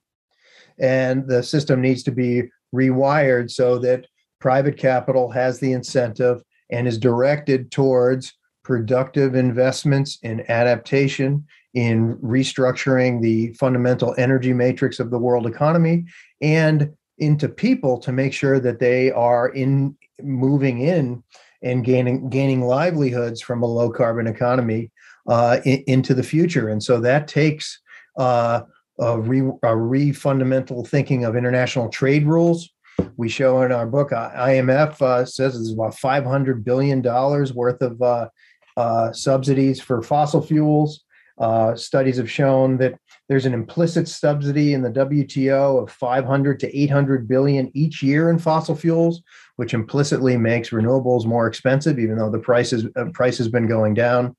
and 0.78 1.26
the 1.26 1.42
system 1.42 1.80
needs 1.80 2.02
to 2.02 2.12
be 2.12 2.42
rewired 2.74 3.50
so 3.50 3.78
that 3.78 4.06
private 4.40 4.76
capital 4.76 5.30
has 5.30 5.58
the 5.58 5.72
incentive 5.72 6.42
and 6.70 6.86
is 6.86 6.98
directed 6.98 7.70
towards 7.70 8.34
productive 8.62 9.34
investments 9.34 10.18
in 10.22 10.44
adaptation 10.50 11.46
in 11.78 12.16
restructuring 12.16 13.22
the 13.22 13.52
fundamental 13.52 14.12
energy 14.18 14.52
matrix 14.52 14.98
of 14.98 15.12
the 15.12 15.18
world 15.18 15.46
economy 15.46 16.04
and 16.40 16.92
into 17.18 17.48
people 17.48 17.98
to 17.98 18.10
make 18.10 18.32
sure 18.32 18.58
that 18.58 18.80
they 18.80 19.12
are 19.12 19.48
in 19.50 19.96
moving 20.20 20.80
in 20.80 21.22
and 21.62 21.84
gaining 21.84 22.28
gaining 22.28 22.62
livelihoods 22.62 23.40
from 23.40 23.62
a 23.62 23.66
low 23.66 23.90
carbon 23.90 24.26
economy 24.26 24.90
uh, 25.28 25.60
in, 25.64 25.84
into 25.86 26.14
the 26.14 26.22
future. 26.24 26.68
And 26.68 26.82
so 26.82 26.98
that 26.98 27.28
takes 27.28 27.78
uh, 28.18 28.62
a, 28.98 29.20
re, 29.20 29.48
a 29.62 29.76
re-fundamental 29.76 30.84
thinking 30.84 31.24
of 31.24 31.36
international 31.36 31.90
trade 31.90 32.26
rules. 32.26 32.68
We 33.16 33.28
show 33.28 33.62
in 33.62 33.70
our 33.70 33.86
book 33.86 34.10
uh, 34.10 34.30
imf 34.30 35.00
uh, 35.00 35.24
says 35.24 35.54
it's 35.54 35.72
about 35.72 35.96
500 35.96 36.64
billion 36.64 37.02
dollars 37.02 37.54
worth 37.54 37.82
of 37.82 38.02
uh, 38.02 38.30
uh, 38.76 39.12
subsidies 39.12 39.80
for 39.80 40.02
fossil 40.02 40.42
fuels 40.42 41.04
uh, 41.38 41.74
studies 41.76 42.16
have 42.16 42.30
shown 42.30 42.78
that 42.78 42.98
there's 43.28 43.46
an 43.46 43.54
implicit 43.54 44.08
subsidy 44.08 44.72
in 44.72 44.82
the 44.82 44.90
WTO 44.90 45.82
of 45.82 45.90
500 45.90 46.58
to 46.60 46.76
800 46.76 47.28
billion 47.28 47.70
each 47.74 48.02
year 48.02 48.30
in 48.30 48.38
fossil 48.38 48.74
fuels, 48.74 49.22
which 49.56 49.74
implicitly 49.74 50.36
makes 50.36 50.70
renewables 50.70 51.26
more 51.26 51.46
expensive, 51.46 51.98
even 51.98 52.18
though 52.18 52.30
the 52.30 52.38
price, 52.38 52.72
is, 52.72 52.86
uh, 52.96 53.06
price 53.12 53.38
has 53.38 53.48
been 53.48 53.66
going 53.66 53.94
down. 53.94 54.36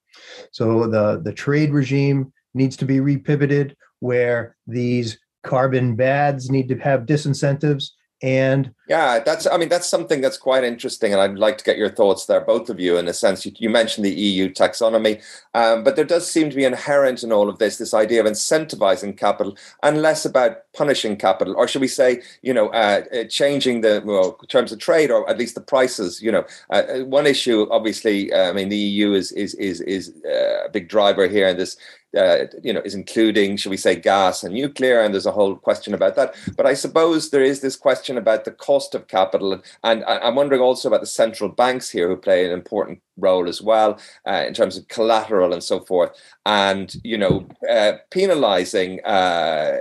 So 0.51 0.87
the, 0.87 1.21
the 1.23 1.33
trade 1.33 1.71
regime 1.71 2.33
needs 2.53 2.75
to 2.77 2.85
be 2.85 2.97
repivoted 2.97 3.75
where 3.99 4.55
these 4.67 5.19
carbon 5.43 5.95
bads 5.95 6.49
need 6.49 6.67
to 6.69 6.77
have 6.79 7.05
disincentives 7.05 7.91
and 8.21 8.73
yeah 8.89 9.19
that's 9.19 9.47
i 9.47 9.55
mean 9.55 9.69
that's 9.69 9.87
something 9.87 10.19
that's 10.19 10.37
quite 10.37 10.65
interesting 10.65 11.13
and 11.13 11.21
i'd 11.21 11.39
like 11.39 11.57
to 11.57 11.63
get 11.63 11.77
your 11.77 11.89
thoughts 11.89 12.25
there 12.25 12.41
both 12.41 12.69
of 12.69 12.79
you 12.79 12.97
in 12.97 13.07
a 13.07 13.13
sense. 13.13 13.45
You, 13.45 13.53
you 13.57 13.69
mentioned 13.69 14.05
the 14.05 14.11
eu 14.11 14.49
taxonomy 14.49 15.21
um, 15.53 15.83
but 15.85 15.95
there 15.95 16.03
does 16.03 16.29
seem 16.29 16.49
to 16.49 16.55
be 16.55 16.65
inherent 16.65 17.23
in 17.23 17.31
all 17.31 17.47
of 17.47 17.59
this 17.59 17.77
this 17.77 17.93
idea 17.93 18.19
of 18.19 18.27
incentivizing 18.27 19.17
capital 19.17 19.55
and 19.83 20.01
less 20.01 20.25
about 20.25 20.57
punishing 20.73 21.15
capital 21.15 21.55
or 21.55 21.65
should 21.65 21.81
we 21.81 21.87
say 21.87 22.21
you 22.41 22.53
know 22.53 22.67
uh, 22.69 23.03
uh 23.13 23.23
changing 23.25 23.81
the 23.81 24.01
well 24.03 24.33
terms 24.49 24.73
of 24.73 24.79
trade 24.79 25.11
or 25.11 25.29
at 25.29 25.37
least 25.37 25.55
the 25.55 25.61
prices 25.61 26.21
you 26.21 26.31
know. 26.31 26.45
Uh, 26.69 26.83
uh 26.89 27.05
one 27.05 27.25
issue 27.25 27.67
obviously 27.71 28.33
uh, 28.33 28.49
i 28.49 28.53
mean 28.53 28.67
the 28.67 28.77
eu 28.77 29.13
is 29.13 29.31
is 29.31 29.53
is 29.55 29.79
is 29.81 30.13
a 30.25 30.67
big 30.73 30.89
driver 30.89 31.27
here 31.27 31.47
in 31.47 31.57
this 31.57 31.77
uh, 32.17 32.45
you 32.63 32.73
know, 32.73 32.81
is 32.81 32.95
including, 32.95 33.57
should 33.57 33.69
we 33.69 33.77
say, 33.77 33.95
gas 33.95 34.43
and 34.43 34.53
nuclear, 34.53 35.01
and 35.01 35.13
there's 35.13 35.25
a 35.25 35.31
whole 35.31 35.55
question 35.55 35.93
about 35.93 36.15
that. 36.15 36.35
But 36.57 36.65
I 36.65 36.73
suppose 36.73 37.29
there 37.29 37.43
is 37.43 37.61
this 37.61 37.75
question 37.75 38.17
about 38.17 38.45
the 38.45 38.51
cost 38.51 38.95
of 38.95 39.07
capital, 39.07 39.61
and 39.83 40.03
I'm 40.05 40.35
wondering 40.35 40.61
also 40.61 40.87
about 40.87 41.01
the 41.01 41.07
central 41.07 41.49
banks 41.49 41.89
here 41.89 42.07
who 42.07 42.17
play 42.17 42.45
an 42.45 42.51
important 42.51 43.01
role 43.17 43.47
as 43.47 43.61
well 43.61 43.99
uh, 44.27 44.43
in 44.47 44.53
terms 44.53 44.77
of 44.77 44.87
collateral 44.87 45.53
and 45.53 45.63
so 45.63 45.81
forth 45.81 46.11
and 46.45 46.95
you 47.03 47.17
know 47.17 47.47
uh, 47.69 47.93
penalizing 48.11 48.99
uh, 49.05 49.77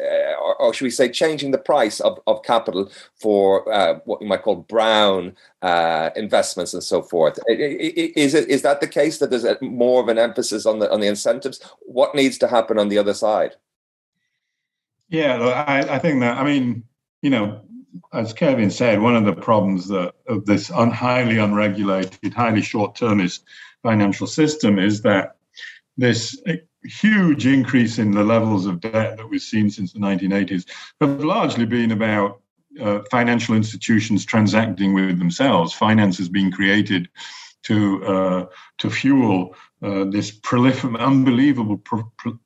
or, 0.48 0.60
or, 0.60 0.74
should 0.74 0.84
we 0.84 0.90
say 0.90 1.08
changing 1.08 1.50
the 1.50 1.58
price 1.58 2.00
of, 2.00 2.18
of 2.26 2.42
capital 2.42 2.90
for 3.14 3.70
uh, 3.72 4.00
what 4.04 4.20
you 4.22 4.28
might 4.28 4.42
call 4.42 4.56
brown 4.56 5.36
uh, 5.62 6.10
investments 6.16 6.74
and 6.74 6.82
so 6.82 7.02
forth? 7.02 7.38
Is 7.48 8.34
it 8.34 8.48
is 8.48 8.62
that 8.62 8.80
the 8.80 8.88
case 8.88 9.18
that 9.18 9.30
there's 9.30 9.46
more 9.60 10.02
of 10.02 10.08
an 10.08 10.18
emphasis 10.18 10.66
on 10.66 10.78
the 10.78 10.90
on 10.90 11.00
the 11.00 11.08
incentives? 11.08 11.60
What 11.80 12.14
needs 12.14 12.38
to 12.38 12.48
happen 12.48 12.78
on 12.78 12.88
the 12.88 12.98
other 12.98 13.14
side? 13.14 13.56
Yeah 15.08 15.38
I, 15.66 15.94
I 15.94 15.98
think 15.98 16.20
that 16.20 16.36
i 16.36 16.44
mean 16.44 16.84
you 17.22 17.30
know 17.30 17.62
as 18.12 18.32
Kevin 18.32 18.70
said, 18.70 19.00
one 19.00 19.16
of 19.16 19.24
the 19.24 19.32
problems 19.32 19.88
that, 19.88 20.14
of 20.26 20.46
this 20.46 20.70
un, 20.70 20.90
highly 20.90 21.38
unregulated, 21.38 22.32
highly 22.32 22.62
short-termist 22.62 23.44
financial 23.82 24.26
system 24.26 24.78
is 24.78 25.02
that 25.02 25.36
this 25.96 26.40
huge 26.84 27.46
increase 27.46 27.98
in 27.98 28.12
the 28.12 28.22
levels 28.22 28.66
of 28.66 28.80
debt 28.80 29.16
that 29.16 29.28
we've 29.28 29.42
seen 29.42 29.70
since 29.70 29.92
the 29.92 29.98
1980s 29.98 30.66
have 31.00 31.22
largely 31.24 31.66
been 31.66 31.90
about 31.92 32.40
uh, 32.80 33.00
financial 33.10 33.54
institutions 33.54 34.24
transacting 34.24 34.94
with 34.94 35.18
themselves. 35.18 35.72
Finance 35.72 36.18
has 36.18 36.28
been 36.28 36.52
created 36.52 37.08
to 37.64 38.04
uh, 38.04 38.46
to 38.78 38.90
fuel 38.90 39.54
uh, 39.82 40.04
this 40.04 40.30
prolifer- 40.40 40.98
unbelievable 40.98 41.78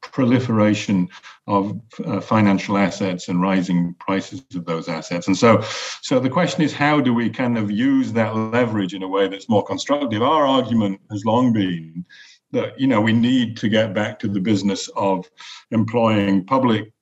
proliferation 0.00 1.08
of 1.46 1.80
uh, 2.04 2.20
financial 2.20 2.76
assets 2.76 3.28
and 3.28 3.40
rising 3.40 3.94
prices 4.00 4.42
of 4.54 4.64
those 4.64 4.88
assets. 4.88 5.28
And 5.28 5.36
so, 5.36 5.62
so 6.02 6.18
the 6.20 6.28
question 6.28 6.62
is, 6.62 6.72
how 6.72 7.00
do 7.00 7.14
we 7.14 7.30
kind 7.30 7.56
of 7.56 7.70
use 7.70 8.12
that 8.12 8.34
leverage 8.36 8.94
in 8.94 9.02
a 9.02 9.08
way 9.08 9.28
that's 9.28 9.48
more 9.48 9.64
constructive? 9.64 10.22
Our 10.22 10.46
argument 10.46 11.00
has 11.10 11.24
long 11.24 11.52
been 11.52 12.04
that 12.53 12.78
you 12.78 12.86
know 12.86 13.00
we 13.00 13.12
need 13.12 13.57
to 13.59 13.68
get 13.68 13.94
back 13.94 14.18
to 14.20 14.28
the 14.28 14.40
business 14.40 14.88
of 14.96 15.28
employing 15.70 16.44
public 16.44 16.92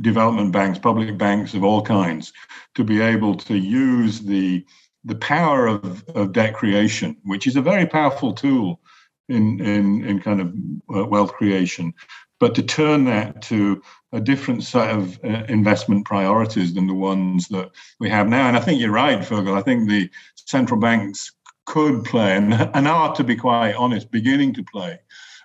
development 0.00 0.52
banks, 0.52 0.78
public 0.78 1.16
banks 1.16 1.54
of 1.54 1.64
all 1.64 1.82
kinds, 1.82 2.32
to 2.74 2.84
be 2.84 3.00
able 3.00 3.34
to 3.34 3.56
use 3.56 4.20
the 4.20 4.64
the 5.04 5.14
power 5.16 5.68
of, 5.68 6.04
of 6.14 6.32
debt 6.32 6.54
creation, 6.54 7.16
which 7.22 7.46
is 7.46 7.56
a 7.56 7.62
very 7.62 7.86
powerful 7.86 8.32
tool 8.32 8.80
in 9.28 9.60
in, 9.60 10.04
in 10.04 10.20
kind 10.20 10.40
of 10.40 10.54
uh, 10.94 11.06
wealth 11.06 11.32
creation, 11.32 11.94
but 12.40 12.54
to 12.54 12.62
turn 12.62 13.04
that 13.04 13.40
to 13.42 13.82
a 14.12 14.20
different 14.20 14.64
set 14.64 14.90
of 14.90 15.18
uh, 15.24 15.44
investment 15.48 16.06
priorities 16.06 16.74
than 16.74 16.86
the 16.86 16.94
ones 16.94 17.48
that 17.48 17.70
we 18.00 18.08
have 18.08 18.28
now. 18.28 18.48
And 18.48 18.56
I 18.56 18.60
think 18.60 18.80
you're 18.80 18.90
right, 18.90 19.18
Fergal. 19.18 19.58
I 19.58 19.62
think 19.62 19.88
the 19.88 20.10
central 20.34 20.80
banks 20.80 21.32
could 21.66 22.04
play, 22.04 22.36
and, 22.36 22.54
and 22.54 22.88
are, 22.88 23.14
to 23.14 23.24
be 23.24 23.36
quite 23.36 23.74
honest, 23.74 24.10
beginning 24.10 24.54
to 24.54 24.64
play 24.64 24.98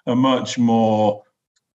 a 0.06 0.16
much 0.16 0.58
more 0.58 1.24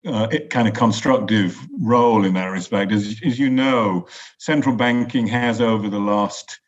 uh, 0.06 0.28
kind 0.50 0.68
of 0.68 0.74
constructive 0.74 1.58
role 1.80 2.26
in 2.26 2.34
that 2.36 2.46
respect. 2.46 2.92
As, 2.92 3.20
as 3.26 3.40
you 3.40 3.50
know, 3.50 4.08
central 4.38 4.76
banking 4.76 5.28
has 5.28 5.62
over 5.62 5.90
the 5.90 6.00
last 6.00 6.60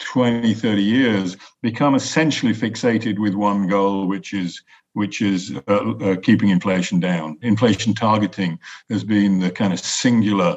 20, 0.00 0.54
30 0.54 0.82
years 0.82 1.36
become 1.62 1.94
essentially 1.94 2.52
fixated 2.52 3.18
with 3.18 3.34
one 3.34 3.66
goal, 3.68 4.06
which 4.06 4.32
is 4.32 4.62
which 4.94 5.20
is 5.20 5.52
uh, 5.66 5.90
uh, 5.90 6.16
keeping 6.16 6.50
inflation 6.50 7.00
down. 7.00 7.36
Inflation 7.42 7.94
targeting 7.94 8.60
has 8.88 9.02
been 9.02 9.40
the 9.40 9.50
kind 9.50 9.72
of 9.72 9.80
singular 9.80 10.56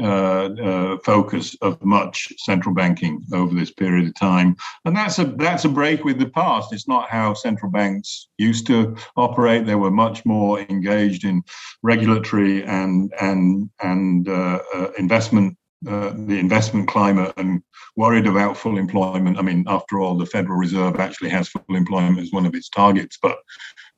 uh, 0.00 0.04
uh, 0.04 0.98
focus 1.04 1.54
of 1.60 1.82
much 1.84 2.32
central 2.38 2.74
banking 2.74 3.22
over 3.32 3.54
this 3.54 3.70
period 3.70 4.06
of 4.06 4.14
time, 4.14 4.56
and 4.84 4.96
that's 4.96 5.18
a 5.18 5.24
that's 5.24 5.64
a 5.64 5.68
break 5.68 6.04
with 6.04 6.18
the 6.18 6.30
past. 6.30 6.72
It's 6.72 6.88
not 6.88 7.10
how 7.10 7.34
central 7.34 7.70
banks 7.70 8.28
used 8.38 8.66
to 8.68 8.96
operate. 9.16 9.66
They 9.66 9.74
were 9.74 9.90
much 9.90 10.24
more 10.24 10.60
engaged 10.60 11.24
in 11.24 11.42
regulatory 11.82 12.64
and 12.64 13.12
and 13.20 13.70
and 13.82 14.28
uh, 14.28 14.60
uh 14.74 14.92
investment 14.98 15.58
uh, 15.86 16.12
the 16.14 16.38
investment 16.38 16.86
climate 16.86 17.32
and 17.36 17.60
worried 17.96 18.26
about 18.26 18.56
full 18.56 18.78
employment. 18.78 19.36
I 19.36 19.42
mean, 19.42 19.64
after 19.66 19.98
all, 19.98 20.16
the 20.16 20.26
Federal 20.26 20.56
Reserve 20.56 21.00
actually 21.00 21.30
has 21.30 21.48
full 21.48 21.76
employment 21.76 22.20
as 22.20 22.30
one 22.30 22.46
of 22.46 22.54
its 22.54 22.68
targets, 22.68 23.18
but 23.20 23.38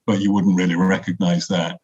but 0.06 0.20
you 0.20 0.32
wouldn't 0.32 0.56
really 0.56 0.76
recognize 0.76 1.46
that. 1.48 1.78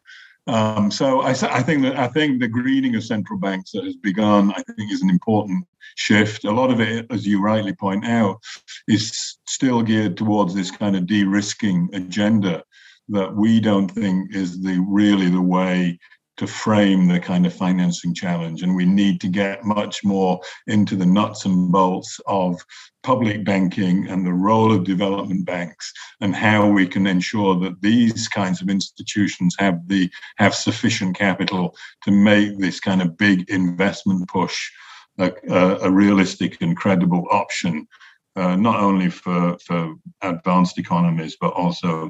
Um, 0.51 0.91
so 0.91 1.21
I, 1.21 1.29
I, 1.29 1.63
think 1.63 1.81
that 1.83 1.97
I 1.97 2.09
think 2.09 2.41
the 2.41 2.47
greening 2.47 2.97
of 2.97 3.05
central 3.05 3.39
banks 3.39 3.71
that 3.71 3.85
has 3.85 3.95
begun, 3.95 4.51
I 4.51 4.61
think, 4.63 4.91
is 4.91 5.01
an 5.01 5.09
important 5.09 5.65
shift. 5.95 6.43
A 6.43 6.51
lot 6.51 6.69
of 6.69 6.81
it, 6.81 7.07
as 7.09 7.25
you 7.25 7.41
rightly 7.41 7.73
point 7.73 8.05
out, 8.05 8.37
is 8.85 9.37
still 9.47 9.81
geared 9.81 10.17
towards 10.17 10.53
this 10.53 10.69
kind 10.69 10.97
of 10.97 11.07
de-risking 11.07 11.87
agenda 11.93 12.65
that 13.07 13.33
we 13.33 13.61
don't 13.61 13.87
think 13.87 14.35
is 14.35 14.61
the 14.61 14.85
really 14.89 15.29
the 15.29 15.41
way 15.41 15.97
to 16.41 16.47
frame 16.47 17.07
the 17.07 17.19
kind 17.19 17.45
of 17.45 17.53
financing 17.53 18.15
challenge. 18.15 18.63
And 18.63 18.75
we 18.75 18.83
need 18.83 19.21
to 19.21 19.27
get 19.27 19.63
much 19.63 20.03
more 20.03 20.41
into 20.65 20.95
the 20.95 21.05
nuts 21.05 21.45
and 21.45 21.71
bolts 21.71 22.19
of 22.25 22.59
public 23.03 23.45
banking 23.45 24.07
and 24.07 24.25
the 24.25 24.33
role 24.33 24.71
of 24.73 24.83
development 24.83 25.45
banks 25.45 25.93
and 26.19 26.35
how 26.35 26.67
we 26.67 26.87
can 26.87 27.05
ensure 27.05 27.59
that 27.59 27.79
these 27.83 28.27
kinds 28.27 28.59
of 28.59 28.69
institutions 28.69 29.55
have 29.59 29.87
the 29.87 30.09
have 30.37 30.55
sufficient 30.55 31.15
capital 31.15 31.75
to 32.01 32.09
make 32.09 32.57
this 32.57 32.79
kind 32.79 33.03
of 33.03 33.15
big 33.19 33.47
investment 33.51 34.27
push 34.27 34.67
a, 35.19 35.31
a, 35.47 35.77
a 35.81 35.91
realistic 35.91 36.59
and 36.61 36.75
credible 36.75 37.27
option 37.29 37.87
uh, 38.35 38.55
not 38.55 38.79
only 38.79 39.11
for, 39.11 39.59
for 39.59 39.93
advanced 40.23 40.79
economies 40.79 41.37
but 41.39 41.53
also 41.53 42.09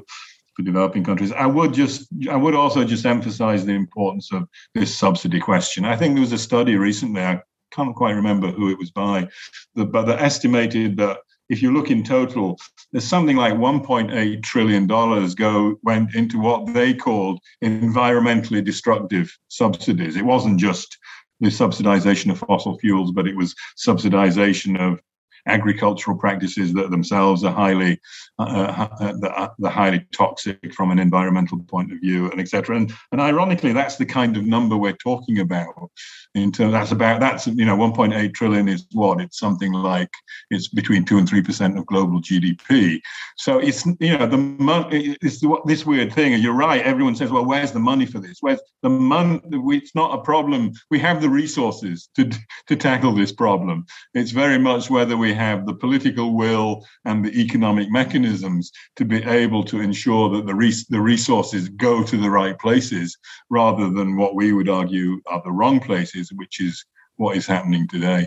for 0.54 0.62
developing 0.62 1.04
countries. 1.04 1.32
I 1.32 1.46
would 1.46 1.72
just, 1.72 2.08
I 2.30 2.36
would 2.36 2.54
also 2.54 2.84
just 2.84 3.06
emphasize 3.06 3.64
the 3.64 3.72
importance 3.72 4.32
of 4.32 4.48
this 4.74 4.94
subsidy 4.94 5.40
question. 5.40 5.84
I 5.84 5.96
think 5.96 6.14
there 6.14 6.20
was 6.20 6.32
a 6.32 6.38
study 6.38 6.76
recently, 6.76 7.22
I 7.22 7.40
can't 7.70 7.96
quite 7.96 8.12
remember 8.12 8.50
who 8.50 8.70
it 8.70 8.78
was 8.78 8.90
by, 8.90 9.28
but 9.74 10.06
that 10.06 10.20
estimated 10.20 10.96
that 10.98 11.18
if 11.48 11.62
you 11.62 11.72
look 11.72 11.90
in 11.90 12.02
total, 12.02 12.58
there's 12.92 13.04
something 13.06 13.36
like 13.36 13.54
1.8 13.54 14.42
trillion 14.42 14.86
dollars 14.86 15.34
go 15.34 15.76
went 15.82 16.14
into 16.14 16.38
what 16.38 16.72
they 16.72 16.94
called 16.94 17.40
environmentally 17.62 18.64
destructive 18.64 19.36
subsidies. 19.48 20.16
It 20.16 20.24
wasn't 20.24 20.58
just 20.58 20.96
the 21.40 21.48
subsidization 21.48 22.30
of 22.30 22.38
fossil 22.38 22.78
fuels, 22.78 23.12
but 23.12 23.26
it 23.26 23.36
was 23.36 23.54
subsidization 23.76 24.80
of 24.80 25.00
agricultural 25.46 26.16
practices 26.16 26.72
that 26.72 26.90
themselves 26.90 27.44
are 27.44 27.52
highly 27.52 28.00
uh, 28.38 28.42
uh, 28.42 28.88
uh, 29.00 29.48
the, 29.58 29.70
highly 29.70 30.06
toxic 30.12 30.72
from 30.74 30.90
an 30.90 30.98
environmental 30.98 31.58
point 31.64 31.92
of 31.92 31.98
view 32.00 32.30
and 32.30 32.40
etc 32.40 32.76
and, 32.76 32.92
and 33.10 33.20
ironically 33.20 33.72
that's 33.72 33.96
the 33.96 34.06
kind 34.06 34.36
of 34.36 34.46
number 34.46 34.76
we're 34.76 34.92
talking 34.92 35.40
about 35.40 35.90
in 36.34 36.50
terms 36.52 36.72
that's 36.72 36.92
about 36.92 37.20
that's 37.20 37.46
you 37.46 37.64
know 37.64 37.76
1.8 37.76 38.34
trillion 38.34 38.68
is 38.68 38.86
what? 38.92 39.20
It's 39.20 39.38
something 39.38 39.72
like 39.72 40.10
it's 40.50 40.68
between 40.68 41.04
2 41.04 41.18
and 41.18 41.28
3 41.28 41.42
percent 41.42 41.78
of 41.78 41.86
global 41.86 42.20
gdp 42.20 43.00
so 43.36 43.58
it's 43.58 43.84
you 44.00 44.16
know 44.16 44.26
the 44.26 44.38
money 44.38 45.16
it's 45.20 45.44
this 45.66 45.84
weird 45.84 46.12
thing 46.12 46.34
and 46.34 46.42
you're 46.42 46.54
right 46.54 46.82
everyone 46.82 47.16
says 47.16 47.30
well 47.30 47.44
where's 47.44 47.72
the 47.72 47.78
money 47.78 48.06
for 48.06 48.18
this? 48.18 48.38
Where's 48.40 48.60
the 48.82 48.88
money 48.88 49.40
it's 49.50 49.94
not 49.94 50.18
a 50.18 50.22
problem. 50.22 50.72
We 50.90 50.98
have 51.00 51.20
the 51.20 51.28
resources 51.28 52.08
to 52.16 52.30
to 52.68 52.76
tackle 52.76 53.14
this 53.14 53.32
problem. 53.32 53.86
It's 54.14 54.30
very 54.30 54.58
much 54.58 54.90
whether 54.90 55.16
we 55.16 55.31
have 55.34 55.66
the 55.66 55.74
political 55.74 56.34
will 56.34 56.84
and 57.04 57.24
the 57.24 57.40
economic 57.40 57.90
mechanisms 57.90 58.70
to 58.96 59.04
be 59.04 59.22
able 59.24 59.64
to 59.64 59.80
ensure 59.80 60.30
that 60.30 60.46
the, 60.46 60.54
res- 60.54 60.86
the 60.86 61.00
resources 61.00 61.68
go 61.68 62.02
to 62.02 62.16
the 62.16 62.30
right 62.30 62.58
places 62.58 63.16
rather 63.50 63.90
than 63.90 64.16
what 64.16 64.34
we 64.34 64.52
would 64.52 64.68
argue 64.68 65.20
are 65.26 65.42
the 65.44 65.52
wrong 65.52 65.80
places, 65.80 66.32
which 66.34 66.60
is 66.60 66.84
what 67.16 67.36
is 67.36 67.46
happening 67.46 67.86
today. 67.88 68.26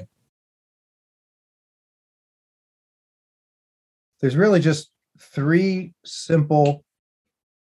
There's 4.21 4.35
really 4.35 4.59
just 4.59 4.91
three 5.19 5.93
simple 6.05 6.83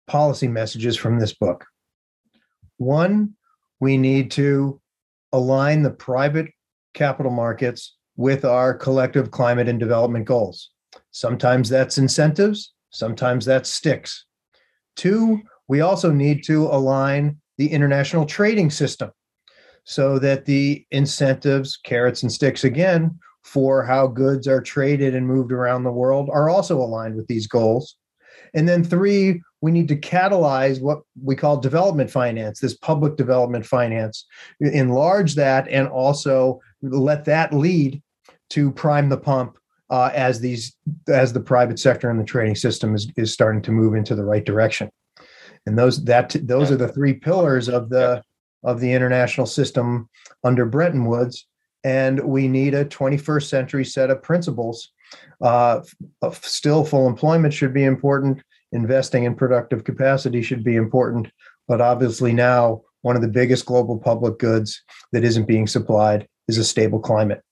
policy 0.06 0.48
messages 0.48 0.96
from 0.96 1.18
this 1.18 1.34
book. 1.34 1.64
One, 2.76 3.34
we 3.80 3.96
need 3.96 4.30
to 4.32 4.80
align 5.32 5.82
the 5.82 5.90
private 5.90 6.50
capital 6.94 7.32
markets 7.32 7.96
with 8.16 8.44
our 8.44 8.74
collective 8.74 9.30
climate 9.30 9.68
and 9.68 9.80
development 9.80 10.24
goals. 10.24 10.70
Sometimes 11.10 11.68
that's 11.68 11.98
incentives, 11.98 12.72
sometimes 12.90 13.44
that's 13.44 13.70
sticks. 13.70 14.24
Two, 14.96 15.40
we 15.68 15.80
also 15.80 16.12
need 16.12 16.44
to 16.44 16.66
align 16.66 17.38
the 17.58 17.68
international 17.68 18.26
trading 18.26 18.70
system 18.70 19.10
so 19.84 20.18
that 20.18 20.44
the 20.44 20.84
incentives, 20.90 21.76
carrots 21.76 22.22
and 22.22 22.32
sticks 22.32 22.64
again, 22.64 23.18
for 23.42 23.84
how 23.84 24.06
goods 24.06 24.48
are 24.48 24.62
traded 24.62 25.14
and 25.14 25.26
moved 25.26 25.52
around 25.52 25.84
the 25.84 25.92
world 25.92 26.30
are 26.32 26.48
also 26.48 26.78
aligned 26.78 27.14
with 27.14 27.26
these 27.26 27.46
goals. 27.46 27.96
And 28.54 28.68
then 28.68 28.82
three, 28.82 29.42
we 29.60 29.70
need 29.70 29.88
to 29.88 29.96
catalyze 29.96 30.80
what 30.80 31.00
we 31.22 31.36
call 31.36 31.58
development 31.58 32.10
finance, 32.10 32.60
this 32.60 32.76
public 32.76 33.16
development 33.16 33.66
finance, 33.66 34.26
enlarge 34.60 35.34
that 35.34 35.68
and 35.68 35.88
also 35.88 36.60
let 36.82 37.24
that 37.26 37.52
lead 37.52 38.02
to 38.54 38.70
prime 38.70 39.08
the 39.08 39.16
pump 39.16 39.58
uh, 39.90 40.10
as 40.14 40.40
these 40.40 40.76
as 41.08 41.32
the 41.32 41.40
private 41.40 41.78
sector 41.78 42.08
and 42.08 42.20
the 42.20 42.24
trading 42.24 42.54
system 42.54 42.94
is, 42.94 43.10
is 43.16 43.32
starting 43.32 43.60
to 43.62 43.72
move 43.72 43.94
into 43.94 44.14
the 44.14 44.24
right 44.24 44.44
direction. 44.44 44.88
And 45.66 45.76
those 45.76 46.04
that 46.04 46.36
those 46.44 46.70
are 46.70 46.76
the 46.76 46.88
three 46.88 47.14
pillars 47.14 47.68
of 47.68 47.90
the 47.90 48.22
of 48.62 48.80
the 48.80 48.92
international 48.92 49.46
system 49.46 50.08
under 50.44 50.64
Bretton 50.64 51.04
Woods. 51.06 51.46
And 51.82 52.20
we 52.20 52.48
need 52.48 52.74
a 52.74 52.84
21st 52.84 53.46
century 53.46 53.84
set 53.84 54.08
of 54.08 54.22
principles 54.22 54.90
uh, 55.42 55.80
still 56.42 56.84
full 56.84 57.06
employment 57.06 57.52
should 57.52 57.74
be 57.74 57.84
important. 57.84 58.40
Investing 58.72 59.24
in 59.24 59.34
productive 59.34 59.84
capacity 59.84 60.42
should 60.42 60.64
be 60.64 60.76
important. 60.76 61.30
But 61.68 61.80
obviously 61.80 62.32
now 62.32 62.82
one 63.02 63.16
of 63.16 63.22
the 63.22 63.28
biggest 63.28 63.66
global 63.66 63.98
public 63.98 64.38
goods 64.38 64.82
that 65.12 65.24
isn't 65.24 65.46
being 65.46 65.66
supplied 65.66 66.26
is 66.48 66.56
a 66.56 66.64
stable 66.64 67.00
climate 67.00 67.42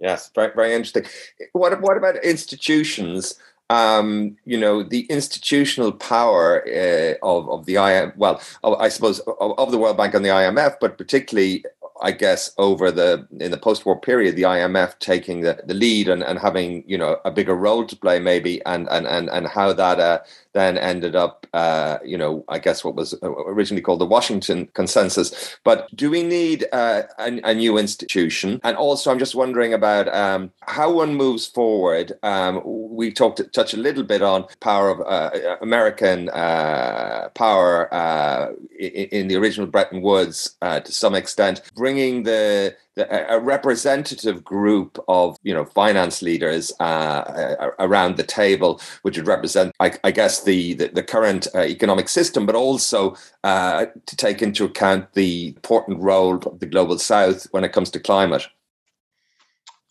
Yes, 0.00 0.30
very 0.34 0.52
very 0.54 0.74
interesting. 0.74 1.04
What 1.52 1.80
what 1.80 1.96
about 1.96 2.22
institutions? 2.24 3.34
Um, 3.68 4.36
you 4.44 4.56
know, 4.56 4.84
the 4.84 5.06
institutional 5.06 5.90
power 5.92 6.64
uh, 6.68 7.14
of 7.22 7.48
of 7.48 7.66
the 7.66 7.74
IMF. 7.74 8.16
Well, 8.16 8.40
I 8.62 8.88
suppose 8.88 9.20
of, 9.20 9.58
of 9.58 9.70
the 9.72 9.78
World 9.78 9.96
Bank 9.96 10.14
and 10.14 10.24
the 10.24 10.28
IMF, 10.30 10.76
but 10.80 10.98
particularly 10.98 11.64
I 12.02 12.12
guess 12.12 12.52
over 12.58 12.90
the 12.90 13.26
in 13.40 13.50
the 13.50 13.58
post-war 13.58 14.00
period, 14.00 14.36
the 14.36 14.42
IMF 14.42 14.98
taking 14.98 15.40
the, 15.40 15.60
the 15.66 15.74
lead 15.74 16.08
and, 16.08 16.22
and 16.22 16.38
having 16.38 16.84
you 16.86 16.98
know 16.98 17.18
a 17.24 17.30
bigger 17.30 17.54
role 17.54 17.84
to 17.86 17.96
play 17.96 18.18
maybe, 18.18 18.64
and 18.66 18.88
and 18.90 19.06
and 19.06 19.28
and 19.30 19.46
how 19.46 19.72
that 19.72 20.00
uh, 20.00 20.20
then 20.56 20.78
ended 20.78 21.14
up, 21.14 21.46
uh, 21.52 21.98
you 22.02 22.16
know, 22.16 22.42
I 22.48 22.58
guess 22.58 22.82
what 22.82 22.94
was 22.94 23.14
originally 23.22 23.82
called 23.82 24.00
the 24.00 24.06
Washington 24.06 24.68
Consensus. 24.72 25.58
But 25.64 25.94
do 25.94 26.10
we 26.10 26.22
need 26.22 26.64
uh, 26.72 27.02
a, 27.18 27.40
a, 27.44 27.54
new 27.54 27.76
institution? 27.76 28.58
And 28.64 28.74
also, 28.74 29.10
I'm 29.10 29.18
just 29.18 29.34
wondering 29.34 29.74
about 29.74 30.08
um, 30.14 30.50
how 30.62 30.90
one 30.90 31.14
moves 31.14 31.46
forward. 31.46 32.14
Um, 32.22 32.62
we 32.64 33.12
talked 33.12 33.42
touch 33.52 33.74
a 33.74 33.76
little 33.76 34.02
bit 34.02 34.22
on 34.22 34.46
power 34.60 34.88
of 34.88 35.00
uh, 35.02 35.58
American 35.60 36.30
uh, 36.30 37.28
power 37.34 37.92
uh, 37.92 38.52
in, 38.78 39.08
in, 39.12 39.28
the 39.28 39.36
original 39.36 39.66
Bretton 39.66 40.00
Woods 40.00 40.56
uh, 40.62 40.80
to 40.80 40.90
some 40.90 41.14
extent, 41.14 41.60
bringing 41.86 42.24
the 42.24 42.74
a 42.96 43.38
representative 43.38 44.42
group 44.42 44.98
of 45.06 45.36
you 45.44 45.54
know 45.54 45.64
finance 45.64 46.20
leaders 46.20 46.72
uh, 46.80 47.70
around 47.78 48.16
the 48.16 48.24
table, 48.24 48.80
which 49.02 49.16
would 49.16 49.28
represent, 49.28 49.72
I, 49.78 49.92
I 50.02 50.10
guess, 50.10 50.42
the 50.42 50.74
the, 50.74 50.88
the 50.88 51.04
current 51.04 51.46
uh, 51.54 51.60
economic 51.60 52.08
system, 52.08 52.44
but 52.44 52.56
also 52.56 53.14
uh, 53.44 53.86
to 54.04 54.16
take 54.16 54.42
into 54.42 54.64
account 54.64 55.12
the 55.12 55.54
important 55.54 56.00
role 56.00 56.38
of 56.44 56.58
the 56.58 56.66
global 56.66 56.98
South 56.98 57.46
when 57.52 57.62
it 57.62 57.72
comes 57.72 57.90
to 57.90 58.00
climate. 58.00 58.48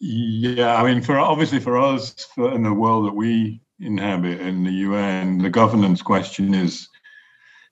Yeah, 0.02 0.76
I 0.76 0.84
mean, 0.84 1.02
for 1.02 1.18
obviously 1.18 1.62
for 1.62 1.78
us 1.78 2.28
for, 2.36 2.54
in 2.54 2.64
the 2.64 2.74
world 2.74 3.06
that 3.06 3.16
we 3.16 3.62
inhabit 3.80 4.42
in 4.42 4.66
the 4.66 4.78
UN, 4.90 5.38
the 5.38 5.50
governance 5.50 6.02
question 6.02 6.54
is 6.54 6.90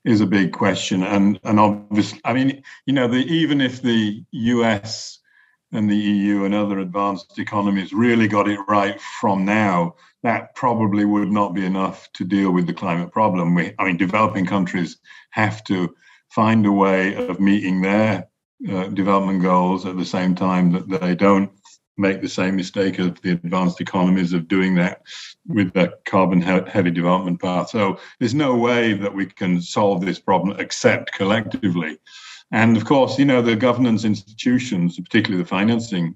is 0.06 0.22
a 0.22 0.26
big 0.26 0.52
question, 0.52 1.04
and 1.04 1.40
and 1.44 1.60
obviously, 1.60 2.20
I 2.26 2.34
mean, 2.34 2.64
you 2.86 2.94
know, 2.94 3.08
the, 3.08 3.18
even 3.18 3.62
if 3.62 3.82
the 3.82 4.24
US 4.32 5.20
and 5.72 5.90
the 5.90 5.96
EU 5.96 6.46
and 6.46 6.54
other 6.54 6.80
advanced 6.80 7.40
economies 7.40 7.94
really 7.94 8.28
got 8.28 8.48
it 8.48 8.60
right 8.68 9.02
from 9.02 9.44
now, 9.44 9.96
that 10.22 10.56
probably 10.56 11.04
would 11.04 11.32
not 11.32 11.54
be 11.54 11.66
enough 11.66 12.08
to 12.14 12.24
deal 12.24 12.52
with 12.52 12.68
the 12.68 12.74
climate 12.74 13.12
problem. 13.12 13.56
We, 13.56 13.74
I 13.80 13.86
mean, 13.86 13.98
developing 13.98 14.46
countries 14.46 14.98
have 15.32 15.64
to 15.66 15.96
find 16.30 16.66
a 16.66 16.72
way 16.72 17.16
of 17.16 17.40
meeting 17.40 17.82
their 17.82 18.28
uh, 18.70 18.88
development 18.88 19.42
goals 19.42 19.86
at 19.86 19.98
the 19.98 20.06
same 20.06 20.36
time 20.36 20.72
that 20.72 21.02
they 21.02 21.16
don't 21.16 21.52
make 21.98 22.22
the 22.22 22.30
same 22.30 22.56
mistake 22.56 23.00
as 23.00 23.12
the 23.22 23.32
advanced 23.32 23.80
economies 23.80 24.34
of 24.34 24.48
doing 24.48 24.76
that 24.76 25.04
with 25.48 25.74
the 25.74 25.94
carbon 26.06 26.42
heavy 26.42 26.92
development 26.92 27.42
path. 27.42 27.70
So 27.70 28.00
there's 28.20 28.34
no 28.34 28.56
way 28.56 28.94
that 28.94 29.14
we 29.14 29.26
can 29.26 29.62
solve 29.62 30.06
this 30.06 30.20
problem 30.20 30.60
except 30.60 31.14
collectively. 31.14 32.00
And 32.52 32.78
of 32.78 32.86
course, 32.86 33.18
you 33.18 33.26
know, 33.26 33.42
the 33.42 33.56
governance 33.56 34.06
institutions, 34.06 35.00
particularly 35.00 35.44
the 35.44 35.50
financing, 35.50 36.16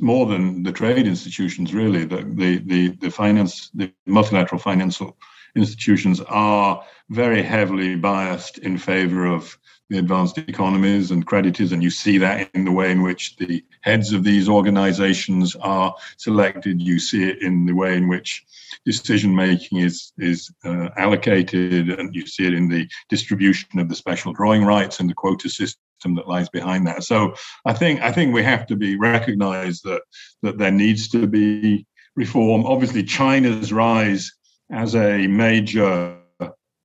more 0.00 0.26
than 0.26 0.62
the 0.62 0.72
trade 0.72 1.06
institutions, 1.06 1.72
really, 1.72 2.04
the, 2.04 2.22
the, 2.34 2.58
the, 2.58 2.88
the 3.00 3.10
finance, 3.10 3.70
the 3.74 3.92
multilateral 4.06 4.60
financial 4.60 5.16
institutions 5.56 6.20
are 6.20 6.82
very 7.08 7.42
heavily 7.42 7.96
biased 7.96 8.58
in 8.58 8.78
favor 8.78 9.26
of 9.26 9.58
the 9.90 9.98
advanced 9.98 10.38
economies 10.38 11.10
and 11.10 11.26
creditors, 11.26 11.72
and 11.72 11.82
you 11.82 11.90
see 11.90 12.16
that 12.18 12.48
in 12.54 12.64
the 12.64 12.70
way 12.70 12.92
in 12.92 13.02
which 13.02 13.36
the 13.36 13.62
heads 13.80 14.12
of 14.12 14.22
these 14.22 14.48
organizations 14.48 15.56
are 15.56 15.94
selected. 16.16 16.80
You 16.80 17.00
see 17.00 17.28
it 17.28 17.42
in 17.42 17.66
the 17.66 17.74
way 17.74 17.96
in 17.96 18.08
which 18.08 18.44
decision 18.86 19.34
making 19.34 19.78
is 19.78 20.12
is 20.16 20.50
uh, 20.64 20.90
allocated, 20.96 21.90
and 21.90 22.14
you 22.14 22.24
see 22.26 22.46
it 22.46 22.54
in 22.54 22.68
the 22.68 22.88
distribution 23.08 23.80
of 23.80 23.88
the 23.88 23.96
special 23.96 24.32
drawing 24.32 24.64
rights 24.64 25.00
and 25.00 25.10
the 25.10 25.14
quota 25.14 25.50
system 25.50 26.14
that 26.14 26.28
lies 26.28 26.48
behind 26.48 26.86
that. 26.86 27.02
So 27.02 27.34
I 27.66 27.72
think 27.72 28.00
I 28.00 28.12
think 28.12 28.32
we 28.32 28.44
have 28.44 28.68
to 28.68 28.76
be 28.76 28.96
recognized 28.96 29.82
that 29.84 30.02
that 30.42 30.56
there 30.56 30.70
needs 30.70 31.08
to 31.08 31.26
be 31.26 31.84
reform. 32.14 32.64
Obviously, 32.64 33.02
China's 33.02 33.72
rise 33.72 34.32
as 34.72 34.94
a 34.94 35.26
major 35.26 36.16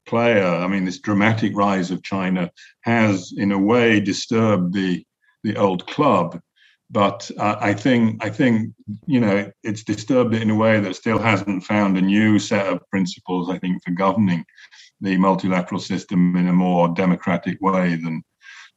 player, 0.05 0.45
I 0.45 0.67
mean, 0.67 0.85
this 0.85 0.99
dramatic 0.99 1.55
rise 1.55 1.91
of 1.91 2.03
China 2.03 2.51
has, 2.81 3.33
in 3.37 3.51
a 3.51 3.59
way, 3.59 3.99
disturbed 3.99 4.73
the 4.73 5.05
the 5.43 5.57
old 5.57 5.85
club. 5.87 6.41
But 6.91 7.29
uh, 7.37 7.55
I 7.59 7.73
think 7.73 8.23
I 8.23 8.29
think 8.29 8.73
you 9.07 9.19
know 9.19 9.51
it's 9.63 9.83
disturbed 9.83 10.35
it 10.35 10.41
in 10.41 10.51
a 10.51 10.55
way 10.55 10.79
that 10.79 10.95
still 10.95 11.19
hasn't 11.19 11.63
found 11.63 11.97
a 11.97 12.01
new 12.01 12.39
set 12.39 12.67
of 12.67 12.87
principles. 12.89 13.49
I 13.49 13.57
think 13.59 13.83
for 13.83 13.91
governing 13.91 14.45
the 15.01 15.17
multilateral 15.17 15.81
system 15.81 16.35
in 16.35 16.47
a 16.47 16.53
more 16.53 16.87
democratic 16.89 17.59
way 17.61 17.95
than 17.95 18.23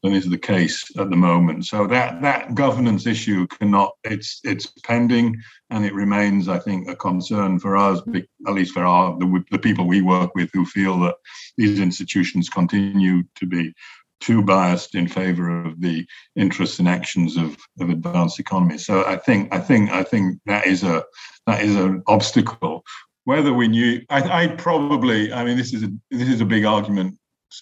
than 0.03 0.13
is 0.13 0.29
the 0.29 0.39
case 0.39 0.85
at 0.97 1.11
the 1.11 1.17
moment. 1.17 1.67
So 1.67 1.87
that 1.87 2.23
that 2.23 2.55
governance 2.55 3.07
issue 3.07 3.47
cannot 3.49 3.93
it's 4.05 4.41
it's 4.45 4.67
pending 4.85 5.37
and 5.71 5.85
it 5.85 5.95
remains, 5.95 6.49
I 6.49 6.59
think, 6.59 6.89
a 6.89 6.97
concern 6.97 7.59
for 7.59 7.77
us, 7.77 8.01
at 8.47 8.55
least 8.55 8.73
for 8.73 8.85
our 8.85 9.19
the, 9.19 9.45
the 9.51 9.59
people 9.59 9.87
we 9.87 10.03
work 10.03 10.35
with 10.35 10.51
who 10.53 10.65
feel 10.65 10.99
that 11.01 11.17
these 11.57 11.81
institutions 11.81 12.49
continue 12.49 13.25
to 13.37 13.47
be 13.47 13.75
too 14.21 14.43
biased 14.43 14.95
in 14.95 15.07
favor 15.07 15.65
of 15.65 15.81
the 15.81 16.05
interests 16.35 16.79
and 16.79 16.89
actions 16.89 17.37
of, 17.37 17.57
of 17.81 17.89
advanced 17.89 18.41
economies. 18.41 18.85
So 18.85 19.05
I 19.05 19.17
think 19.17 19.53
I 19.53 19.61
think 19.61 19.91
I 19.91 20.03
think 20.03 20.41
that 20.47 20.67
is 20.67 20.83
a 20.83 21.05
that 21.47 21.63
is 21.63 21.77
an 21.77 22.03
obstacle. 22.07 22.85
Whether 23.25 23.53
we 23.53 23.69
knew, 23.69 24.01
I, 24.09 24.45
I 24.45 24.47
probably, 24.47 25.31
I 25.35 25.45
mean, 25.45 25.59
this 25.59 25.75
is 25.75 25.83
a 25.83 25.91
this 26.11 26.29
is 26.29 26.41
a 26.41 26.47
big 26.47 26.65
argument 26.65 27.19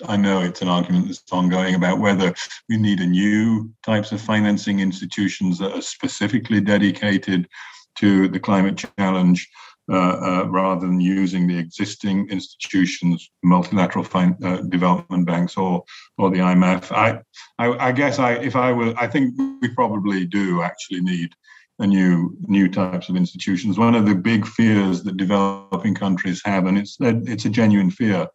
I 0.06 0.16
know 0.16 0.40
it's 0.40 0.62
an 0.62 0.68
argument 0.68 1.06
that's 1.06 1.22
ongoing 1.30 1.74
about 1.74 2.00
whether 2.00 2.34
we 2.68 2.76
need 2.76 3.00
a 3.00 3.06
new 3.06 3.70
types 3.84 4.12
of 4.12 4.20
financing 4.20 4.80
institutions 4.80 5.58
that 5.58 5.72
are 5.72 5.82
specifically 5.82 6.60
dedicated 6.60 7.48
to 7.98 8.28
the 8.28 8.40
climate 8.40 8.84
challenge 8.98 9.48
uh, 9.90 9.94
uh, 9.94 10.46
rather 10.48 10.84
than 10.84 11.00
using 11.00 11.46
the 11.46 11.56
existing 11.56 12.28
institutions, 12.28 13.30
multilateral 13.44 14.04
fin- 14.04 14.36
uh, 14.42 14.56
development 14.62 15.24
banks 15.24 15.56
or 15.56 15.84
or 16.18 16.28
the 16.28 16.38
IMF. 16.38 16.90
I, 16.90 17.20
I, 17.58 17.88
I 17.88 17.92
guess 17.92 18.18
I, 18.18 18.32
if 18.32 18.56
I 18.56 18.72
were, 18.72 18.92
I 18.98 19.06
think 19.06 19.34
we 19.62 19.68
probably 19.68 20.26
do 20.26 20.62
actually 20.62 21.02
need 21.02 21.30
a 21.78 21.86
new 21.86 22.36
new 22.48 22.68
types 22.68 23.08
of 23.08 23.14
institutions. 23.14 23.78
One 23.78 23.94
of 23.94 24.06
the 24.06 24.14
big 24.16 24.44
fears 24.44 25.04
that 25.04 25.16
developing 25.16 25.94
countries 25.94 26.42
have, 26.44 26.66
and 26.66 26.76
it's 26.76 26.96
it's 27.00 27.44
a 27.44 27.50
genuine 27.50 27.92
fear, 27.92 28.26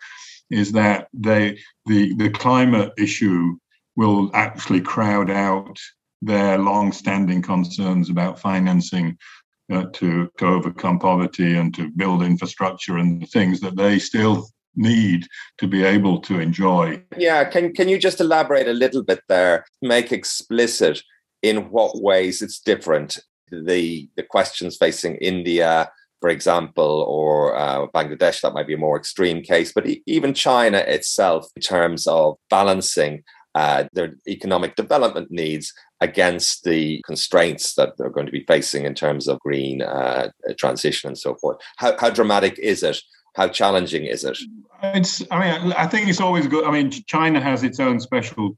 is 0.51 0.71
that 0.73 1.07
they 1.13 1.57
the 1.85 2.13
the 2.15 2.29
climate 2.29 2.91
issue 2.97 3.55
will 3.95 4.31
actually 4.33 4.81
crowd 4.81 5.29
out 5.29 5.77
their 6.21 6.57
long-standing 6.57 7.41
concerns 7.41 8.09
about 8.09 8.39
financing 8.39 9.17
uh, 9.71 9.85
to 9.93 10.29
to 10.37 10.45
overcome 10.45 10.99
poverty 10.99 11.55
and 11.55 11.73
to 11.73 11.89
build 11.91 12.21
infrastructure 12.21 12.97
and 12.97 13.27
things 13.29 13.59
that 13.61 13.75
they 13.75 13.97
still 13.99 14.47
need 14.75 15.27
to 15.57 15.67
be 15.67 15.83
able 15.83 16.19
to 16.21 16.39
enjoy. 16.39 17.01
Yeah, 17.17 17.43
can 17.45 17.73
can 17.73 17.89
you 17.89 17.97
just 17.97 18.21
elaborate 18.21 18.67
a 18.67 18.73
little 18.73 19.03
bit 19.03 19.21
there? 19.27 19.65
Make 19.81 20.11
explicit 20.11 21.01
in 21.41 21.69
what 21.71 22.01
ways 22.01 22.41
it's 22.41 22.59
different. 22.59 23.19
The 23.51 24.09
the 24.15 24.23
questions 24.23 24.77
facing 24.77 25.15
India, 25.15 25.91
for 26.21 26.29
example, 26.29 27.05
or 27.09 27.57
uh, 27.57 27.87
Bangladesh, 27.87 28.41
that 28.41 28.53
might 28.53 28.67
be 28.67 28.75
a 28.75 28.77
more 28.77 28.95
extreme 28.95 29.41
case, 29.41 29.73
but 29.73 29.87
even 30.05 30.33
China 30.33 30.77
itself, 30.77 31.47
in 31.55 31.61
terms 31.63 32.07
of 32.07 32.37
balancing 32.49 33.23
uh, 33.55 33.85
their 33.91 34.15
economic 34.27 34.75
development 34.75 35.29
needs 35.31 35.73
against 35.99 36.63
the 36.63 37.01
constraints 37.05 37.73
that 37.75 37.97
they're 37.97 38.09
going 38.09 38.27
to 38.27 38.31
be 38.31 38.45
facing 38.47 38.85
in 38.85 38.93
terms 38.93 39.27
of 39.27 39.39
green 39.39 39.81
uh, 39.81 40.29
transition 40.57 41.09
and 41.09 41.17
so 41.17 41.35
forth. 41.35 41.57
How, 41.77 41.97
how 41.99 42.11
dramatic 42.11 42.57
is 42.59 42.83
it? 42.83 42.99
How 43.35 43.47
challenging 43.47 44.05
is 44.05 44.23
it? 44.23 44.37
It's. 44.83 45.23
I 45.31 45.39
mean, 45.39 45.73
I 45.73 45.87
think 45.87 46.07
it's 46.09 46.19
always 46.19 46.47
good. 46.47 46.65
I 46.65 46.71
mean, 46.71 46.91
China 46.91 47.39
has 47.39 47.63
its 47.63 47.79
own 47.79 47.99
special 47.99 48.57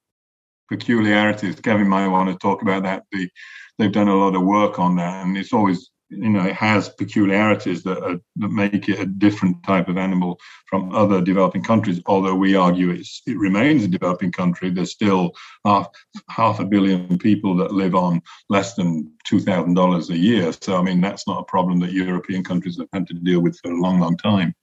peculiarities. 0.69 1.59
Kevin 1.59 1.87
might 1.87 2.07
want 2.07 2.29
to 2.29 2.37
talk 2.37 2.61
about 2.61 2.83
that. 2.83 3.03
The, 3.11 3.29
they've 3.77 3.91
done 3.91 4.07
a 4.07 4.15
lot 4.15 4.35
of 4.35 4.41
work 4.41 4.79
on 4.79 4.95
that, 4.95 5.25
and 5.25 5.37
it's 5.37 5.53
always 5.53 5.91
you 6.17 6.29
know 6.29 6.45
it 6.45 6.55
has 6.55 6.89
peculiarities 6.89 7.83
that, 7.83 8.01
are, 8.03 8.19
that 8.35 8.49
make 8.49 8.89
it 8.89 8.99
a 8.99 9.05
different 9.05 9.63
type 9.63 9.87
of 9.87 9.97
animal 9.97 10.39
from 10.67 10.93
other 10.93 11.21
developing 11.21 11.63
countries 11.63 12.01
although 12.05 12.35
we 12.35 12.55
argue 12.55 12.89
it's, 12.91 13.21
it 13.25 13.37
remains 13.37 13.83
a 13.83 13.87
developing 13.87 14.31
country. 14.31 14.69
There's 14.69 14.91
still 14.91 15.31
half 15.65 15.87
half 16.29 16.59
a 16.59 16.65
billion 16.65 17.17
people 17.17 17.55
that 17.57 17.71
live 17.71 17.95
on 17.95 18.21
less 18.49 18.75
than 18.75 19.11
$2000 19.27 20.09
a 20.09 20.17
year. 20.17 20.51
So 20.61 20.77
i 20.77 20.81
mean 20.81 21.01
that's 21.01 21.27
not 21.27 21.41
a 21.41 21.45
problem 21.45 21.79
that 21.79 21.91
european 21.91 22.43
countries 22.43 22.77
have 22.77 22.89
had 22.93 23.07
to 23.07 23.13
deal 23.13 23.41
with 23.41 23.57
for 23.59 23.71
a 23.71 23.81
long 23.81 23.99
long 23.99 24.17
time. 24.17 24.53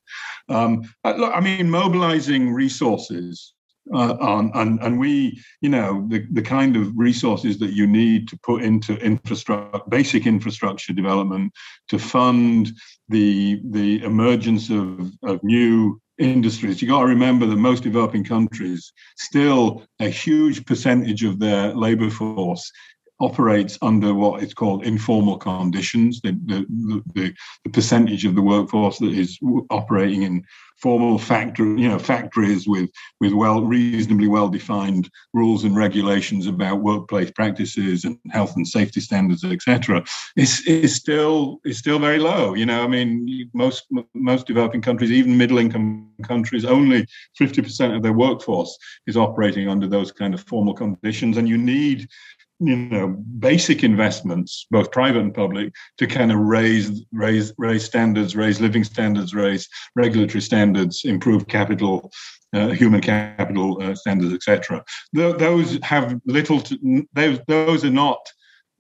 Um, 0.49 0.83
i 1.05 1.41
mean 1.41 1.71
mobilizing 1.71 2.53
resources 2.53 3.55
uh, 3.93 4.17
on, 4.21 4.51
and, 4.55 4.81
and 4.83 4.99
we, 4.99 5.43
you 5.61 5.69
know, 5.69 6.07
the, 6.09 6.27
the 6.33 6.43
kind 6.43 6.77
of 6.77 6.93
resources 6.97 7.59
that 7.59 7.73
you 7.73 7.87
need 7.87 8.29
to 8.29 8.39
put 8.43 8.63
into 8.63 8.97
infrastructure, 8.97 9.81
basic 9.89 10.27
infrastructure 10.27 10.93
development 10.93 11.53
to 11.89 11.99
fund 11.99 12.73
the 13.09 13.61
the 13.71 14.03
emergence 14.05 14.71
of, 14.71 15.11
of 15.25 15.43
new 15.43 16.01
industries. 16.19 16.81
You 16.81 16.89
got 16.89 17.01
to 17.01 17.07
remember 17.07 17.47
that 17.47 17.57
most 17.57 17.83
developing 17.83 18.25
countries 18.25 18.93
still 19.17 19.85
a 19.99 20.09
huge 20.09 20.65
percentage 20.67 21.25
of 21.25 21.39
their 21.39 21.75
labor 21.75 22.11
force 22.11 22.71
operates 23.21 23.79
under 23.83 24.15
what 24.15 24.43
is 24.43 24.55
called 24.55 24.85
informal 24.85 25.37
conditions. 25.37 26.21
The, 26.23 26.33
the, 26.47 26.67
the, 27.15 27.35
the, 27.65 27.71
percentage 27.71 28.25
of 28.25 28.35
the 28.35 28.43
workforce 28.43 28.99
that 28.99 29.13
is 29.13 29.39
operating 29.71 30.23
in 30.23 30.45
formal 30.81 31.19
factory, 31.19 31.83
you 31.83 31.89
know, 31.89 31.99
factories 31.99 32.67
with 32.67 32.91
with 33.21 33.33
well 33.33 33.63
reasonably 33.63 34.29
well 34.29 34.49
defined 34.49 35.11
rules 35.35 35.65
and 35.65 35.77
regulations 35.77 36.47
about 36.47 36.83
workplace 36.83 37.31
practices 37.31 38.05
and 38.05 38.19
health 38.31 38.57
and 38.57 38.67
safety 38.67 39.01
standards, 39.01 39.45
etc., 39.45 40.03
is 40.37 40.67
is 40.67 40.97
still 40.97 41.61
is 41.65 41.79
still 41.79 41.99
very 41.99 42.19
low. 42.19 42.55
You 42.55 42.67
know, 42.67 42.83
I 42.83 42.87
mean, 42.87 43.51
most 43.53 43.85
most 44.15 44.47
developing 44.47 44.83
countries, 44.83 45.13
even 45.13 45.37
middle 45.37 45.59
income 45.59 46.11
countries, 46.27 46.65
only 46.65 47.07
fifty 47.37 47.63
percent 47.63 47.95
of 47.95 48.03
their 48.03 48.15
workforce 48.15 48.77
is 49.07 49.17
operating 49.17 49.69
under 49.69 49.87
those 49.87 50.11
kind 50.11 50.35
of 50.35 50.41
formal 50.43 50.75
conditions, 50.75 51.37
and 51.37 51.49
you 51.49 51.59
need 51.59 52.09
you 52.61 52.77
know 52.77 53.09
basic 53.39 53.83
investments 53.83 54.67
both 54.71 54.93
private 54.93 55.21
and 55.21 55.35
public 55.35 55.73
to 55.97 56.07
kind 56.07 56.31
of 56.31 56.39
raise 56.39 57.05
raise 57.13 57.53
raise 57.57 57.85
standards 57.85 58.37
raise 58.37 58.61
living 58.61 58.85
standards 58.85 59.35
raise 59.35 59.69
regulatory 59.97 60.43
standards 60.43 61.03
improve 61.05 61.49
capital 61.49 62.11
uh, 62.55 62.69
human 62.69 63.01
capital 63.01 63.83
uh, 63.83 63.95
standards 63.95 64.35
etc 64.35 64.85
Th- 65.15 65.37
those 65.37 65.79
have 65.83 66.21
little 66.27 66.61
to 66.61 67.07
those 67.15 67.41
those 67.49 67.85
are 67.85 67.91
not 67.91 68.21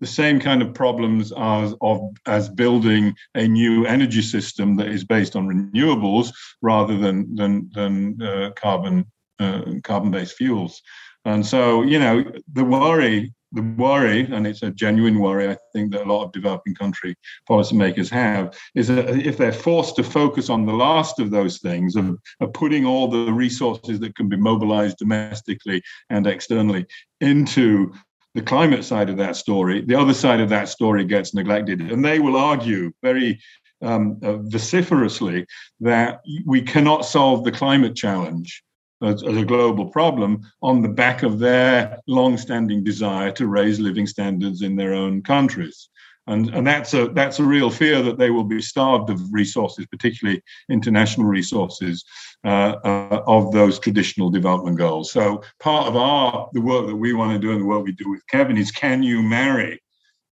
the 0.00 0.06
same 0.06 0.40
kind 0.40 0.62
of 0.62 0.74
problems 0.74 1.32
as 1.36 1.74
of 1.80 2.00
as 2.26 2.48
building 2.48 3.14
a 3.34 3.46
new 3.46 3.86
energy 3.86 4.22
system 4.22 4.76
that 4.76 4.88
is 4.88 5.04
based 5.04 5.36
on 5.36 5.48
renewables 5.48 6.32
rather 6.62 6.96
than 6.98 7.34
than 7.34 7.70
than 7.74 8.20
uh, 8.22 8.50
carbon 8.56 9.04
uh, 9.38 9.62
carbon 9.84 10.10
based 10.10 10.36
fuels. 10.36 10.80
And 11.24 11.46
so 11.46 11.82
you 11.82 11.98
know 11.98 12.24
the 12.52 12.64
worry 12.64 13.32
the 13.52 13.62
worry, 13.62 14.28
and 14.32 14.46
it's 14.46 14.62
a 14.62 14.70
genuine 14.70 15.18
worry, 15.18 15.48
I 15.48 15.56
think 15.72 15.92
that 15.92 16.06
a 16.06 16.12
lot 16.12 16.24
of 16.24 16.32
developing 16.32 16.74
country 16.74 17.16
policymakers 17.48 18.08
have, 18.10 18.56
is 18.74 18.88
that 18.88 19.08
if 19.08 19.36
they're 19.36 19.52
forced 19.52 19.96
to 19.96 20.04
focus 20.04 20.48
on 20.48 20.66
the 20.66 20.72
last 20.72 21.18
of 21.18 21.30
those 21.30 21.58
things, 21.58 21.96
of, 21.96 22.18
of 22.40 22.52
putting 22.52 22.86
all 22.86 23.08
the 23.08 23.32
resources 23.32 23.98
that 24.00 24.14
can 24.14 24.28
be 24.28 24.36
mobilized 24.36 24.98
domestically 24.98 25.82
and 26.10 26.26
externally 26.26 26.86
into 27.20 27.92
the 28.34 28.42
climate 28.42 28.84
side 28.84 29.10
of 29.10 29.16
that 29.16 29.34
story, 29.34 29.80
the 29.80 29.98
other 29.98 30.14
side 30.14 30.40
of 30.40 30.48
that 30.48 30.68
story 30.68 31.04
gets 31.04 31.34
neglected. 31.34 31.80
And 31.80 32.04
they 32.04 32.20
will 32.20 32.36
argue 32.36 32.92
very 33.02 33.40
um, 33.82 34.18
uh, 34.22 34.36
vociferously 34.36 35.46
that 35.80 36.20
we 36.46 36.62
cannot 36.62 37.04
solve 37.04 37.44
the 37.44 37.52
climate 37.52 37.96
challenge 37.96 38.62
as, 39.02 39.22
as, 39.22 39.36
a 39.36 39.44
global 39.44 39.86
problem 39.86 40.42
on 40.62 40.82
the 40.82 40.88
back 40.88 41.22
of 41.22 41.38
their 41.38 41.98
long-standing 42.06 42.84
desire 42.84 43.30
to 43.32 43.46
raise 43.46 43.80
living 43.80 44.06
standards 44.06 44.62
in 44.62 44.76
their 44.76 44.94
own 44.94 45.22
countries. 45.22 45.88
And, 46.26 46.50
and 46.50 46.66
that's 46.66 46.94
a 46.94 47.08
that's 47.08 47.40
a 47.40 47.44
real 47.44 47.70
fear 47.70 48.02
that 48.02 48.18
they 48.18 48.30
will 48.30 48.44
be 48.44 48.60
starved 48.62 49.10
of 49.10 49.20
resources, 49.32 49.86
particularly 49.86 50.42
international 50.68 51.26
resources, 51.26 52.04
uh, 52.44 52.76
uh, 52.84 53.22
of 53.26 53.52
those 53.52 53.78
traditional 53.78 54.30
development 54.30 54.78
goals. 54.78 55.10
So 55.10 55.42
part 55.58 55.88
of 55.88 55.96
our 55.96 56.48
the 56.52 56.60
work 56.60 56.86
that 56.86 56.94
we 56.94 57.14
want 57.14 57.32
to 57.32 57.38
do 57.38 57.52
and 57.52 57.62
the 57.62 57.66
work 57.66 57.84
we 57.84 57.92
do 57.92 58.10
with 58.10 58.26
Kevin 58.28 58.58
is 58.58 58.70
can 58.70 59.02
you 59.02 59.22
marry 59.22 59.80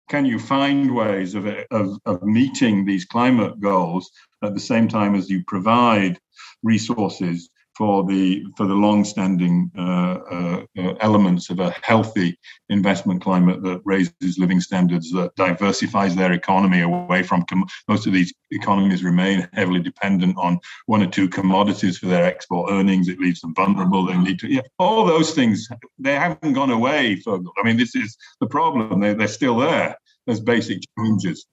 can 0.08 0.24
you 0.24 0.38
find 0.38 0.94
ways 0.94 1.34
of, 1.34 1.46
of, 1.70 1.98
of 2.06 2.22
meeting 2.22 2.84
these 2.84 3.04
climate 3.04 3.58
goals 3.60 4.10
at 4.42 4.54
the 4.54 4.60
same 4.60 4.86
time 4.86 5.14
as 5.14 5.28
you 5.28 5.42
provide 5.46 6.18
resources 6.62 7.50
for 7.76 8.04
the 8.04 8.44
for 8.56 8.66
the 8.66 8.74
long-standing 8.74 9.70
uh, 9.76 10.18
uh, 10.30 10.64
uh, 10.78 10.94
elements 11.00 11.50
of 11.50 11.60
a 11.60 11.74
healthy 11.82 12.38
investment 12.70 13.22
climate 13.22 13.62
that 13.62 13.80
raises 13.84 14.38
living 14.38 14.60
standards, 14.60 15.12
that 15.12 15.34
diversifies 15.36 16.16
their 16.16 16.32
economy 16.32 16.80
away 16.80 17.22
from 17.22 17.42
com- 17.44 17.66
most 17.88 18.06
of 18.06 18.12
these 18.12 18.32
economies 18.50 19.04
remain 19.04 19.46
heavily 19.52 19.80
dependent 19.80 20.36
on 20.38 20.58
one 20.86 21.02
or 21.02 21.06
two 21.06 21.28
commodities 21.28 21.98
for 21.98 22.06
their 22.06 22.24
export 22.24 22.70
earnings. 22.70 23.08
It 23.08 23.18
leaves 23.18 23.40
them 23.40 23.54
vulnerable. 23.54 24.06
They 24.06 24.16
need 24.16 24.38
to 24.40 24.52
yeah, 24.52 24.62
all 24.78 25.04
those 25.04 25.32
things. 25.32 25.68
They 25.98 26.14
haven't 26.14 26.54
gone 26.54 26.70
away. 26.70 27.16
For, 27.16 27.40
I 27.58 27.62
mean, 27.62 27.76
this 27.76 27.94
is 27.94 28.16
the 28.40 28.46
problem. 28.46 29.00
They, 29.00 29.14
they're 29.14 29.28
still 29.28 29.58
there. 29.58 29.96
There's 30.26 30.40
basic 30.40 30.80
changes 30.98 31.46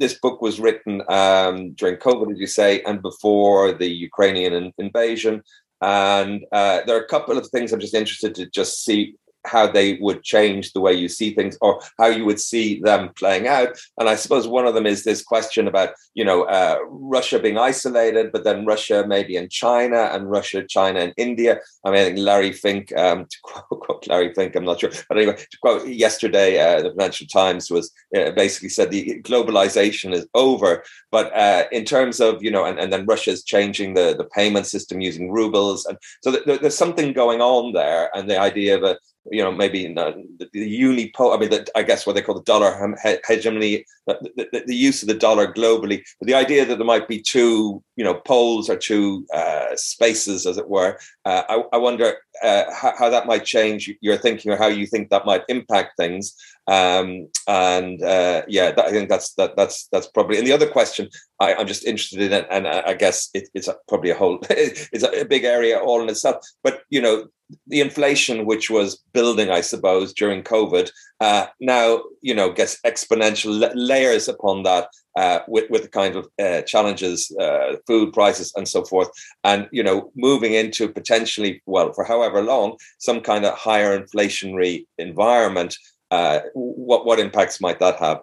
this 0.00 0.18
book 0.18 0.42
was 0.42 0.58
written 0.58 1.02
um, 1.08 1.72
during 1.72 1.96
COVID, 1.96 2.32
as 2.32 2.40
you 2.40 2.46
say, 2.46 2.82
and 2.82 3.02
before 3.02 3.72
the 3.72 3.86
Ukrainian 3.86 4.52
in- 4.54 4.72
invasion. 4.78 5.42
And 5.82 6.44
uh, 6.52 6.80
there 6.86 6.96
are 6.96 7.04
a 7.04 7.14
couple 7.14 7.38
of 7.38 7.46
things 7.48 7.72
I'm 7.72 7.80
just 7.80 7.94
interested 7.94 8.34
to 8.34 8.46
just 8.50 8.84
see 8.84 9.14
how 9.46 9.66
they 9.66 9.98
would 10.00 10.22
change 10.22 10.72
the 10.72 10.80
way 10.80 10.92
you 10.92 11.08
see 11.08 11.34
things 11.34 11.56
or 11.60 11.80
how 11.98 12.06
you 12.06 12.24
would 12.24 12.40
see 12.40 12.80
them 12.80 13.10
playing 13.16 13.46
out. 13.48 13.78
And 13.98 14.08
I 14.08 14.14
suppose 14.14 14.46
one 14.46 14.66
of 14.66 14.74
them 14.74 14.86
is 14.86 15.04
this 15.04 15.22
question 15.22 15.68
about, 15.68 15.90
you 16.14 16.24
know, 16.24 16.44
uh, 16.44 16.78
Russia 16.88 17.38
being 17.38 17.58
isolated, 17.58 18.32
but 18.32 18.44
then 18.44 18.66
Russia 18.66 19.04
maybe 19.06 19.36
in 19.36 19.48
China 19.48 20.10
and 20.12 20.30
Russia, 20.30 20.64
China 20.66 21.00
and 21.00 21.14
India. 21.16 21.60
I 21.84 21.90
mean, 21.90 22.00
I 22.00 22.04
think 22.04 22.18
Larry 22.18 22.52
Fink, 22.52 22.96
um, 22.96 23.26
to 23.26 23.36
quote, 23.42 23.80
quote 23.86 24.06
Larry 24.08 24.32
Fink, 24.34 24.54
I'm 24.56 24.64
not 24.64 24.80
sure, 24.80 24.90
but 25.08 25.16
anyway, 25.16 25.36
to 25.36 25.58
quote 25.60 25.88
yesterday, 25.88 26.58
uh, 26.58 26.82
the 26.82 26.90
Financial 26.90 27.26
Times 27.26 27.70
was 27.70 27.90
uh, 28.16 28.30
basically 28.32 28.68
said 28.68 28.90
the 28.90 29.20
globalization 29.22 30.12
is 30.12 30.26
over. 30.34 30.84
But 31.10 31.34
uh, 31.34 31.64
in 31.72 31.84
terms 31.84 32.20
of, 32.20 32.42
you 32.42 32.50
know, 32.50 32.64
and, 32.64 32.78
and 32.78 32.92
then 32.92 33.06
Russia's 33.06 33.42
changing 33.44 33.94
the, 33.94 34.14
the 34.16 34.24
payment 34.24 34.66
system 34.66 35.00
using 35.00 35.30
rubles. 35.30 35.86
And 35.86 35.98
so 36.22 36.32
th- 36.32 36.60
there's 36.60 36.76
something 36.76 37.12
going 37.12 37.40
on 37.40 37.72
there. 37.72 38.14
And 38.16 38.28
the 38.28 38.38
idea 38.38 38.76
of 38.76 38.82
a, 38.82 38.98
you 39.30 39.42
know, 39.42 39.52
maybe 39.52 39.86
the, 39.86 40.48
the 40.52 40.80
unipo, 40.80 41.34
I 41.34 41.38
mean, 41.38 41.50
the, 41.50 41.66
I 41.76 41.82
guess 41.82 42.06
what 42.06 42.16
they 42.16 42.22
call 42.22 42.34
the 42.34 42.42
dollar 42.42 42.96
hegemony, 43.26 43.84
the, 44.06 44.48
the, 44.52 44.64
the, 44.66 44.74
use 44.74 45.02
of 45.02 45.08
the 45.08 45.14
dollar 45.14 45.52
globally, 45.52 46.02
but 46.18 46.26
the 46.26 46.34
idea 46.34 46.66
that 46.66 46.76
there 46.76 46.86
might 46.86 47.06
be 47.06 47.20
two, 47.20 47.82
you 47.96 48.04
know, 48.04 48.14
poles 48.14 48.68
or 48.68 48.76
two 48.76 49.26
uh, 49.32 49.76
spaces, 49.76 50.46
as 50.46 50.58
it 50.58 50.68
were. 50.68 50.98
Uh, 51.24 51.42
I, 51.48 51.62
I, 51.74 51.78
wonder 51.78 52.16
uh, 52.42 52.64
how, 52.72 52.94
how, 52.98 53.10
that 53.10 53.26
might 53.26 53.44
change 53.44 53.92
your 54.00 54.16
thinking 54.16 54.50
or 54.50 54.56
how 54.56 54.66
you 54.66 54.86
think 54.86 55.10
that 55.10 55.26
might 55.26 55.44
impact 55.48 55.96
things. 55.96 56.34
Um, 56.70 57.26
and 57.48 58.00
uh, 58.00 58.42
yeah, 58.46 58.70
that, 58.70 58.86
I 58.86 58.90
think 58.90 59.08
that's 59.08 59.34
that, 59.34 59.56
that's 59.56 59.88
that's 59.88 60.06
probably. 60.06 60.38
And 60.38 60.46
the 60.46 60.52
other 60.52 60.68
question 60.68 61.08
I, 61.40 61.54
am 61.54 61.66
just 61.66 61.84
interested 61.84 62.20
in, 62.20 62.32
and 62.32 62.68
I, 62.68 62.94
guess 62.94 63.28
it, 63.34 63.48
it's 63.54 63.68
probably 63.88 64.10
a 64.10 64.14
whole, 64.14 64.38
it's 64.50 65.02
a 65.02 65.24
big 65.24 65.42
area 65.42 65.80
all 65.80 66.00
in 66.00 66.08
itself. 66.08 66.36
But 66.62 66.82
you 66.88 67.00
know, 67.00 67.26
the 67.66 67.80
inflation 67.80 68.46
which 68.46 68.70
was 68.70 69.02
building, 69.12 69.50
I 69.50 69.62
suppose, 69.62 70.14
during 70.14 70.44
COVID, 70.44 70.92
uh, 71.18 71.46
now 71.60 72.02
you 72.22 72.36
know 72.36 72.52
gets 72.52 72.80
exponential 72.82 73.72
layers 73.74 74.28
upon 74.28 74.62
that 74.62 74.90
uh, 75.16 75.40
with 75.48 75.68
with 75.70 75.82
the 75.82 75.88
kind 75.88 76.14
of 76.14 76.28
uh, 76.40 76.62
challenges, 76.62 77.34
uh, 77.40 77.78
food 77.88 78.12
prices, 78.12 78.52
and 78.54 78.68
so 78.68 78.84
forth, 78.84 79.10
and 79.42 79.68
you 79.72 79.82
know 79.82 80.12
moving 80.14 80.54
into 80.54 80.88
potentially, 80.88 81.62
well, 81.66 81.92
for 81.94 82.04
however 82.04 82.42
long, 82.42 82.76
some 82.98 83.20
kind 83.20 83.44
of 83.44 83.58
higher 83.58 83.98
inflationary 83.98 84.86
environment. 84.98 85.76
Uh, 86.10 86.40
what 86.54 87.06
what 87.06 87.20
impacts 87.20 87.60
might 87.60 87.78
that 87.78 87.96
have? 87.96 88.22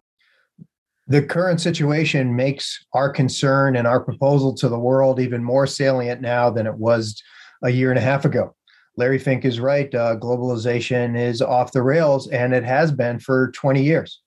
The 1.08 1.24
current 1.24 1.62
situation 1.62 2.36
makes 2.36 2.86
our 2.94 3.10
concern 3.10 3.78
and 3.78 3.88
our 3.88 4.02
proposal 4.02 4.54
to 4.56 4.68
the 4.68 4.80
world 4.80 5.22
even 5.22 5.42
more 5.42 5.66
salient 5.66 6.22
now 6.22 6.50
than 6.50 6.68
it 6.68 6.76
was 6.76 7.22
a 7.64 7.70
year 7.70 7.92
and 7.92 7.98
a 7.98 8.02
half 8.02 8.26
ago. 8.26 8.54
Larry 8.98 9.20
Fink 9.20 9.46
is 9.46 9.60
right. 9.60 9.94
Uh, 9.94 10.18
globalization 10.18 11.18
is 11.18 11.42
off 11.42 11.72
the 11.72 11.84
rails, 11.84 12.28
and 12.28 12.54
it 12.54 12.64
has 12.64 12.92
been 12.92 13.20
for 13.20 13.52
20 13.52 13.82
years. 13.82 14.22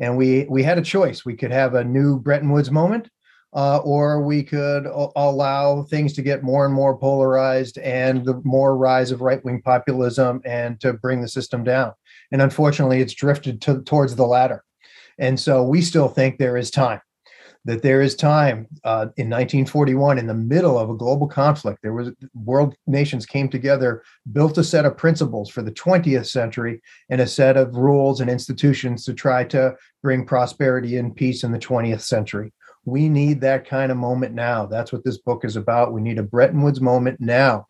And 0.00 0.16
we 0.16 0.46
we 0.50 0.62
had 0.64 0.78
a 0.78 0.82
choice. 0.82 1.24
We 1.24 1.36
could 1.36 1.52
have 1.52 1.74
a 1.74 1.84
new 1.84 2.18
Bretton 2.18 2.50
Woods 2.50 2.70
moment, 2.70 3.08
uh, 3.52 3.78
or 3.78 4.22
we 4.22 4.42
could 4.42 4.86
allow 5.14 5.84
things 5.84 6.14
to 6.14 6.22
get 6.22 6.42
more 6.42 6.64
and 6.64 6.74
more 6.74 6.98
polarized 6.98 7.78
and 7.78 8.24
the 8.24 8.40
more 8.44 8.76
rise 8.76 9.12
of 9.12 9.20
right 9.20 9.44
wing 9.44 9.62
populism 9.62 10.40
and 10.44 10.80
to 10.80 10.94
bring 10.94 11.20
the 11.20 11.28
system 11.28 11.62
down. 11.62 11.92
And 12.34 12.42
unfortunately, 12.42 13.00
it's 13.00 13.14
drifted 13.14 13.62
to, 13.62 13.80
towards 13.82 14.16
the 14.16 14.26
latter. 14.26 14.64
And 15.20 15.38
so 15.38 15.62
we 15.62 15.80
still 15.80 16.08
think 16.08 16.36
there 16.36 16.56
is 16.56 16.68
time 16.68 17.00
that 17.64 17.80
there 17.80 18.02
is 18.02 18.16
time 18.16 18.66
uh, 18.82 19.06
in 19.16 19.30
1941 19.30 20.18
in 20.18 20.26
the 20.26 20.34
middle 20.34 20.76
of 20.76 20.90
a 20.90 20.96
global 20.96 21.28
conflict 21.28 21.78
there 21.80 21.92
was 21.92 22.10
world 22.34 22.74
nations 22.88 23.24
came 23.24 23.48
together 23.48 24.02
built 24.32 24.58
a 24.58 24.64
set 24.64 24.84
of 24.84 24.96
principles 24.96 25.48
for 25.48 25.62
the 25.62 25.70
20th 25.70 26.26
century 26.26 26.82
and 27.08 27.20
a 27.20 27.26
set 27.26 27.56
of 27.56 27.76
rules 27.76 28.20
and 28.20 28.28
institutions 28.28 29.04
to 29.04 29.14
try 29.14 29.44
to 29.44 29.72
bring 30.02 30.26
prosperity 30.26 30.96
and 30.96 31.14
peace 31.14 31.44
in 31.44 31.52
the 31.52 31.58
20th 31.58 32.02
century. 32.02 32.52
We 32.84 33.08
need 33.08 33.40
that 33.42 33.66
kind 33.66 33.92
of 33.92 33.96
moment 33.96 34.34
now. 34.34 34.66
That's 34.66 34.92
what 34.92 35.04
this 35.04 35.18
book 35.18 35.44
is 35.44 35.54
about. 35.54 35.92
We 35.92 36.02
need 36.02 36.18
a 36.18 36.24
bretton 36.24 36.62
woods 36.62 36.80
moment 36.80 37.20
now 37.20 37.68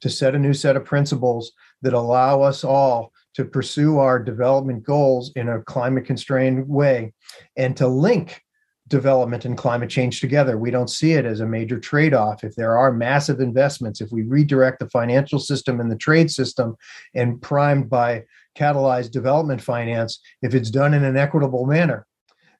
to 0.00 0.08
set 0.08 0.36
a 0.36 0.38
new 0.38 0.54
set 0.54 0.76
of 0.76 0.84
principles 0.84 1.50
that 1.82 1.92
allow 1.92 2.42
us 2.42 2.62
all 2.62 3.12
to 3.36 3.44
pursue 3.44 3.98
our 3.98 4.18
development 4.18 4.82
goals 4.82 5.30
in 5.36 5.50
a 5.50 5.62
climate 5.62 6.06
constrained 6.06 6.66
way 6.66 7.12
and 7.56 7.76
to 7.76 7.86
link 7.86 8.42
development 8.88 9.44
and 9.44 9.58
climate 9.58 9.90
change 9.90 10.22
together. 10.22 10.56
We 10.56 10.70
don't 10.70 10.88
see 10.88 11.12
it 11.12 11.26
as 11.26 11.40
a 11.40 11.46
major 11.46 11.78
trade 11.78 12.14
off. 12.14 12.44
If 12.44 12.54
there 12.54 12.78
are 12.78 12.90
massive 12.90 13.40
investments, 13.40 14.00
if 14.00 14.10
we 14.10 14.22
redirect 14.22 14.78
the 14.78 14.88
financial 14.88 15.38
system 15.38 15.80
and 15.80 15.92
the 15.92 15.96
trade 15.96 16.30
system 16.30 16.76
and 17.14 17.40
primed 17.42 17.90
by 17.90 18.24
catalyzed 18.56 19.10
development 19.10 19.60
finance, 19.60 20.18
if 20.40 20.54
it's 20.54 20.70
done 20.70 20.94
in 20.94 21.04
an 21.04 21.18
equitable 21.18 21.66
manner, 21.66 22.06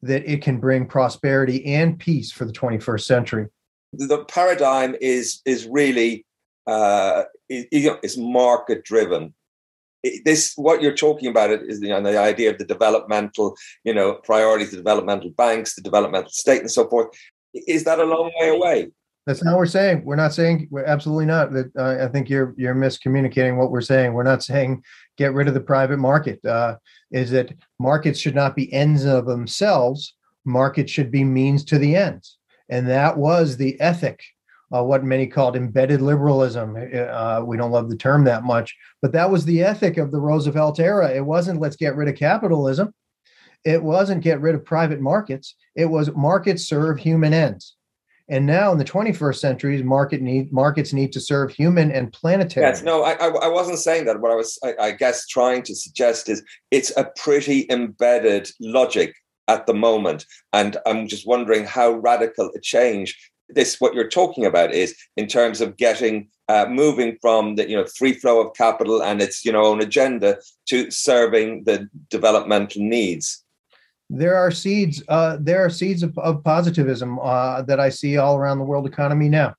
that 0.02 0.30
it 0.30 0.42
can 0.42 0.60
bring 0.60 0.86
prosperity 0.86 1.64
and 1.64 1.98
peace 1.98 2.30
for 2.30 2.44
the 2.44 2.52
21st 2.52 3.04
century. 3.04 3.46
The 3.94 4.24
paradigm 4.26 4.94
is 5.00 5.40
is 5.46 5.66
really 5.66 6.26
uh, 6.66 7.22
is 7.48 8.18
market 8.18 8.84
driven 8.84 9.32
this 10.24 10.52
what 10.56 10.82
you're 10.82 10.94
talking 10.94 11.28
about 11.28 11.50
it 11.50 11.62
is 11.62 11.80
you 11.80 11.88
know, 11.88 12.02
the 12.02 12.18
idea 12.18 12.50
of 12.50 12.58
the 12.58 12.64
developmental 12.64 13.56
you 13.84 13.94
know 13.94 14.14
priorities 14.24 14.70
the 14.70 14.76
developmental 14.76 15.30
banks 15.30 15.74
the 15.74 15.82
developmental 15.82 16.30
state 16.30 16.60
and 16.60 16.70
so 16.70 16.88
forth. 16.88 17.08
Is 17.54 17.84
that 17.84 17.98
a 17.98 18.04
long 18.04 18.30
way 18.38 18.48
away? 18.50 18.88
That's 19.26 19.42
not 19.42 19.52
what 19.52 19.58
we're 19.58 19.66
saying. 19.66 20.04
We're 20.04 20.14
not 20.14 20.34
saying 20.34 20.68
we're 20.70 20.84
absolutely 20.84 21.26
not 21.26 21.52
that 21.52 21.72
uh, 21.76 22.04
i 22.04 22.08
think 22.08 22.28
you're 22.28 22.54
you're 22.56 22.74
miscommunicating 22.74 23.56
what 23.56 23.70
we're 23.70 23.80
saying. 23.80 24.12
We're 24.12 24.22
not 24.22 24.42
saying 24.42 24.82
get 25.16 25.34
rid 25.34 25.48
of 25.48 25.54
the 25.54 25.60
private 25.60 25.98
market 25.98 26.44
uh, 26.44 26.76
is 27.10 27.30
that 27.30 27.52
markets 27.78 28.18
should 28.18 28.34
not 28.34 28.54
be 28.54 28.72
ends 28.72 29.04
of 29.04 29.26
themselves. 29.26 30.14
Markets 30.44 30.92
should 30.92 31.10
be 31.10 31.24
means 31.24 31.64
to 31.64 31.78
the 31.78 31.96
ends. 31.96 32.36
And 32.68 32.88
that 32.88 33.16
was 33.16 33.56
the 33.56 33.80
ethic 33.80 34.20
uh, 34.74 34.82
what 34.82 35.04
many 35.04 35.26
called 35.26 35.56
embedded 35.56 36.02
liberalism. 36.02 36.76
Uh, 36.76 37.42
we 37.44 37.56
don't 37.56 37.70
love 37.70 37.88
the 37.88 37.96
term 37.96 38.24
that 38.24 38.44
much, 38.44 38.76
but 39.00 39.12
that 39.12 39.30
was 39.30 39.44
the 39.44 39.62
ethic 39.62 39.96
of 39.96 40.10
the 40.10 40.20
Roosevelt 40.20 40.80
era. 40.80 41.10
It 41.10 41.24
wasn't 41.24 41.60
let's 41.60 41.76
get 41.76 41.96
rid 41.96 42.08
of 42.08 42.16
capitalism. 42.16 42.92
It 43.64 43.82
wasn't 43.82 44.22
get 44.22 44.40
rid 44.40 44.54
of 44.54 44.64
private 44.64 45.00
markets. 45.00 45.56
It 45.74 45.86
was 45.86 46.10
markets 46.14 46.64
serve 46.64 46.98
human 46.98 47.32
ends. 47.32 47.76
And 48.28 48.44
now 48.44 48.72
in 48.72 48.78
the 48.78 48.84
21st 48.84 49.36
century, 49.36 49.82
market 49.84 50.20
need 50.20 50.52
markets 50.52 50.92
need 50.92 51.12
to 51.12 51.20
serve 51.20 51.52
human 51.52 51.92
and 51.92 52.12
planetary. 52.12 52.66
Yes, 52.66 52.82
no, 52.82 53.04
I, 53.04 53.12
I, 53.12 53.46
wasn't 53.46 53.78
saying 53.78 54.06
that. 54.06 54.20
What 54.20 54.32
I 54.32 54.34
was, 54.34 54.58
I, 54.64 54.74
I 54.80 54.90
guess, 54.90 55.28
trying 55.28 55.62
to 55.62 55.76
suggest 55.76 56.28
is 56.28 56.42
it's 56.72 56.90
a 56.96 57.04
pretty 57.16 57.66
embedded 57.70 58.50
logic 58.60 59.14
at 59.46 59.66
the 59.66 59.74
moment. 59.74 60.26
And 60.52 60.76
I'm 60.86 61.06
just 61.06 61.24
wondering 61.24 61.64
how 61.66 61.92
radical 61.92 62.50
a 62.56 62.60
change 62.60 63.16
this 63.48 63.80
what 63.80 63.94
you're 63.94 64.08
talking 64.08 64.44
about 64.44 64.72
is 64.72 64.96
in 65.16 65.26
terms 65.26 65.60
of 65.60 65.76
getting 65.76 66.28
uh, 66.48 66.66
moving 66.68 67.16
from 67.20 67.56
the 67.56 67.68
you 67.68 67.76
know 67.76 67.86
free 67.86 68.12
flow 68.12 68.40
of 68.40 68.54
capital 68.54 69.02
and 69.02 69.20
its 69.20 69.44
you 69.44 69.52
know 69.52 69.64
own 69.64 69.80
agenda 69.80 70.38
to 70.68 70.90
serving 70.90 71.64
the 71.64 71.88
developmental 72.10 72.82
needs. 72.82 73.44
There 74.08 74.36
are 74.36 74.50
seeds 74.50 75.02
uh, 75.08 75.38
there 75.40 75.64
are 75.64 75.70
seeds 75.70 76.02
of, 76.02 76.16
of 76.18 76.44
positivism 76.44 77.18
uh, 77.20 77.62
that 77.62 77.80
i 77.80 77.88
see 77.88 78.16
all 78.16 78.36
around 78.36 78.58
the 78.58 78.64
world 78.64 78.86
economy 78.86 79.28
now. 79.28 79.54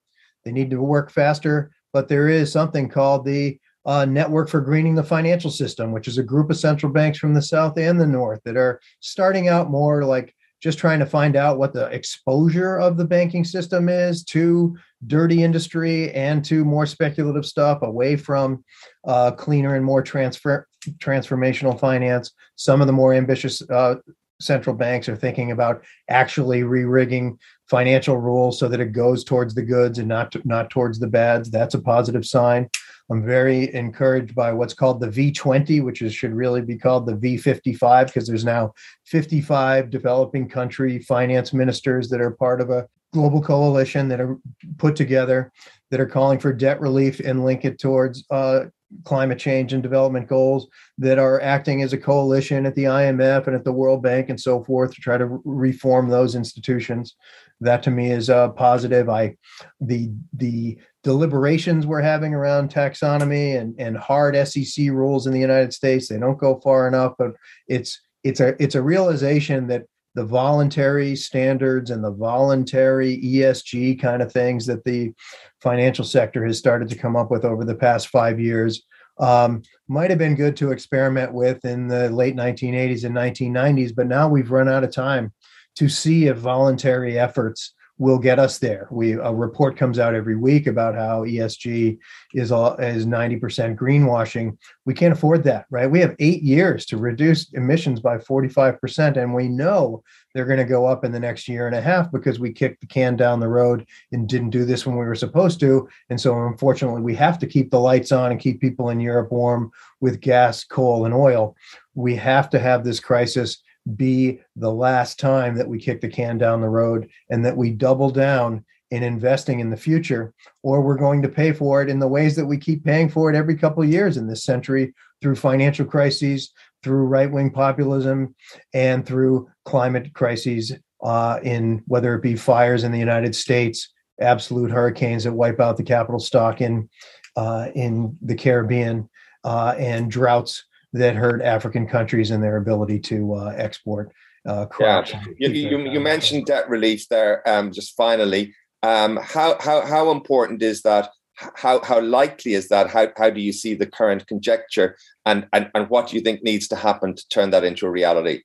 They 0.46 0.52
need 0.52 0.70
to 0.72 0.82
work 0.82 1.12
faster 1.12 1.72
but 1.94 2.08
there 2.08 2.30
is 2.30 2.52
something 2.52 2.90
called 2.90 3.26
the 3.26 3.58
uh, 3.86 4.06
Network 4.06 4.50
for 4.50 4.62
Greening 4.62 4.94
the 4.94 5.04
Financial 5.04 5.50
System, 5.50 5.92
which 5.92 6.08
is 6.08 6.20
a 6.20 6.24
group 6.24 6.52
of 6.52 6.58
central 6.58 6.92
banks 6.92 7.18
from 7.18 7.34
the 7.34 7.42
South 7.42 7.76
and 7.78 8.00
the 8.00 8.06
North 8.06 8.40
that 8.44 8.58
are 8.58 8.80
starting 9.00 9.48
out 9.48 9.72
more 9.72 10.04
like 10.04 10.36
just 10.62 10.80
trying 10.80 11.00
to 11.00 11.06
find 11.06 11.36
out 11.36 11.58
what 11.58 11.74
the 11.74 11.86
exposure 11.88 12.78
of 12.78 12.98
the 12.98 13.06
banking 13.06 13.44
system 13.44 13.90
is 13.90 14.24
to 14.24 14.76
dirty 15.06 15.44
industry 15.44 16.12
and 16.14 16.44
to 16.44 16.66
more 16.66 16.86
speculative 16.86 17.46
stuff 17.46 17.80
away 17.84 18.16
from 18.16 18.64
uh, 19.08 19.32
cleaner 19.32 19.76
and 19.76 19.86
more 19.86 20.02
transfer 20.02 20.68
transformational 21.00 21.80
finance. 21.80 22.32
Some 22.56 22.82
of 22.82 22.88
the 22.88 22.94
more 22.94 23.14
ambitious 23.14 23.62
uh, 23.70 23.96
central 24.40 24.76
banks 24.76 25.10
are 25.10 25.16
thinking 25.16 25.52
about 25.52 25.84
actually 26.10 26.64
re-rigging 26.64 27.38
financial 27.70 28.18
rules 28.18 28.60
so 28.60 28.68
that 28.68 28.80
it 28.80 28.92
goes 28.92 29.24
towards 29.24 29.54
the 29.56 29.62
goods 29.62 30.00
and 30.00 30.08
not 30.08 30.32
to, 30.32 30.42
not 30.46 30.70
towards 30.70 31.00
the 31.00 31.08
bads. 31.08 31.50
That's 31.50 31.74
a 31.74 31.82
positive 31.82 32.26
sign. 32.26 32.70
I'm 33.10 33.26
very 33.26 33.74
encouraged 33.74 34.36
by 34.36 34.52
what's 34.52 34.74
called 34.74 35.00
the 35.00 35.08
V20, 35.08 35.84
which 35.84 36.02
is, 36.02 36.14
should 36.14 36.34
really 36.34 36.62
be 36.62 36.78
called 36.78 37.06
the 37.06 37.16
V55 37.16 38.08
because 38.08 38.28
there's 38.28 38.44
now 38.44 38.74
55 39.06 39.90
developing 39.90 40.50
country 40.50 41.00
finance 41.00 41.54
ministers 41.54 42.10
that 42.10 42.22
are 42.22 42.32
part 42.32 42.60
of 42.60 42.70
a 42.70 42.88
global 43.14 43.42
coalition 43.42 44.10
that 44.10 44.20
are 44.20 44.38
put 44.78 44.96
together 44.96 45.52
that 45.90 46.02
are 46.02 46.06
calling 46.06 46.38
for 46.38 46.52
debt 46.52 46.82
relief 46.82 47.22
and 47.22 47.46
link 47.46 47.64
it 47.64 47.80
towards 47.80 48.26
uh, 48.30 48.66
climate 49.04 49.40
change 49.40 49.74
and 49.74 49.84
development 49.84 50.28
goals 50.28 50.68
that 50.98 51.20
are 51.20 51.42
acting 51.42 51.82
as 51.82 51.94
a 51.94 51.98
coalition 51.98 52.66
at 52.66 52.76
the 52.76 52.86
IMF 52.86 53.48
and 53.48 53.56
at 53.56 53.64
the 53.64 53.72
World 53.72 54.02
Bank 54.02 54.30
and 54.30 54.40
so 54.40 54.64
forth 54.64 54.94
to 54.94 55.02
try 55.02 55.18
to 55.18 55.42
reform 55.44 56.10
those 56.10 56.36
institutions. 56.36 57.16
That 57.60 57.84
to 57.84 57.92
me 57.92 58.12
is 58.12 58.30
a 58.30 58.54
positive. 58.56 59.10
I 59.10 59.36
the 59.82 60.12
the 60.34 60.78
deliberations 61.04 61.88
we're 61.88 62.02
having 62.02 62.34
around 62.34 62.70
taxonomy 62.70 63.60
and, 63.60 63.74
and 63.80 63.98
hard 63.98 64.36
SEC 64.48 64.90
rules 64.90 65.26
in 65.26 65.34
the 65.34 65.40
United 65.40 65.74
States, 65.74 66.08
they 66.08 66.20
don't 66.20 66.38
go 66.38 66.60
far 66.64 66.88
enough, 66.88 67.14
but 67.18 67.32
it's 67.68 68.00
it's 68.24 68.40
a 68.40 68.62
it's 68.62 68.76
a 68.76 68.82
realization 68.82 69.68
that 69.68 69.86
the 70.18 70.26
voluntary 70.26 71.16
standards 71.16 71.92
and 71.92 72.04
the 72.04 72.12
voluntary 72.12 73.22
ESG 73.22 74.02
kind 74.02 74.24
of 74.24 74.32
things 74.32 74.66
that 74.66 74.84
the 74.84 75.14
financial 75.62 76.04
sector 76.04 76.44
has 76.44 76.58
started 76.58 76.90
to 76.90 76.98
come 76.98 77.16
up 77.16 77.30
with 77.30 77.46
over 77.46 77.64
the 77.64 77.76
past 77.76 78.08
five 78.08 78.40
years 78.40 78.82
um, 79.20 79.62
might 79.88 80.10
have 80.10 80.18
been 80.18 80.34
good 80.34 80.58
to 80.58 80.72
experiment 80.72 81.34
with 81.34 81.64
in 81.66 81.88
the 81.88 82.10
late 82.10 82.36
1980s 82.36 83.04
and 83.04 83.16
1990s, 83.16 83.96
but 83.96 84.08
now 84.08 84.28
we've 84.28 84.50
run 84.50 84.68
out 84.68 84.84
of 84.84 84.92
time 84.92 85.32
to 85.76 85.88
see 85.88 86.26
if 86.26 86.38
voluntary 86.38 87.20
efforts 87.20 87.76
will 88.00 88.20
get 88.20 88.38
us 88.38 88.60
there. 88.60 88.88
We 88.92 89.14
a 89.14 89.34
report 89.34 89.76
comes 89.76 89.98
out 89.98 90.14
every 90.14 90.36
week 90.36 90.68
about 90.68 90.96
how 90.96 91.24
ESG 91.24 91.98
is 92.34 92.52
all, 92.52 92.76
is 92.76 93.06
90% 93.06 93.76
greenwashing. 93.76 94.58
We 94.86 94.94
can't 94.94 95.14
afford 95.14 95.44
that, 95.46 95.66
right? 95.70 95.90
We 95.90 96.00
have 96.02 96.16
8 96.20 96.44
years 96.44 96.86
to 96.88 96.98
reduce 96.98 97.52
emissions 97.54 98.00
by 98.00 98.18
45% 98.18 99.18
and 99.18 99.34
we 99.34 99.48
know 99.48 100.04
they're 100.34 100.46
going 100.46 100.60
to 100.60 100.66
go 100.66 100.86
up 100.86 101.04
in 101.04 101.12
the 101.12 101.20
next 101.20 101.48
year 101.48 101.66
and 101.66 101.76
a 101.76 101.82
half 101.82 102.12
because 102.12 102.40
we 102.40 102.52
kicked 102.52 102.82
the 102.82 102.88
can 102.88 103.16
down 103.16 103.40
the 103.40 103.48
road 103.48 103.88
and 104.12 104.30
didn't 104.30 104.52
do 104.52 104.66
this 104.66 104.86
when 104.86 104.96
we 104.96 105.06
were 105.06 105.16
supposed 105.16 105.60
to. 105.62 105.90
And 106.12 106.22
so 106.22 106.46
unfortunately, 106.46 107.02
we 107.02 107.16
have 107.16 107.40
to 107.40 107.48
keep 107.48 107.72
the 107.72 107.80
lights 107.80 108.12
on 108.12 108.32
and 108.32 108.40
keep 108.40 108.62
people 108.62 108.90
in 108.90 109.00
Europe 109.00 109.32
warm 109.32 109.72
with 110.00 110.22
gas, 110.22 110.64
coal 110.64 111.06
and 111.06 111.14
oil. 111.14 111.56
We 111.96 112.16
have 112.18 112.52
to 112.52 112.60
have 112.60 112.84
this 112.84 113.00
crisis 113.00 113.64
be 113.96 114.40
the 114.56 114.72
last 114.72 115.20
time 115.20 115.56
that 115.56 115.68
we 115.68 115.80
kick 115.80 116.02
the 116.02 116.10
can 116.10 116.38
down 116.38 116.62
the 116.62 116.70
road 116.70 117.10
and 117.30 117.46
that 117.46 117.56
we 117.56 117.72
double 117.72 118.10
down 118.10 118.66
in 118.92 119.04
investing 119.04 119.60
in 119.60 119.70
the 119.70 119.78
future, 119.78 120.34
or 120.64 120.82
we're 120.82 120.98
going 120.98 121.22
to 121.22 121.30
pay 121.30 121.52
for 121.52 121.82
it 121.82 121.90
in 121.90 122.00
the 122.00 122.08
ways 122.08 122.36
that 122.36 122.46
we 122.46 122.58
keep 122.58 122.84
paying 122.84 123.10
for 123.10 123.30
it 123.30 123.36
every 123.36 123.56
couple 123.56 123.84
of 123.84 123.90
years 123.90 124.18
in 124.18 124.28
this 124.28 124.44
century 124.44 124.94
through 125.22 125.36
financial 125.36 125.86
crises, 125.86 126.54
through 126.84 127.06
right 127.06 127.32
wing 127.32 127.52
populism, 127.52 128.34
and 128.74 129.06
through 129.06 129.50
climate 129.66 130.14
crises, 130.14 130.74
uh, 131.04 131.40
in 131.44 131.84
whether 131.88 132.16
it 132.16 132.22
be 132.22 132.36
fires 132.36 132.84
in 132.84 132.92
the 132.92 133.00
United 133.00 133.36
States, 133.36 133.92
absolute 134.22 134.72
hurricanes 134.72 135.24
that 135.24 135.34
wipe 135.34 135.60
out 135.60 135.78
the 135.78 135.84
capital 135.84 136.20
stock 136.20 136.62
in 136.62 136.90
uh, 137.36 137.70
in 137.76 138.18
the 138.22 138.36
Caribbean, 138.36 139.08
uh, 139.44 139.76
and 139.78 140.10
droughts 140.10 140.66
that 140.94 141.16
hurt 141.16 141.42
African 141.42 141.88
countries 141.88 142.32
and 142.32 142.44
their 142.44 142.58
ability 142.58 143.00
to 143.00 143.36
uh, 143.36 143.54
export 143.58 144.12
uh, 144.48 144.66
crops. 144.66 145.12
Yeah. 145.12 145.24
You, 145.38 145.50
you, 145.50 145.92
you, 145.92 146.00
mentioned 146.00 146.46
debt 146.46 146.70
relief 146.70 147.08
there. 147.10 147.48
Um, 147.48 147.72
just 147.72 147.96
finally, 147.96 148.54
um, 148.84 149.20
how 149.22 149.58
how 149.60 149.86
how 149.86 150.12
important 150.12 150.62
is 150.62 150.82
that? 150.84 151.10
How 151.36 151.82
how 151.84 152.00
likely 152.02 152.54
is 152.54 152.70
that? 152.70 152.90
How 152.90 153.10
how 153.18 153.30
do 153.30 153.42
you 153.42 153.52
see 153.52 153.74
the 153.74 153.86
current 153.86 154.26
conjecture, 154.28 154.98
and 155.26 155.48
and 155.54 155.70
and 155.76 155.90
what 155.90 156.08
do 156.08 156.16
you 156.16 156.22
think 156.22 156.44
needs 156.44 156.68
to 156.70 156.76
happen 156.76 157.16
to 157.16 157.30
turn 157.30 157.52
that 157.52 157.64
into 157.64 157.86
a 157.86 157.92
reality? 157.92 158.42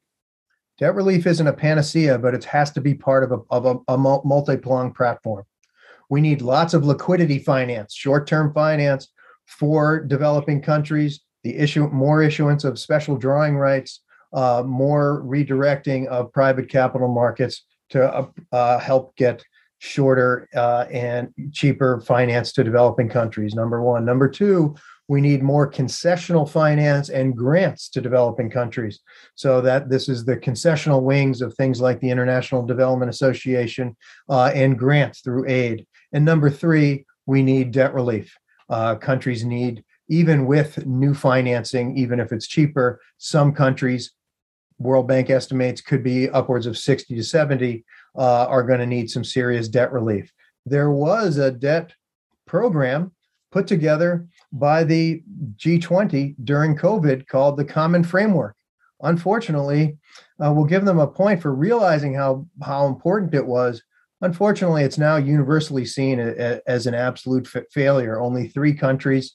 Debt 0.78 0.95
relief 0.95 1.26
isn't 1.26 1.47
a 1.47 1.53
panacea, 1.53 2.18
but 2.18 2.34
it 2.34 2.45
has 2.45 2.72
to 2.72 2.80
be 2.80 2.95
part 2.95 3.22
of 3.22 3.32
a 3.32 3.38
of 3.51 3.66
a, 3.66 3.93
a 3.93 3.97
multi-pronged 3.97 4.95
platform. 4.95 5.45
We 6.11 6.20
need 6.20 6.43
lots 6.43 6.74
of 6.74 6.84
liquidity 6.84 7.38
finance, 7.38 7.95
short-term 7.95 8.53
finance 8.53 9.09
for 9.47 10.01
developing 10.01 10.61
countries 10.61 11.20
the 11.45 11.57
issue 11.57 11.88
more 11.88 12.22
issuance 12.22 12.64
of 12.64 12.78
special 12.78 13.16
drawing 13.16 13.57
rights, 13.57 14.01
uh, 14.32 14.62
more 14.64 15.22
redirecting 15.24 16.07
of 16.07 16.32
private 16.32 16.68
capital 16.68 17.09
markets 17.09 17.64
to 17.90 18.03
uh, 18.03 18.26
uh, 18.53 18.78
help 18.78 19.14
get 19.16 19.45
shorter 19.78 20.49
uh, 20.55 20.86
and 20.93 21.28
cheaper 21.53 22.01
finance 22.03 22.53
to 22.53 22.62
developing 22.62 23.09
countries. 23.09 23.55
Number 23.55 23.82
one. 23.82 24.05
Number 24.05 24.28
two, 24.28 24.76
we 25.09 25.20
need 25.20 25.43
more 25.43 25.70
concessional 25.70 26.49
finance 26.49 27.09
and 27.09 27.36
grants 27.36 27.88
to 27.90 28.01
developing 28.01 28.49
countries 28.49 29.01
so 29.34 29.61
that 29.61 29.90
this 29.90 30.09
is 30.09 30.24
the 30.24 30.36
concessional 30.36 31.03
wings 31.03 31.43
of 31.43 31.53
things 31.55 31.80
like 31.80 32.01
the 32.01 32.09
International 32.11 32.64
Development 32.64 33.11
Association 33.11 33.97
uh, 34.28 34.53
and 34.55 34.78
grants 34.78 35.20
through 35.20 35.49
aid. 35.49 35.84
And 36.12 36.24
number 36.24 36.49
three, 36.49 37.05
we 37.26 37.43
need 37.43 37.72
debt 37.72 37.93
relief. 37.93 38.34
Uh, 38.70 38.95
countries 38.95 39.45
need 39.45 39.84
even 40.09 40.46
with 40.46 40.86
new 40.86 41.14
financing, 41.14 41.96
even 41.96 42.20
if 42.20 42.32
it's 42.32 42.46
cheaper, 42.46 43.00
some 43.18 43.53
countries, 43.53 44.12
World 44.78 45.07
Bank 45.07 45.30
estimates 45.30 45.80
could 45.80 46.03
be 46.03 46.28
upwards 46.30 46.66
of 46.66 46.76
60 46.76 47.14
to 47.14 47.22
70, 47.22 47.84
uh, 48.16 48.46
are 48.46 48.62
going 48.62 48.80
to 48.80 48.86
need 48.86 49.11
some 49.11 49.24
serious 49.24 49.68
debt 49.68 49.92
relief. 49.92 50.32
There 50.66 50.90
was 50.90 51.38
a 51.38 51.50
debt 51.50 51.94
program 52.46 53.12
put 53.50 53.66
together 53.66 54.26
by 54.53 54.84
the 54.84 55.22
G20 55.57 56.36
during 56.44 56.76
COVID 56.76 57.26
called 57.26 57.57
the 57.57 57.64
Common 57.64 58.03
Framework. 58.05 58.57
Unfortunately, 59.03 59.98
uh, 60.44 60.53
we'll 60.53 60.64
give 60.64 60.84
them 60.84 60.98
a 60.98 61.07
point 61.07 61.42
for 61.42 61.55
realizing 61.55 62.14
how, 62.14 62.46
how 62.62 62.86
important 62.86 63.34
it 63.34 63.46
was. 63.46 63.82
Unfortunately, 64.20 64.84
it's 64.84 64.98
now 64.98 65.16
universally 65.16 65.84
seen 65.84 66.20
as 66.20 66.86
an 66.86 66.94
absolute 66.94 67.48
failure. 67.72 68.20
Only 68.20 68.48
three 68.48 68.72
countries 68.72 69.34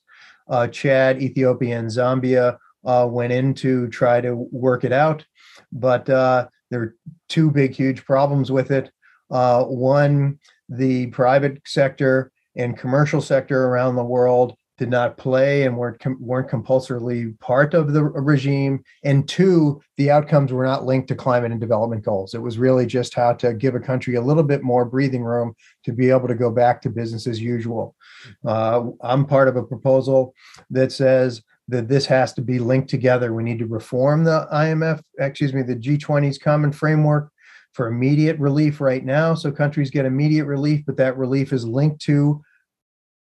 uh, 0.50 0.68
Chad, 0.68 1.22
Ethiopia, 1.22 1.80
and 1.80 1.90
Zambia 1.90 2.58
uh, 2.86 3.08
went 3.10 3.34
in 3.34 3.54
to 3.56 3.88
try 3.90 4.22
to 4.22 4.36
work 4.36 4.84
it 4.84 4.92
out. 4.92 5.26
But 5.72 6.10
uh, 6.10 6.48
there 6.70 6.82
are 6.82 6.96
two 7.30 7.52
big, 7.52 7.74
huge 7.74 8.06
problems 8.06 8.52
with 8.52 8.72
it. 8.72 8.92
Uh, 9.30 9.64
one, 9.64 10.40
the 10.70 11.08
private 11.08 11.62
sector 11.66 12.32
and 12.56 12.78
commercial 12.78 13.22
sector 13.22 13.66
around 13.66 13.96
the 13.96 14.04
world 14.04 14.57
did 14.78 14.90
not 14.90 15.18
play 15.18 15.64
and 15.64 15.76
weren't 15.76 16.00
com- 16.00 16.18
weren't 16.20 16.50
compulsorily 16.50 17.34
part 17.40 17.74
of 17.74 17.94
the 17.94 18.04
regime. 18.04 18.84
And 19.04 19.28
two 19.28 19.82
the 19.98 20.12
outcomes 20.12 20.54
were 20.54 20.66
not 20.66 20.86
linked 20.86 21.08
to 21.08 21.16
climate 21.16 21.52
and 21.52 21.60
development 21.60 22.04
goals. 22.04 22.34
It 22.34 22.42
was 22.42 22.58
really 22.58 22.86
just 22.86 23.16
how 23.16 23.34
to 23.34 23.54
give 23.54 23.76
a 23.76 23.80
country 23.80 24.16
a 24.16 24.22
little 24.22 24.44
bit 24.44 24.64
more 24.64 24.86
breathing 24.86 25.24
room 25.24 25.56
to 25.86 25.92
be 25.92 26.10
able 26.10 26.28
to 26.28 26.36
go 26.36 26.52
back 26.52 26.82
to 26.84 26.90
business 26.90 27.28
as 27.28 27.42
usual. 27.42 27.96
Uh, 28.46 28.86
i'm 29.02 29.26
part 29.26 29.48
of 29.48 29.56
a 29.56 29.64
proposal 29.64 30.34
that 30.70 30.92
says 30.92 31.42
that 31.68 31.88
this 31.88 32.06
has 32.06 32.34
to 32.34 32.42
be 32.42 32.60
linked 32.60 32.90
together. 32.90 33.34
We 33.34 33.44
need 33.44 33.60
to 33.60 33.66
reform 33.66 34.24
the 34.24 34.48
imf 34.52 35.02
excuse 35.18 35.54
me 35.54 35.64
the 35.64 35.76
g20's 35.76 36.38
common 36.38 36.72
framework 36.72 37.32
for 37.74 37.88
immediate 37.88 38.40
relief 38.40 38.82
right 38.82 39.06
now. 39.06 39.36
So 39.36 39.52
countries 39.52 39.90
get 39.90 40.06
immediate 40.06 40.46
relief 40.46 40.84
but 40.86 40.98
that 40.98 41.18
relief 41.18 41.52
is 41.52 41.66
linked 41.66 42.02
to 42.04 42.44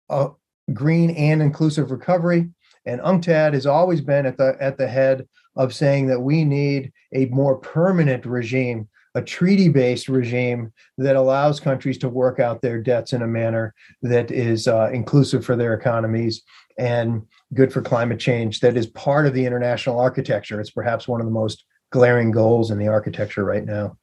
a, 0.10 0.30
green 0.72 1.10
and 1.12 1.42
inclusive 1.42 1.92
recovery. 1.92 2.50
And 2.86 3.02
UNCTAD 3.02 3.54
has 3.54 3.66
always 3.66 4.02
been 4.02 4.26
at 4.26 4.38
the 4.38 4.58
at 4.60 4.78
the 4.78 4.88
head 4.88 5.28
of 5.56 5.74
saying 5.74 6.08
that 6.08 6.20
we 6.20 6.44
need 6.44 6.92
a 7.14 7.26
more 7.26 7.58
permanent 7.58 8.26
regime, 8.26 8.90
a 9.16 9.22
treaty-based 9.22 10.10
regime 10.10 10.74
that 10.98 11.16
allows 11.16 11.60
countries 11.60 11.98
to 12.00 12.10
work 12.10 12.40
out 12.40 12.62
their 12.62 12.82
debts 12.82 13.14
in 13.14 13.22
a 13.22 13.28
manner 13.28 13.74
that 14.02 14.32
is 14.32 14.68
uh, 14.68 14.90
inclusive 14.92 15.46
for 15.46 15.56
their 15.56 15.74
economies 15.74 16.42
and 16.78 17.22
good 17.54 17.72
for 17.72 17.82
climate 17.82 18.20
change. 18.20 18.60
That 18.60 18.76
is 18.76 18.88
part 18.88 19.28
of 19.28 19.34
the 19.34 19.46
international 19.46 20.00
architecture. 20.00 20.60
It's 20.60 20.72
perhaps 20.72 21.08
one 21.08 21.22
of 21.22 21.28
the 21.28 21.32
most 21.32 21.64
glaring 21.92 22.32
goals 22.32 22.72
in 22.72 22.80
the 22.80 22.88
architecture 22.88 23.46
right 23.46 23.64
now. 23.64 23.98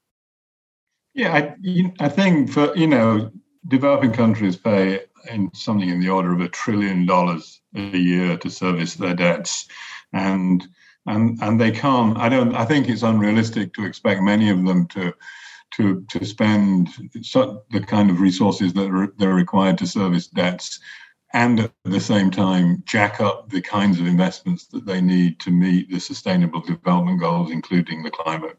Yeah, 1.13 1.35
I, 1.35 1.93
I 1.99 2.09
think 2.09 2.51
for 2.51 2.75
you 2.77 2.87
know 2.87 3.31
developing 3.69 4.13
countries 4.13 4.57
pay 4.57 5.01
in 5.29 5.53
something 5.55 5.89
in 5.89 6.01
the 6.01 6.09
order 6.09 6.33
of 6.33 6.41
a 6.41 6.49
trillion 6.49 7.07
dollars 7.07 7.61
a 7.75 7.97
year 7.97 8.37
to 8.39 8.51
service 8.51 8.95
their 8.95 9.15
debts, 9.15 9.67
and 10.13 10.67
and 11.07 11.43
and 11.43 11.61
they 11.61 11.71
can't. 11.71 12.17
I 12.19 12.29
don't. 12.29 12.55
I 12.55 12.65
think 12.65 12.89
it's 12.89 13.03
unrealistic 13.03 13.75
to 13.75 13.85
expect 13.85 14.23
many 14.23 14.51
of 14.51 14.65
them 14.65 14.87
to 14.89 15.13
to 15.73 16.05
to 16.09 16.25
spend 16.25 16.89
the 17.13 17.85
kind 17.87 18.11
of 18.11 18.21
resources 18.21 18.73
that 18.75 18.91
are, 18.91 19.13
they're 19.19 19.35
required 19.35 19.79
to 19.79 19.87
service 19.87 20.27
debts 20.27 20.81
and 21.33 21.61
at 21.61 21.73
the 21.85 22.01
same 22.01 22.31
time 22.31 22.83
jack 22.87 23.21
up 23.21 23.49
the 23.51 23.61
kinds 23.61 24.01
of 24.01 24.07
investments 24.07 24.67
that 24.67 24.85
they 24.85 25.01
need 25.01 25.39
to 25.41 25.51
meet 25.51 25.91
the 25.91 26.01
sustainable 26.01 26.61
development 26.61 27.21
goals 27.21 27.51
including 27.51 28.03
the 28.03 28.11
climate 28.11 28.59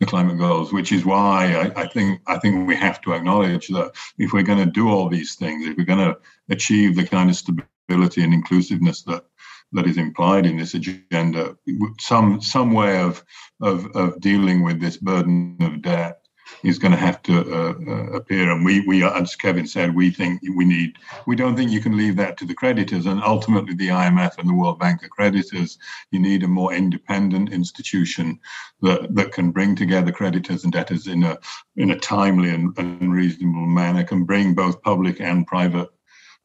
the 0.00 0.06
climate 0.06 0.38
goals 0.38 0.72
which 0.72 0.92
is 0.92 1.04
why 1.04 1.54
I, 1.54 1.82
I 1.82 1.88
think 1.88 2.20
i 2.26 2.38
think 2.38 2.66
we 2.66 2.76
have 2.76 3.00
to 3.02 3.12
acknowledge 3.12 3.68
that 3.68 3.92
if 4.18 4.32
we're 4.32 4.42
going 4.42 4.64
to 4.64 4.70
do 4.70 4.88
all 4.88 5.08
these 5.08 5.34
things 5.34 5.66
if 5.66 5.76
we're 5.76 5.84
going 5.84 5.98
to 5.98 6.18
achieve 6.48 6.96
the 6.96 7.06
kind 7.06 7.30
of 7.30 7.36
stability 7.36 8.22
and 8.22 8.34
inclusiveness 8.34 9.02
that 9.02 9.24
that 9.72 9.86
is 9.86 9.98
implied 9.98 10.46
in 10.46 10.56
this 10.56 10.74
agenda 10.74 11.56
some 12.00 12.40
some 12.40 12.72
way 12.72 13.00
of 13.00 13.24
of, 13.60 13.86
of 13.94 14.20
dealing 14.20 14.62
with 14.62 14.80
this 14.80 14.96
burden 14.96 15.56
of 15.60 15.82
debt 15.82 16.23
is 16.64 16.78
going 16.78 16.92
to 16.92 16.98
have 16.98 17.22
to 17.22 17.40
uh, 17.40 17.74
uh, 17.86 18.16
appear. 18.16 18.50
And 18.50 18.64
we, 18.64 18.80
we, 18.86 19.04
as 19.04 19.36
Kevin 19.36 19.66
said, 19.66 19.94
we 19.94 20.10
think 20.10 20.40
we 20.56 20.64
need, 20.64 20.96
we 21.26 21.36
don't 21.36 21.56
think 21.56 21.70
you 21.70 21.80
can 21.80 21.96
leave 21.96 22.16
that 22.16 22.38
to 22.38 22.46
the 22.46 22.54
creditors. 22.54 23.04
And 23.04 23.22
ultimately, 23.22 23.74
the 23.74 23.88
IMF 23.88 24.38
and 24.38 24.48
the 24.48 24.54
World 24.54 24.78
Bank 24.78 25.04
are 25.04 25.08
creditors. 25.08 25.78
You 26.10 26.20
need 26.20 26.42
a 26.42 26.48
more 26.48 26.72
independent 26.72 27.52
institution 27.52 28.40
that, 28.80 29.14
that 29.14 29.32
can 29.32 29.50
bring 29.50 29.76
together 29.76 30.10
creditors 30.10 30.64
and 30.64 30.72
debtors 30.72 31.06
in 31.06 31.22
a 31.22 31.38
in 31.76 31.90
a 31.90 31.98
timely 31.98 32.50
and, 32.50 32.76
and 32.78 33.12
reasonable 33.12 33.66
manner, 33.66 34.02
can 34.02 34.24
bring 34.24 34.54
both 34.54 34.82
public 34.82 35.20
and 35.20 35.46
private 35.46 35.88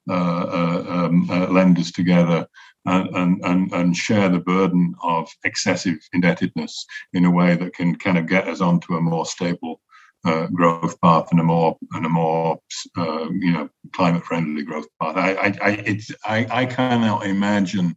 uh, 0.10 0.14
uh 0.14 0.86
um, 0.90 1.30
uh, 1.32 1.48
lenders 1.48 1.92
together. 1.92 2.48
And, 2.86 3.44
and, 3.44 3.72
and 3.72 3.96
share 3.96 4.30
the 4.30 4.40
burden 4.40 4.96
of 5.04 5.30
excessive 5.44 5.98
indebtedness 6.12 6.88
in 7.14 7.26
a 7.26 7.30
way 7.30 7.56
that 7.56 7.76
can 7.76 7.96
kind 7.96 8.18
of 8.18 8.26
get 8.26 8.48
us 8.48 8.62
onto 8.62 8.96
a 8.96 9.02
more 9.02 9.28
stable 9.28 9.80
uh, 10.26 10.48
growth 10.48 11.00
path 11.02 11.28
and 11.32 11.40
a 11.40 11.44
more 11.44 11.78
and 11.94 12.06
a 12.06 12.10
more 12.10 12.60
uh, 12.98 13.30
you 13.32 13.52
know 13.52 13.70
climate 13.94 14.24
friendly 14.24 14.64
growth 14.64 14.88
path. 15.02 15.16
I 15.16 15.34
I 15.34 15.56
I, 15.62 15.70
it's, 15.86 16.12
I 16.26 16.48
I 16.52 16.66
cannot 16.66 17.26
imagine 17.26 17.96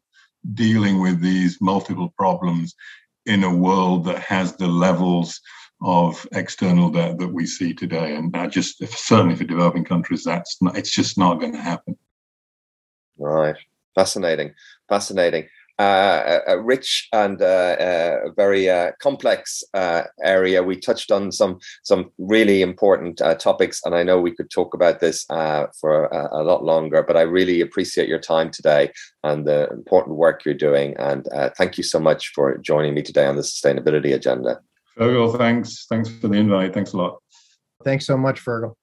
dealing 0.55 1.01
with 1.01 1.21
these 1.21 1.61
multiple 1.61 2.13
problems 2.17 2.75
in 3.27 3.45
a 3.45 3.55
world 3.55 4.05
that 4.05 4.19
has 4.19 4.57
the 4.57 4.67
levels 4.67 5.41
of 5.83 6.27
external 6.33 6.91
debt 6.91 7.19
that 7.19 7.29
we 7.33 7.47
see 7.47 7.75
today. 7.75 8.15
And 8.15 8.37
I 8.37 8.47
just 8.47 8.85
certainly 8.89 9.37
for 9.37 9.45
developing 9.45 9.85
countries, 9.85 10.25
that's 10.25 10.61
not, 10.61 10.77
it's 10.77 10.91
just 10.91 11.19
not 11.19 11.41
going 11.41 11.53
to 11.53 11.61
happen. 11.61 11.97
Right. 13.19 13.57
Fascinating. 13.95 14.55
Fascinating. 14.89 15.49
Uh, 15.79 16.39
a, 16.47 16.61
rich 16.61 17.09
and 17.13 17.41
uh, 17.41 17.45
uh, 17.45 18.19
very 18.37 18.69
complex 19.01 19.65
area. 20.23 20.63
We 20.63 20.77
touched 20.77 21.11
on 21.11 21.33
some 21.33 21.59
some 21.83 22.11
really 22.19 22.63
important 22.63 23.21
topics, 23.41 23.81
and 23.85 23.95
I 23.95 24.03
know 24.03 24.21
we 24.21 24.35
could 24.35 24.51
talk 24.51 24.75
about 24.75 25.01
this 25.01 25.25
for 25.81 26.07
a, 26.07 26.41
a, 26.41 26.43
lot 26.43 26.63
longer. 26.63 27.03
But 27.03 27.17
I 27.17 27.23
really 27.23 27.61
appreciate 27.63 28.09
your 28.09 28.21
time 28.21 28.51
today 28.51 28.93
and 29.25 29.47
the 29.47 29.69
important 29.71 30.17
work 30.17 30.45
you're 30.45 30.55
doing. 30.55 30.95
And 30.99 31.27
thank 31.57 31.79
you 31.79 31.85
so 31.85 31.99
much 31.99 32.29
for 32.35 32.59
joining 32.59 32.95
me 32.95 33.03
today 33.03 33.27
on 33.27 33.37
the 33.37 33.43
sustainability 33.43 34.15
agenda. 34.15 34.61
Fergal, 34.97 35.37
thanks. 35.37 35.87
Thanks 35.87 36.11
for 36.11 36.29
the 36.29 36.37
invite. 36.37 36.75
Thanks 36.75 36.93
a 36.93 36.99
lot. 36.99 37.19
Thanks 37.83 38.07
so 38.07 38.17
much, 38.17 38.45
Fergal. 38.45 38.75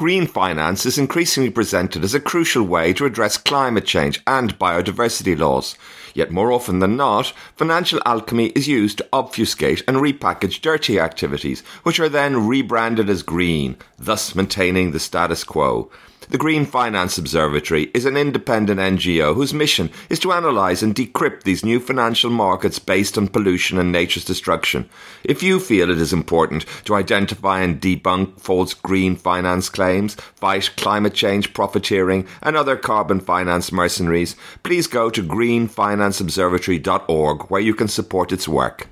Green 0.00 0.26
finance 0.26 0.86
is 0.86 0.96
increasingly 0.96 1.50
presented 1.50 2.02
as 2.02 2.14
a 2.14 2.20
crucial 2.20 2.62
way 2.62 2.90
to 2.90 3.04
address 3.04 3.36
climate 3.36 3.84
change 3.84 4.18
and 4.26 4.58
biodiversity 4.58 5.38
laws. 5.38 5.76
Yet 6.14 6.30
more 6.30 6.52
often 6.52 6.78
than 6.78 6.96
not, 6.96 7.34
financial 7.54 8.00
alchemy 8.06 8.46
is 8.56 8.66
used 8.66 8.96
to 8.96 9.08
obfuscate 9.12 9.82
and 9.86 9.98
repackage 9.98 10.62
dirty 10.62 10.98
activities, 10.98 11.60
which 11.82 12.00
are 12.00 12.08
then 12.08 12.48
rebranded 12.48 13.10
as 13.10 13.22
green, 13.22 13.76
thus 13.98 14.34
maintaining 14.34 14.92
the 14.92 14.98
status 14.98 15.44
quo. 15.44 15.90
The 16.30 16.38
Green 16.38 16.64
Finance 16.64 17.18
Observatory 17.18 17.90
is 17.92 18.04
an 18.04 18.16
independent 18.16 18.78
NGO 18.78 19.34
whose 19.34 19.52
mission 19.52 19.90
is 20.08 20.20
to 20.20 20.30
analyse 20.30 20.80
and 20.80 20.94
decrypt 20.94 21.42
these 21.42 21.64
new 21.64 21.80
financial 21.80 22.30
markets 22.30 22.78
based 22.78 23.18
on 23.18 23.26
pollution 23.26 23.78
and 23.78 23.90
nature's 23.90 24.24
destruction. 24.24 24.88
If 25.24 25.42
you 25.42 25.58
feel 25.58 25.90
it 25.90 25.98
is 25.98 26.12
important 26.12 26.66
to 26.84 26.94
identify 26.94 27.62
and 27.62 27.80
debunk 27.80 28.38
false 28.38 28.74
green 28.74 29.16
finance 29.16 29.68
claims, 29.68 30.14
fight 30.14 30.70
climate 30.76 31.14
change 31.14 31.52
profiteering, 31.52 32.28
and 32.42 32.56
other 32.56 32.76
carbon 32.76 33.18
finance 33.18 33.72
mercenaries, 33.72 34.36
please 34.62 34.86
go 34.86 35.10
to 35.10 35.24
greenfinanceobservatory.org 35.24 37.50
where 37.50 37.60
you 37.60 37.74
can 37.74 37.88
support 37.88 38.30
its 38.30 38.46
work. 38.46 38.86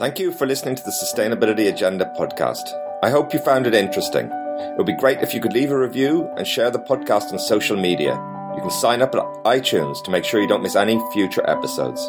Thank 0.00 0.18
you 0.18 0.32
for 0.32 0.46
listening 0.46 0.76
to 0.76 0.82
the 0.82 0.92
Sustainability 0.92 1.68
Agenda 1.68 2.10
podcast. 2.18 2.72
I 3.02 3.10
hope 3.10 3.34
you 3.34 3.38
found 3.38 3.66
it 3.66 3.74
interesting. 3.74 4.30
It 4.32 4.78
would 4.78 4.86
be 4.86 4.96
great 4.96 5.18
if 5.18 5.34
you 5.34 5.42
could 5.42 5.52
leave 5.52 5.70
a 5.70 5.78
review 5.78 6.26
and 6.38 6.46
share 6.46 6.70
the 6.70 6.78
podcast 6.78 7.34
on 7.34 7.38
social 7.38 7.76
media. 7.76 8.14
You 8.54 8.62
can 8.62 8.70
sign 8.70 9.02
up 9.02 9.14
at 9.14 9.20
iTunes 9.44 10.02
to 10.04 10.10
make 10.10 10.24
sure 10.24 10.40
you 10.40 10.48
don't 10.48 10.62
miss 10.62 10.74
any 10.74 10.98
future 11.12 11.46
episodes. 11.46 12.00